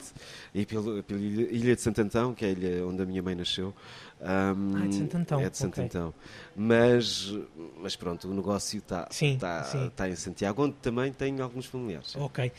e 0.55 0.65
pelo- 0.65 1.03
pela 1.03 1.19
ilha 1.19 1.75
de 1.75 1.81
Santo 1.81 1.99
Antão, 2.01 2.33
que 2.33 2.45
é 2.45 2.47
a 2.47 2.51
ilha 2.51 2.87
onde 2.87 3.01
a 3.01 3.05
minha 3.05 3.21
mãe 3.21 3.35
nasceu. 3.35 3.73
Ahm, 4.21 4.75
Ah, 4.83 4.87
de 4.87 4.95
Santo 4.95 5.17
Antão, 5.17 5.41
É 5.41 5.49
de 5.49 5.57
Santo 5.57 5.73
ok. 5.73 5.83
Antão. 5.85 6.13
Mas, 6.55 7.33
mas 7.81 7.95
pronto, 7.95 8.29
o 8.29 8.33
negócio 8.33 8.77
está 8.77 9.07
está 9.11 9.63
sim. 9.63 9.87
está 9.87 10.07
em 10.07 10.15
Santiago, 10.15 10.63
onde 10.63 10.75
também 10.75 11.11
tenho 11.11 11.43
alguns 11.43 11.65
familiares. 11.65 12.15
Ok. 12.15 12.51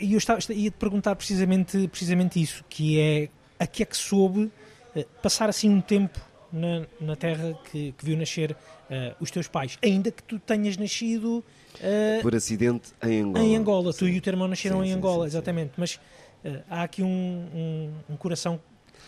E 0.00 0.12
eu 0.12 0.18
estava, 0.18 0.40
ia 0.52 0.70
te 0.70 0.76
perguntar 0.78 1.14
precisamente, 1.16 1.88
precisamente 1.88 2.40
isso, 2.40 2.64
que 2.70 2.98
é 2.98 3.28
a 3.58 3.66
que 3.66 3.82
é 3.82 3.86
que 3.86 3.96
soube 3.96 4.50
eh, 4.94 5.04
passar 5.22 5.48
assim 5.48 5.68
um 5.68 5.80
tempo 5.80 6.18
na, 6.52 6.86
na 7.00 7.16
terra 7.16 7.58
que, 7.70 7.92
que 7.92 8.04
viu 8.04 8.16
nascer 8.16 8.56
eh, 8.90 9.14
os 9.20 9.30
teus 9.30 9.48
pais, 9.48 9.78
ainda 9.82 10.10
que 10.10 10.22
tu 10.22 10.38
tenhas 10.38 10.76
nascido 10.76 11.44
eh, 11.80 12.20
Por 12.22 12.34
acidente 12.34 12.92
em 13.02 13.20
Angola. 13.22 13.44
em 13.44 13.56
Angola. 13.56 13.92
Tu 13.92 14.06
Sim. 14.06 14.12
e 14.12 14.18
o 14.18 14.20
teu 14.22 14.32
irmão 14.32 14.48
nasceram 14.48 14.82
Sim, 14.82 14.88
em 14.88 14.92
Angola, 14.92 15.24
sim, 15.24 15.28
exatamente. 15.28 15.72
Mas 15.76 16.00
eh, 16.44 16.62
há 16.68 16.82
aqui 16.82 17.02
um, 17.02 17.06
um, 17.08 17.92
um 18.14 18.16
coração 18.16 18.60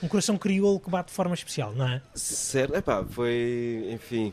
um 0.02 0.08
coração 0.08 0.38
crioulo 0.38 0.80
que 0.80 0.88
bate 0.88 1.08
de 1.08 1.14
forma 1.14 1.34
especial, 1.34 1.74
não 1.74 1.86
é? 1.86 2.00
Certo, 2.14 2.74
epá, 2.74 3.04
foi, 3.04 3.86
enfim. 3.92 4.32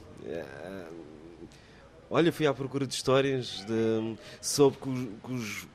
olha, 2.09 2.31
fui 2.31 2.47
à 2.47 2.53
procura 2.53 2.87
de 2.87 2.93
histórias, 2.93 3.65
de, 3.65 4.15
soube 4.41 4.77
que, 4.77 4.89
os- 5.33 5.67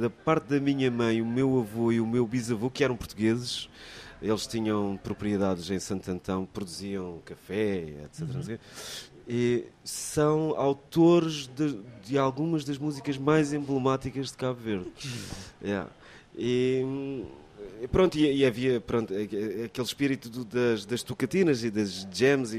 da 0.00 0.10
parte 0.10 0.48
da 0.48 0.60
minha 0.60 0.90
mãe, 0.90 1.22
o 1.22 1.26
meu 1.26 1.58
avô 1.60 1.90
e 1.90 1.98
o 1.98 2.06
meu 2.06 2.26
bisavô, 2.26 2.68
que 2.68 2.84
eram 2.84 2.94
portugueses, 2.94 3.70
eles 4.20 4.46
tinham 4.46 4.98
propriedades 5.02 5.70
em 5.70 5.78
Santo 5.78 6.10
Antão, 6.10 6.46
produziam 6.46 7.20
café, 7.24 8.04
etc. 8.04 8.26
quê, 8.46 8.58
E 9.28 9.64
são 9.84 10.54
autores 10.56 11.48
de, 11.48 11.78
de 12.04 12.18
algumas 12.18 12.64
das 12.64 12.78
músicas 12.78 13.18
mais 13.18 13.52
emblemáticas 13.52 14.30
de 14.30 14.36
Cabo 14.36 14.60
Verde. 14.60 14.92
Yeah. 15.62 15.90
E, 16.36 16.82
hum, 16.84 17.24
e 17.24 17.45
pronto, 17.88 18.18
e, 18.18 18.38
e 18.38 18.44
havia 18.46 18.80
pronto, 18.80 19.12
aquele 19.14 19.86
espírito 19.86 20.28
do- 20.28 20.44
das, 20.44 20.84
das 20.84 21.02
tocatinas 21.02 21.62
e 21.64 21.70
das 21.70 22.06
jams, 22.12 22.52
e, 22.54 22.58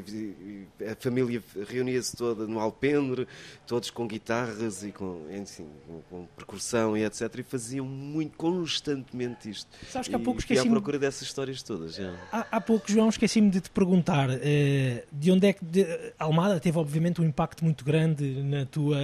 e 0.80 0.86
a 0.86 0.96
família 0.96 1.42
reunia-se 1.70 2.16
toda 2.16 2.46
no 2.48 2.60
alpendre, 2.60 3.28
todos 3.66 3.90
com 3.90 4.08
guitarras 4.08 4.84
e 4.84 4.92
com, 4.92 5.26
enfim, 5.32 5.66
com, 5.88 6.02
com 6.10 6.26
percussão 6.36 6.96
e 6.98 7.04
etc. 7.04 7.22
E 7.40 7.44
faziam 7.44 7.86
muito 7.86 8.36
constantemente 8.38 9.50
isto. 9.50 9.70
Sabes 9.90 10.08
que 10.08 10.16
há 10.16 10.20
E 10.20 10.24
pouco 10.24 10.42
fui 10.42 10.58
à 10.58 10.66
procura 10.66 11.00
dessas 11.00 11.24
histórias 11.24 11.62
todas. 11.64 11.96
já. 11.96 12.14
Há, 12.32 12.46
há 12.52 12.62
pouco, 12.62 12.92
João, 12.92 13.10
esqueci-me 13.10 13.50
de 13.50 13.62
te 13.62 13.70
perguntar 13.70 14.30
eh, 14.42 15.04
de 15.12 15.32
onde 15.32 15.48
é 15.48 15.54
que 15.54 15.64
de- 15.66 15.86
Almada 16.20 16.60
teve, 16.60 16.78
obviamente, 16.78 17.22
um 17.22 17.24
impacto 17.26 17.64
muito 17.64 17.84
grande 17.84 18.24
na 18.44 18.66
tua, 18.66 18.98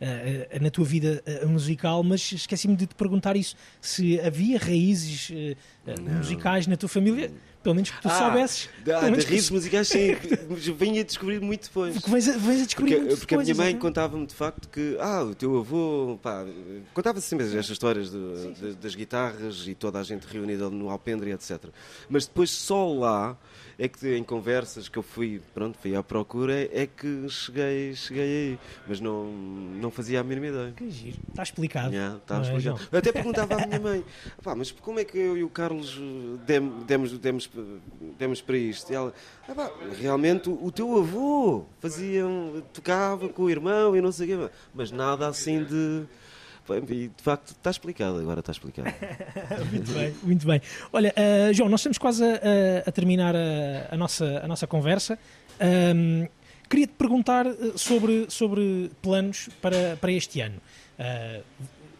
eh, 0.00 0.48
eh, 0.50 0.58
na 0.60 0.70
tua 0.70 0.84
vida 0.84 1.22
musical, 1.46 2.02
mas 2.02 2.32
esqueci-me 2.32 2.76
de 2.76 2.86
te 2.86 2.94
perguntar 2.94 3.36
isso: 3.36 3.56
se 3.80 4.20
havia 4.20 4.58
raízes 4.58 5.30
Não. 5.86 6.18
musicais 6.18 6.66
na 6.66 6.76
tua 6.76 6.88
família, 6.88 7.32
pelo 7.62 7.74
menos 7.74 7.90
que 7.90 8.00
tu 8.02 8.08
Ah, 8.08 8.18
soubesses. 8.18 8.68
Menos 9.02 9.20
de 9.20 9.26
que 9.26 9.32
risos 9.32 9.50
musicais, 9.50 9.88
sim. 9.88 10.14
Venho 10.76 11.00
a 11.00 11.04
descobrir 11.04 11.40
muito 11.40 11.64
depois. 11.64 11.94
Porque 11.94 12.10
vens 12.10 12.28
a, 12.28 12.32
vens 12.36 12.62
a 12.62 12.64
descobrir 12.66 12.96
Porque, 13.00 13.16
porque 13.16 13.34
a 13.34 13.38
minha 13.38 13.54
mãe 13.54 13.64
exatamente. 13.68 13.80
contava-me 13.80 14.26
de 14.26 14.34
facto 14.34 14.68
que 14.68 14.96
ah, 15.00 15.22
o 15.24 15.34
teu 15.34 15.58
avô 15.58 16.18
pá, 16.22 16.44
contava 16.92 17.20
sempre 17.20 17.46
estas 17.46 17.70
histórias 17.70 18.10
de- 18.10 18.74
das 18.74 18.94
guitarras 18.94 19.66
e 19.66 19.74
toda 19.74 19.98
a 19.98 20.02
gente 20.02 20.24
reunida 20.26 20.68
no 20.70 20.90
alpendre, 20.90 21.32
etc. 21.32 21.64
Mas 22.08 22.26
depois 22.26 22.50
só 22.50 22.92
lá 22.92 23.36
é 23.82 23.88
que 23.88 24.14
em 24.14 24.22
conversas 24.22 24.88
que 24.88 24.98
eu 24.98 25.02
fui, 25.02 25.40
pronto, 25.54 25.78
fui 25.80 25.96
à 25.96 26.02
procura, 26.02 26.52
é 26.70 26.86
que 26.86 27.26
cheguei, 27.30 27.94
cheguei 27.94 28.22
aí. 28.22 28.58
Mas 28.86 29.00
não, 29.00 29.24
não 29.32 29.90
fazia 29.90 30.20
a 30.20 30.22
mínima 30.22 30.48
ideia. 30.48 30.72
Que 30.76 30.90
giro. 30.90 31.16
Está 31.30 31.42
explicado. 31.42 31.92
Já, 31.94 32.16
está 32.16 32.34
Não 32.38 32.44
é, 32.44 32.46
explicado. 32.56 32.88
Eu 32.92 32.98
até 32.98 33.10
perguntava 33.10 33.54
à 33.54 33.64
minha 33.66 33.80
mãe, 33.80 34.04
"Pá, 34.42 34.54
mas 34.54 34.70
como 34.70 35.00
é 35.00 35.04
que 35.04 35.16
eu 35.16 35.36
e 35.38 35.42
o 35.42 35.48
Carlos 35.48 35.98
eh, 35.98 36.36
dem- 36.46 36.72
demos, 36.86 37.16
demos, 37.18 37.50
demos 38.18 38.40
para 38.42 38.56
isto? 38.58 38.92
E 38.92 38.94
ela, 38.94 39.14
"Ah, 39.48 39.54
pá, 39.54 39.70
realmente 39.98 40.50
o, 40.50 40.62
o 40.64 40.70
teu 40.70 40.98
avô 40.98 41.64
fazia, 41.80 42.22
tocava 42.74 43.28
com 43.30 43.44
o 43.44 43.50
irmão 43.50 43.96
e 43.96 44.00
não 44.02 44.12
sei 44.12 44.34
o 44.34 44.38
quê, 44.48 44.50
mas 44.74 44.90
nada 44.90 45.26
assim 45.26 45.64
de. 45.64 46.04
Pá, 46.66 46.76
E 46.76 47.08
de 47.08 47.22
facto 47.22 47.50
está 47.50 47.70
explicado, 47.70 48.18
agora 48.18 48.40
está 48.40 48.52
explicado. 48.52 48.92
Muito 49.72 49.92
bem, 49.92 50.14
muito 50.22 50.46
bem. 50.46 50.60
Olha, 50.92 51.12
eh, 51.16 51.52
João, 51.52 51.68
nós 51.68 51.80
estamos 51.80 51.98
quase 51.98 52.22
a, 52.24 52.38
a- 52.86 52.92
terminar 52.92 53.34
a, 53.34 53.94
a 53.94 53.96
nossa, 53.96 54.40
a 54.44 54.48
nossa 54.48 54.66
conversa. 54.66 55.18
Ahm, 55.60 56.26
Queria-te 56.68 56.92
perguntar 56.92 57.46
eh, 57.46 57.54
sobre, 57.74 58.26
sobre 58.28 58.90
planos 59.02 59.48
para, 59.60 59.96
para 60.00 60.12
este 60.12 60.40
ano. 60.40 60.60
Ah, 60.98 61.40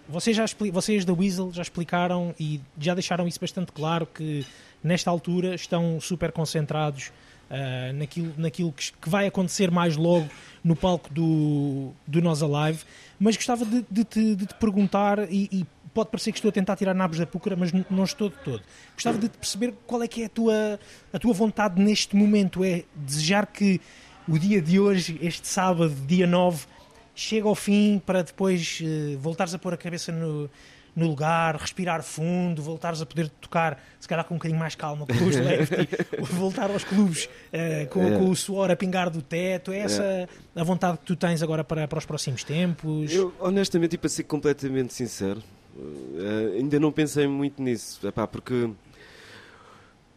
vocês, 0.09 0.37
já 0.37 0.45
vocês 0.73 1.05
da 1.05 1.13
Weasel 1.13 1.51
já 1.53 1.63
explicaram 1.63 2.35
e 2.39 2.61
já 2.79 2.95
deixaram 2.95 3.27
isso 3.27 3.41
bastante 3.41 3.73
claro 3.73 4.07
que 4.07 4.45
nesta 4.83 5.11
altura 5.11 5.55
estão 5.57 6.01
super 6.01 6.31
concentrados 6.33 7.11
ah, 7.51 7.93
naquilo, 7.93 8.33
naquilo 8.37 8.73
que, 8.73 8.93
que 8.93 9.09
vai 9.09 9.27
acontecer 9.27 9.71
mais 9.71 9.97
logo 9.97 10.29
no 10.63 10.77
palco 10.77 11.13
do, 11.13 11.91
do 12.07 12.23
Nós 12.23 12.43
Alive, 12.43 12.85
mas 13.19 13.37
gostava 13.37 13.65
de, 13.65 13.85
de 13.91 14.05
te, 14.05 14.37
de 14.37 14.47
te 14.47 14.55
perguntar 14.55 15.31
e, 15.31 15.49
e 15.51 15.67
pode 15.93 16.11
parecer 16.11 16.31
que 16.31 16.39
estou 16.39 16.51
a 16.51 16.53
tentar 16.53 16.77
tirar 16.77 16.95
nabos 16.95 17.19
da 17.19 17.27
púcara, 17.27 17.57
mas 17.57 17.73
não 17.91 18.05
estou 18.05 18.29
de 18.29 18.37
todo. 18.37 18.63
Gostava 18.95 19.19
de 19.19 19.29
perceber 19.29 19.75
qual 19.87 20.03
é 20.03 20.07
que 20.07 20.23
é 20.23 20.27
a 20.27 20.29
tua, 20.29 20.79
a 21.13 21.19
tua 21.19 21.33
vontade 21.33 21.83
neste 21.83 22.15
momento. 22.15 22.65
É 22.65 22.85
desejar 22.95 23.47
que 23.47 23.81
o 24.29 24.39
dia 24.39 24.63
de 24.63 24.79
hoje, 24.79 25.19
este 25.21 25.49
sábado, 25.49 25.93
dia 26.07 26.27
9, 26.27 26.67
chegue 27.15 27.49
ao 27.49 27.55
fim 27.57 28.01
para 28.05 28.23
depois 28.23 28.81
eh, 28.83 29.17
voltares 29.17 29.53
a 29.53 29.59
pôr 29.59 29.75
a 29.75 29.77
cabeça 29.77 30.13
no, 30.13 30.49
no 30.97 31.07
lugar, 31.07 31.57
respirar 31.57 32.03
fundo, 32.03 32.63
voltares 32.63 33.01
a 33.01 33.07
poder 33.07 33.29
tocar, 33.29 33.81
se 33.99 34.09
calhar 34.09 34.25
com 34.25 34.35
um 34.35 34.39
bocadinho 34.39 34.59
mais 34.59 34.75
calma, 34.75 35.07
com 35.07 35.25
os 35.25 35.37
lefty, 35.37 35.89
voltar 36.35 36.71
aos 36.71 36.85
clubes 36.85 37.29
eh, 37.53 37.87
com, 37.87 38.03
É. 38.07 38.19
com 38.19 38.29
o 38.29 38.37
suor 38.37 38.71
a 38.71 38.77
pingar 38.77 39.09
do 39.11 39.23
teto. 39.23 39.73
É 39.73 39.79
essa 39.81 40.29
a 40.55 40.65
vontade 40.65 40.99
que 40.99 41.05
tu 41.05 41.17
tens 41.17 41.43
agora 41.43 41.63
para, 41.65 41.87
para 41.89 41.99
os 41.99 42.05
próximos 42.05 42.43
tempos? 42.45 43.13
Eu, 43.13 43.33
honestamente, 43.41 43.95
e 43.95 43.99
para 43.99 44.09
ser 44.09 44.25
completamente 44.25 44.93
sincero, 44.95 45.43
eh, 45.79 46.57
ainda 46.59 46.79
não 46.81 46.91
pensei 46.93 47.27
muito 47.27 47.63
nisso. 47.63 48.07
Epá, 48.07 48.27
porque 48.27 48.71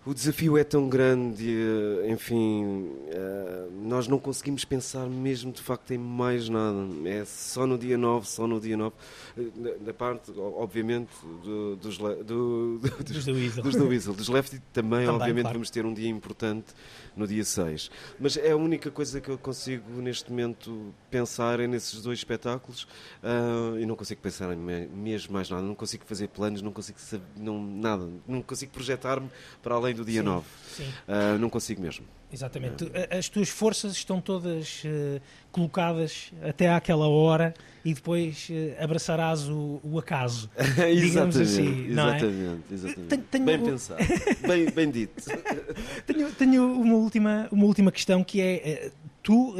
o 0.06 0.14
desafio 0.14 0.58
é 0.58 0.64
tão 0.66 0.90
grande, 0.90 1.50
eh, 1.50 2.12
enfim, 2.12 2.90
eh, 3.08 3.68
nós 3.84 4.08
não 4.08 4.20
conseguimos 4.20 4.66
pensar 4.66 5.08
mesmo 5.08 5.52
de 5.52 5.62
facto 5.62 5.92
em 5.92 5.98
mais 5.98 6.50
nada. 6.50 6.86
É 7.06 7.24
só 7.26 7.66
no 7.66 7.78
dia 7.78 7.98
9, 7.98 8.28
só 8.28 8.46
no 8.46 8.60
dia 8.60 8.76
9. 8.76 8.94
Eh, 9.38 9.44
Da, 9.86 9.94
parte, 9.94 10.32
obviamente, 10.38 11.10
do- 11.44 11.76
dos, 11.78 11.98
do- 11.98 12.24
do- 12.24 12.80
Dos 13.04 13.26
da 13.26 13.32
Weasel. 13.32 13.64
dos 13.64 13.76
da 13.76 13.84
Weasel. 13.84 14.14
Dos 14.14 14.28
Lefty 14.28 14.60
também, 14.74 15.06
Também, 15.06 15.10
obviamente, 15.10 15.44
claro. 15.44 15.56
vamos 15.60 15.70
ter 15.70 15.86
um 15.86 15.94
dia 15.94 16.10
importante 16.10 16.68
no 17.16 17.28
dia 17.28 17.44
6. 17.44 17.90
Mas 18.20 18.38
é 18.38 18.52
a 18.52 18.58
única 18.58 18.90
coisa 18.92 19.20
que 19.22 19.30
eu 19.30 19.38
consigo 19.38 20.02
neste 20.02 20.30
momento 20.30 20.94
pensar 21.12 21.60
é 21.60 21.68
nesses 21.68 22.02
dois 22.02 22.20
espetáculos 22.20 22.88
ah, 23.22 23.76
e 23.80 23.86
não 23.86 23.96
consigo 23.96 24.22
pensar 24.22 24.52
em 24.54 24.58
me- 24.58 24.88
mesmo 24.88 25.34
mais 25.34 25.50
nada. 25.50 25.62
Não 25.64 25.76
consigo 25.76 26.04
fazer 26.06 26.28
planos, 26.30 26.62
não 26.62 26.72
consigo 26.72 27.00
saber, 27.00 27.24
não, 27.38 27.62
nada. 27.64 28.10
Não 28.28 28.42
consigo 28.42 28.72
projetar-me 28.72 29.30
para 29.62 29.76
além 29.76 29.94
do 29.94 30.04
dia 30.04 30.22
Sim. 30.22 30.28
9. 30.28 30.46
Sim. 30.70 30.94
Ah, 31.08 31.38
não 31.38 31.50
consigo 31.50 31.82
mesmo. 31.82 32.06
Exatamente. 32.34 32.86
A- 33.12 33.18
As 33.18 33.30
tuas 33.30 33.48
forças 33.50 33.94
estão 33.94 34.20
todas 34.20 34.82
eh, 34.86 35.22
colocadas 35.52 36.32
até 36.42 36.68
àquela 36.70 37.08
hora 37.08 37.54
e 37.86 37.94
depois 37.94 38.48
eh, 38.52 38.76
abraçarás 38.84 39.48
o, 39.48 39.80
o 39.84 40.00
acaso. 40.00 40.50
Digamos 41.00 41.38
assim, 41.38 41.86
é? 41.86 41.92
exatamente, 41.92 42.64
exatamente. 42.74 43.08
Tenho- 43.10 43.24
tenho 43.30 43.46
bem 43.46 43.60
pensado, 43.60 44.04
bem, 44.48 44.66
bem 44.72 44.90
dito. 44.92 45.24
Tenho, 46.08 46.32
tenho 46.34 46.74
uma, 46.82 46.96
última, 46.96 47.48
uma 47.52 47.66
última 47.66 47.92
questão 47.92 48.24
que 48.24 48.42
é: 48.42 48.92
tu 49.22 49.56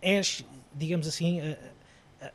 és, 0.00 0.44
digamos 0.74 1.06
assim, 1.06 1.40
a, 1.40 1.58
a- 2.22 2.32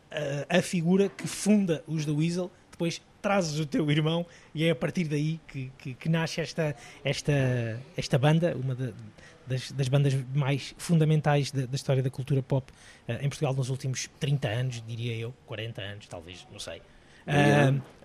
a- 0.51 0.59
a 0.59 0.61
figura 0.61 1.09
que 1.09 1.27
funda 1.27 1.83
os 1.87 2.05
da 2.05 2.13
Weasel, 2.13 2.51
depois 2.71 3.01
trazes 3.21 3.59
o 3.59 3.65
teu 3.65 3.89
irmão 3.91 4.25
e 4.53 4.63
é 4.65 4.71
a 4.71 4.75
partir 4.75 5.05
daí 5.05 5.39
que, 5.47 5.71
que- 5.77 5.93
que 5.93 6.09
nasce 6.09 6.41
esta, 6.41 6.75
esta, 7.03 7.31
esta 7.97 8.17
banda, 8.17 8.55
uma 8.55 8.73
da- 8.75 8.91
das, 9.47 9.71
das 9.71 9.87
bandas 9.87 10.13
mais 10.33 10.75
fundamentais 10.77 11.51
da, 11.51 11.65
da 11.65 11.75
história 11.75 12.03
da 12.03 12.09
cultura 12.09 12.41
pop 12.43 12.71
eh, 13.07 13.19
em 13.25 13.29
Portugal 13.29 13.53
nos 13.53 13.69
últimos 13.69 14.07
30 14.19 14.47
anos, 14.47 14.83
diria 14.87 15.15
eu, 15.15 15.33
40 15.47 15.81
anos, 15.81 16.07
talvez, 16.07 16.45
não 16.51 16.59
sei. 16.59 16.81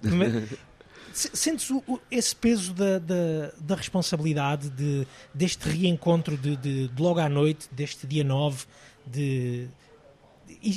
Mas- 0.03 0.59
Se- 1.13 1.31
Sentes 1.37 1.71
o- 1.71 1.83
o- 1.87 2.01
esse 2.11 2.35
peso 2.35 2.73
da, 2.75 2.99
da, 2.99 3.53
da 3.61 3.75
responsabilidade 3.77 4.69
de, 4.71 5.07
deste 5.33 5.69
reencontro 5.69 6.37
de, 6.37 6.57
de- 6.57 6.89
de 6.89 7.03
logo 7.03 7.21
à 7.21 7.29
noite, 7.29 7.69
deste 7.71 8.05
dia 8.07 8.25
9, 8.25 8.65
de, 9.07 9.69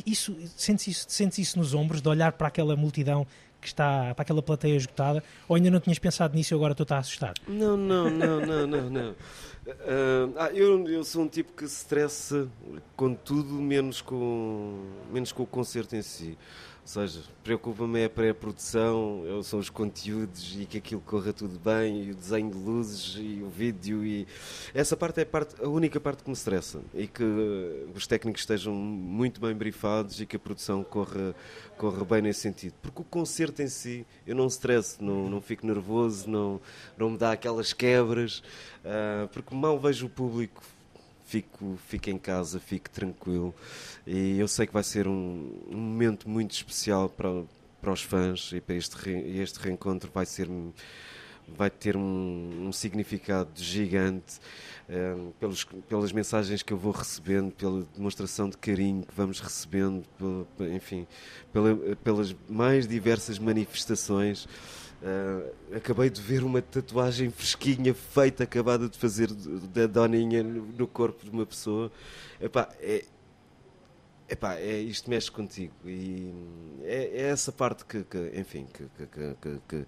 isso, 0.06 0.38
sentes, 0.56 0.88
isso, 0.88 1.06
sentes 1.10 1.38
isso 1.40 1.58
nos 1.58 1.74
ombros, 1.74 2.02
de 2.02 2.10
olhar 2.10 2.34
para 2.34 2.48
aquela 2.50 2.76
multidão 2.76 3.26
que 3.68 3.74
está, 3.74 4.14
para 4.16 4.22
aquela 4.22 4.42
plateia 4.42 4.76
esgotada, 4.76 5.22
ou 5.48 5.56
ainda 5.56 5.70
não 5.70 5.80
tinhas 5.80 6.00
pensado 6.00 6.36
nisso 6.36 6.54
e 6.54 6.56
agora 6.56 6.72
estou 6.72 6.88
a 6.90 7.00
assustar? 7.00 7.34
Não, 7.48 7.76
não, 7.76 8.10
não, 8.10 8.40
não, 8.40 8.68
não, 8.68 8.90
não. 8.90 9.16
Ah, 9.68 10.46
ah, 10.46 10.50
eu, 10.54 10.88
eu 10.88 11.04
sou 11.04 11.24
um 11.24 11.28
tipo 11.28 11.52
que 11.52 11.68
se 11.68 11.82
estressa 11.82 12.48
com 12.96 13.14
tudo, 13.14 13.54
menos 13.54 14.02
com, 14.02 14.86
menos 15.12 15.32
com 15.32 15.44
o 15.44 15.48
concerto 15.48 15.96
em 15.96 16.02
si. 16.02 16.38
Ou 16.88 17.06
seja, 17.06 17.20
preocupa-me 17.44 18.00
é 18.00 18.06
a 18.06 18.10
pré-produção, 18.10 19.22
são 19.44 19.60
os 19.60 19.70
conteúdos 19.70 20.56
e 20.58 20.66
que 20.66 20.78
aquilo 20.78 21.02
corra 21.02 21.34
tudo 21.34 21.60
bem, 21.60 22.04
e 22.06 22.12
o 22.12 22.16
desenho 22.16 22.50
de 22.50 22.58
luzes 22.58 23.18
e 23.20 23.44
o 23.44 23.50
vídeo 23.50 24.06
e 24.06 24.26
essa 24.74 24.96
parte 24.96 25.20
é 25.20 25.24
a, 25.24 25.26
parte, 25.26 25.62
a 25.62 25.68
única 25.68 26.00
parte 26.00 26.24
que 26.24 26.30
me 26.30 26.34
estressa 26.34 26.80
e 26.94 27.06
que 27.06 27.22
eh, 27.22 27.88
os 27.94 28.08
técnicos 28.08 28.44
estejam 28.44 28.74
muito 28.74 29.42
bem 29.42 29.54
brifados 29.54 30.22
e 30.22 30.26
que 30.26 30.38
a 30.38 30.40
produção 30.40 30.82
corra, 30.82 31.36
corra 31.78 32.06
bem 32.06 32.22
nesse 32.22 32.40
sentido. 32.40 32.74
Porque 32.82 33.02
o 33.02 33.04
concerto 33.04 33.62
em 33.62 33.68
si, 33.68 34.06
eu 34.26 34.34
não 34.34 34.48
stresso, 34.48 35.04
não, 35.04 35.30
não 35.30 35.42
fico 35.42 35.68
nervoso, 35.68 36.30
não, 36.30 36.62
não 36.98 37.10
me 37.10 37.18
dá 37.18 37.34
aquelas 37.34 37.74
quebras, 37.74 38.42
ah, 38.86 39.28
porque 39.34 39.54
mal 39.54 39.78
vejo 39.78 40.06
o 40.06 40.10
público, 40.10 40.64
fico, 41.28 41.78
fico 41.88 42.10
em 42.10 42.18
casa, 42.18 42.60
fico 42.60 42.90
tranquilo. 42.90 43.54
E 44.06 44.40
eu 44.40 44.48
sei 44.48 44.66
que 44.66 44.74
vai 44.74 44.84
ser 44.84 45.08
um, 45.08 45.52
um 45.70 45.78
momento 45.78 46.28
muito 46.30 46.52
especial 46.52 47.10
para, 47.10 47.44
para 47.82 47.92
os 47.92 48.02
fãs 48.02 48.52
e 48.54 48.62
para 48.62 48.76
este, 48.76 48.94
re- 48.96 49.40
este 49.42 49.60
reencontro 49.60 50.10
vai 50.14 50.26
ser 50.26 50.48
vai 51.56 51.70
ter 51.70 51.96
um, 51.96 52.68
um 52.68 52.72
significado 52.72 53.50
gigante 53.56 54.40
eh, 54.90 55.16
pelos, 55.40 55.64
pelas 55.64 56.12
mensagens 56.12 56.62
que 56.64 56.74
eu 56.74 56.78
vou 56.78 56.92
recebendo, 56.92 57.52
pela 57.54 57.84
demonstração 57.96 58.50
de 58.50 58.58
carinho 58.58 59.04
que 59.04 59.14
vamos 59.16 59.40
recebendo, 59.40 60.04
pelo- 60.18 60.48
enfim, 60.76 61.08
pela- 61.54 61.96
pelas 61.98 62.36
mais 62.50 62.88
diversas 62.88 63.40
manifestações. 63.40 64.48
Eh, 65.02 65.78
acabei 65.78 66.10
de 66.10 66.22
ver 66.22 66.44
uma 66.44 66.62
tatuagem 66.62 67.30
fresquinha 67.30 67.94
feita, 67.94 68.44
acabada 68.44 68.90
de 68.90 68.98
fazer 68.98 69.30
da 69.32 69.86
Doninha 69.88 70.44
no, 70.44 70.66
no 70.66 70.88
corpo 70.88 71.24
de 71.24 71.30
uma 71.30 71.46
pessoa. 71.46 71.92
Epá, 72.42 72.68
é, 72.80 73.06
epá, 74.30 74.56
é, 74.56 74.80
isto 74.80 75.10
mexe 75.10 75.32
contigo 75.32 75.74
e 75.86 76.34
é, 76.84 77.12
é 77.14 77.22
essa 77.30 77.52
parte 77.52 77.86
que, 77.86 78.04
que, 78.04 78.32
enfim, 78.40 78.66
que, 78.74 78.84
que, 79.08 79.60
que, 79.70 79.86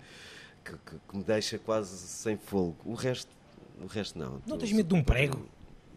que, 0.70 0.92
que- 0.92 1.00
que- 1.10 1.18
me 1.18 1.24
deixa 1.24 1.58
quase 1.58 1.96
sem 2.08 2.38
fogo. 2.38 2.76
O 2.86 2.94
resto, 2.94 3.30
o 3.82 3.88
resto 3.88 4.18
não. 4.20 4.42
Não 4.46 4.58
tens 4.58 4.72
medo 4.72 4.90
de 4.90 4.96
um 4.96 5.04
prego? 5.04 5.48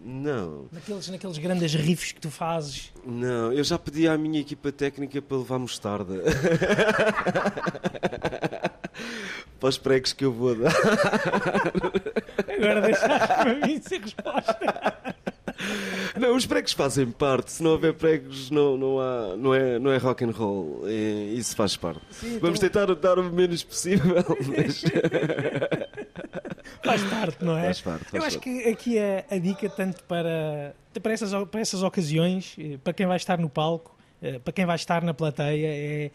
Não, 0.05 0.67
Naqueles, 0.73 1.09
naqueles 1.11 1.39
grandes 1.39 1.73
riffs 1.75 2.11
que 2.11 2.21
tu 2.21 2.29
fazes. 2.29 2.93
não. 3.07 3.53
Eu 3.53 3.63
já 3.63 3.79
pedi 3.79 4.09
à 4.09 4.19
minha 4.19 4.41
equipa 4.41 4.73
técnica 4.73 5.23
para 5.23 5.37
levar 5.37 5.61
mostarda. 5.61 6.15
para 9.61 9.69
os 9.69 9.79
pregos 9.79 10.13
que 10.13 10.25
eu 10.25 10.33
vou 10.33 10.57
dar. 10.57 10.73
Agora 12.49 12.81
deixaste 12.81 13.27
para 13.29 13.55
mim 13.67 13.81
sem 13.81 14.01
resposta. 14.01 15.15
Não, 16.19 16.37
os 16.37 16.45
pregos 16.47 16.73
fazem 16.73 17.11
parte. 17.11 17.53
Se 17.53 17.63
não 17.63 17.73
houver 17.73 17.95
pregos, 17.95 18.51
não, 18.51 18.77
não, 18.77 19.01
há, 19.01 19.37
não, 19.37 19.55
é, 19.55 19.79
não 19.79 19.91
é 19.93 19.97
rock 19.97 20.25
and 20.25 20.31
roll. 20.31 20.83
É- 20.87 21.33
isso 21.35 21.55
faz 21.57 21.77
parte. 21.77 22.01
Sim, 22.11 22.39
Vamos 22.39 22.63
então- 22.63 22.87
tentar 22.87 22.95
dar 22.95 23.19
o 23.19 23.25
menos 23.33 23.63
possível. 23.63 24.15
Mas... 24.57 24.85
Faz 26.85 27.03
parte, 27.05 27.45
não 27.45 27.57
é? 27.57 27.65
Faz 27.67 27.81
parte, 27.81 28.05
faz 28.05 28.15
Eu 28.15 28.23
acho 28.25 28.39
parte. 28.41 28.63
que 28.63 28.69
aqui 28.69 28.99
é 28.99 29.25
a 29.31 29.39
dica 29.39 29.69
tanto 29.69 30.03
para, 30.05 30.75
para, 31.03 31.13
essas, 31.13 31.31
para 31.49 31.61
essas 31.61 31.83
ocasiões, 31.83 32.57
eh, 32.59 32.79
para 32.83 32.93
quem 32.93 33.07
vai 33.07 33.17
estar 33.17 33.39
no 33.39 33.49
palco, 33.49 33.97
eh, 34.21 34.39
para 34.39 34.53
quem 34.53 34.67
vai 34.67 34.77
estar 34.77 35.03
na 35.03 35.15
plateia, 35.15 35.67
é 35.69 36.11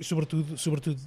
sobretudo, 0.00 0.56
sobretudo, 0.56 1.00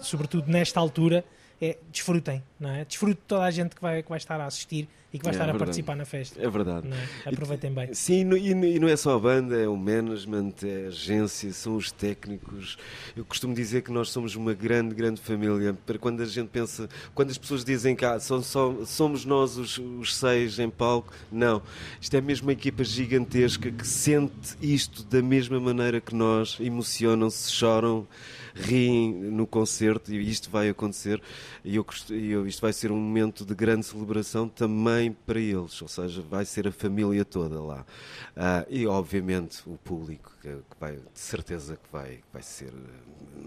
sobretudo 0.00 0.50
nesta 0.50 0.80
altura, 0.80 1.24
é 1.60 1.76
desfrutem, 1.92 2.42
não 2.58 2.70
é? 2.70 2.84
Desfrute 2.84 3.20
toda 3.28 3.44
a 3.44 3.50
gente 3.50 3.74
que 3.76 3.82
vai, 3.82 4.02
que 4.02 4.08
vai 4.08 4.18
estar 4.18 4.40
a 4.40 4.46
assistir 4.46 4.88
e 5.14 5.18
que 5.18 5.24
vai 5.24 5.32
É 5.32 5.34
estar 5.36 5.44
a 5.44 5.46
verdade. 5.46 5.58
participar 5.64 5.94
na 5.96 6.04
festa. 6.04 6.42
É 6.42 6.50
verdade. 6.50 6.88
É? 7.24 7.28
Aproveitem 7.30 7.72
bem. 7.72 7.94
Sim, 7.94 8.28
e 8.34 8.48
e, 8.52 8.76
e 8.76 8.78
não 8.80 8.88
é 8.88 8.96
só 8.96 9.14
a 9.14 9.18
banda, 9.18 9.56
é 9.56 9.68
o 9.68 9.76
management, 9.76 10.52
é 10.64 10.86
a 10.86 10.88
agência, 10.88 11.52
são 11.52 11.76
os 11.76 11.92
técnicos. 11.92 12.76
Eu 13.16 13.24
costumo 13.24 13.54
dizer 13.54 13.82
que 13.82 13.92
nós 13.92 14.10
somos 14.10 14.34
uma 14.34 14.52
grande, 14.52 14.94
grande 14.94 15.20
família. 15.20 15.72
Para 15.86 15.98
quando 15.98 16.20
a 16.20 16.26
gente 16.26 16.48
pensa, 16.48 16.88
quando 17.14 17.30
as 17.30 17.38
pessoas 17.38 17.64
dizem 17.64 17.94
que 17.94 18.04
ah, 18.04 18.18
são 18.18 18.42
só- 18.42 18.84
somos 18.84 19.24
nós 19.24 19.56
os, 19.56 19.78
os 19.78 20.16
seis 20.16 20.58
em 20.58 20.68
palco, 20.68 21.12
não. 21.30 21.62
Isto 22.00 22.16
é 22.16 22.20
mesmo 22.20 22.46
uma 22.48 22.52
equipa 22.52 22.82
gigantesca 22.82 23.70
que 23.70 23.86
sente 23.86 24.56
isto 24.60 25.04
da 25.04 25.22
mesma 25.22 25.60
maneira 25.60 26.00
que 26.00 26.14
nós, 26.14 26.58
emocionam-se, 26.60 27.52
choram, 27.52 28.06
riem 28.54 29.12
no 29.12 29.46
concerto 29.46 30.12
e 30.14 30.30
isto 30.30 30.50
vai 30.50 30.68
acontecer. 30.68 31.20
E 31.64 31.76
eu, 31.76 31.84
eu- 32.10 32.46
isto 32.46 32.60
vai 32.60 32.72
ser 32.72 32.90
um 32.92 32.96
momento 32.96 33.44
de 33.44 33.54
grande 33.54 33.84
celebração 33.86 34.48
também 34.48 35.12
para 35.12 35.40
eles, 35.40 35.80
ou 35.82 35.88
seja, 35.88 36.22
vai 36.22 36.44
ser 36.44 36.68
a 36.68 36.72
família 36.72 37.24
toda 37.24 37.60
lá. 37.60 37.84
Ah, 38.36 38.64
e 38.68 38.86
obviamente 38.86 39.58
o 39.66 39.76
público, 39.78 40.32
que, 40.40 40.48
que 40.48 40.76
vai, 40.80 40.92
de 40.92 41.00
certeza 41.14 41.74
que 41.76 41.88
vai, 41.92 42.20
vai 42.32 42.42
ser 42.42 42.72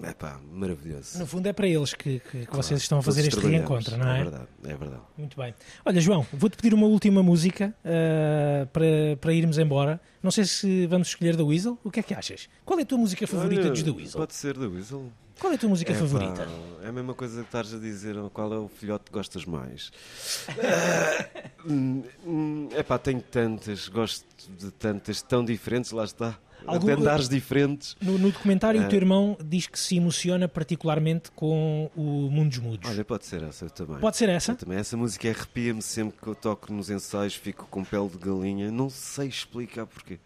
eh, 0.04 0.10
epá, 0.10 0.40
maravilhoso. 0.52 1.20
No 1.20 1.26
fundo 1.28 1.48
é 1.48 1.54
para 1.54 1.68
eles 1.68 1.94
que, 1.94 2.20
que- 2.20 2.40
que 2.40 2.46
Claro, 2.46 2.64
vocês 2.64 2.82
estão 2.82 3.00
a 3.00 3.02
fazer 3.04 3.28
este 3.28 3.40
reencontro, 3.40 3.98
não 3.98 4.08
é? 4.10 4.20
É 4.20 4.24
verdade, 4.24 4.48
é 4.66 4.76
verdade. 4.76 5.02
Muito 5.18 5.38
bem. 5.38 5.54
Olha, 5.86 6.02
João, 6.02 6.26
vou-te 6.34 6.58
pedir 6.58 6.74
uma 6.74 6.88
última 6.88 7.22
música 7.24 7.74
ah, 7.86 8.68
para, 8.74 8.86
para 9.20 9.34
irmos 9.34 9.58
embora. 9.58 10.00
Não 10.28 10.32
sei 10.32 10.44
se 10.44 10.86
vamos 10.88 11.08
escolher 11.08 11.38
da 11.38 11.46
Weasel. 11.46 11.80
O 11.86 11.90
que 11.90 12.02
é 12.02 12.04
que 12.04 12.14
achas? 12.14 12.50
Qual 12.66 12.78
é 12.78 12.82
a 12.82 12.86
tua 12.86 12.98
música 12.98 13.26
favorita 13.26 13.62
Olha, 13.62 13.72
dos 13.72 13.82
The 13.82 13.92
Weasel? 13.92 14.20
Pode 14.20 14.34
ser 14.34 14.58
da 14.58 14.68
Weasel. 14.68 15.10
Qual 15.40 15.52
é 15.52 15.56
a 15.56 15.60
tua 15.60 15.70
música 15.70 15.92
É, 15.92 15.96
pá, 15.96 16.00
favorita? 16.02 16.48
é 16.84 16.88
a 16.88 16.92
mesma 16.92 17.14
coisa 17.14 17.42
que 17.42 17.48
estás 17.48 17.74
a 17.74 17.78
dizer 17.78 18.16
qual 18.34 18.54
é 18.54 18.58
o 18.58 18.68
filhote 18.68 19.06
que 19.06 19.12
gostas 19.12 19.46
mais. 19.46 19.92
é 22.76 22.84
pá, 22.84 22.98
tenho 22.98 23.22
tantas, 23.22 23.88
gosto 23.88 24.26
de 24.58 24.72
tantas 24.72 25.22
tão 25.22 25.44
diferentes, 25.44 25.92
lá 25.92 26.04
está. 26.06 26.38
Algum- 26.66 26.90
andares 26.92 27.30
diferentes. 27.30 27.96
No, 28.02 28.18
no 28.18 28.32
documentário, 28.32 28.82
o 28.82 28.90
teu 28.90 28.98
irmão 28.98 29.38
diz 29.46 29.68
que 29.68 29.80
se 29.80 29.96
emociona 29.96 30.48
particularmente 30.48 31.32
com 31.32 31.90
o 31.96 32.30
Mundos 32.32 32.58
Mudos. 32.58 32.90
Olha, 32.90 33.06
pode 33.06 33.26
ser 33.26 33.44
essa 33.44 33.66
eu 33.66 33.70
também. 33.70 34.00
Pode 34.00 34.18
ser 34.18 34.28
Eu 34.28 34.34
essa? 34.36 34.56
também. 34.56 34.78
Essa 34.78 34.98
música 34.98 35.30
arrepia-me 35.30 35.82
sempre 35.82 36.18
que 36.20 36.28
eu 36.28 36.36
toco 36.36 36.74
nos 36.74 36.90
ensaios, 36.90 37.36
fico 37.36 37.68
com 37.70 37.84
pele 37.86 38.10
de 38.10 38.18
galinha. 38.18 38.72
Não 38.72 38.90
sei 38.90 39.28
explicar 39.28 39.86
porquê. 39.86 40.20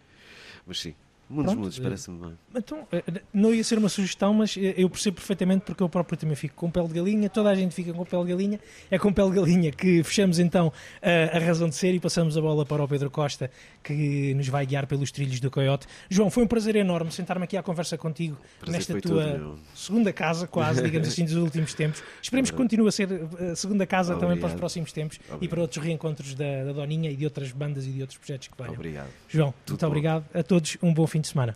Mas 0.66 0.80
sim, 0.80 0.96
Mundos 1.32 1.54
Pronto, 1.54 1.80
eh, 1.80 1.84
parece-me 1.84 2.20
bem. 2.20 2.34
Então, 2.56 2.88
eh, 2.92 3.04
não 3.34 3.54
ia 3.54 3.64
ser 3.64 3.78
uma 3.78 3.90
sugestão, 3.90 4.34
mas 4.34 4.56
eh, 4.58 4.74
eu 4.78 4.90
percebo 4.90 5.16
perfeitamente 5.16 5.64
porque 5.66 5.82
eu 5.82 5.90
próprio 5.90 6.18
também 6.18 6.36
fico 6.36 6.56
com 6.56 6.70
pele 6.70 6.88
de 6.88 6.94
galinha, 6.96 7.30
toda 7.30 7.50
a 7.50 7.56
gente 7.56 7.74
fica 7.74 7.94
com 7.94 8.04
pele 8.06 8.24
de 8.26 8.30
galinha. 8.32 8.60
É 8.90 9.00
com 9.00 9.12
pele 9.14 9.30
de 9.30 9.36
galinha 9.38 9.72
que 9.72 10.04
fechamos 10.04 10.40
então 10.40 10.72
a, 11.02 11.38
a 11.38 11.40
razão 11.40 11.70
de 11.70 11.76
ser 11.76 11.94
e 11.94 12.00
passamos 12.00 12.38
a 12.38 12.42
bola 12.42 12.66
para 12.66 12.84
o 12.84 12.88
Pedro 12.88 13.10
Costa, 13.10 13.50
que 13.84 14.34
nos 14.34 14.48
vai 14.50 14.66
guiar 14.66 14.86
pelos 14.88 15.12
trilhos 15.12 15.40
do 15.40 15.50
Coyote. 15.50 15.88
João, 16.10 16.30
foi 16.30 16.44
um 16.44 16.48
prazer 16.48 16.76
enorme 16.76 17.12
sentar-me 17.12 17.46
aqui 17.46 17.56
à 17.58 17.64
conversa 17.64 17.98
contigo 17.98 18.38
Prazer 18.60 18.78
nesta 18.78 19.02
tua 19.02 19.26
meu. 19.26 19.60
segunda 19.74 20.12
casa, 20.12 20.48
quase, 20.48 20.82
digamos 20.84 21.08
assim, 21.08 21.24
dos 21.24 21.36
últimos 21.36 21.74
tempos. 21.74 22.04
Esperemos 22.22 22.52
que 22.52 22.58
continue 22.58 22.88
a 22.88 22.92
ser 22.92 23.08
a 23.52 23.56
segunda 23.56 23.86
casa 23.88 24.14
também 24.16 24.30
para 24.30 24.36
os 24.36 24.38
Obrigado. 24.40 24.60
próximos 24.60 24.92
tempos 24.92 25.18
e 25.18 25.22
Obrigado. 25.34 25.50
para 25.50 25.62
outros 25.62 25.84
reencontros 25.86 26.34
da, 26.36 26.66
da 26.66 26.74
Doninha 26.74 27.10
e 27.10 27.16
de 27.16 27.24
outras 27.26 27.52
bandas 27.52 27.86
e 27.88 27.92
de 27.92 28.02
outros 28.02 28.18
projetos 28.20 28.48
que 28.50 28.58
venham. 28.58 28.74
Obrigado. 28.74 29.08
João, 29.30 29.54
Tudo 29.66 29.72
muito 29.74 29.82
bom. 29.82 29.88
obrigado 29.88 30.26
a 30.34 30.44
todos, 30.44 30.78
um 30.82 30.94
bom 30.94 31.08
fim 31.08 31.21
de 31.22 31.28
semana. 31.28 31.56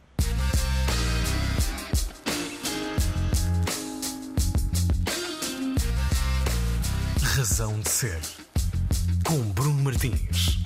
Razão 7.22 7.80
de 7.82 7.90
Ser. 7.90 8.22
Com 9.26 9.40
Bruno 9.52 9.84
Martins. 9.84 10.62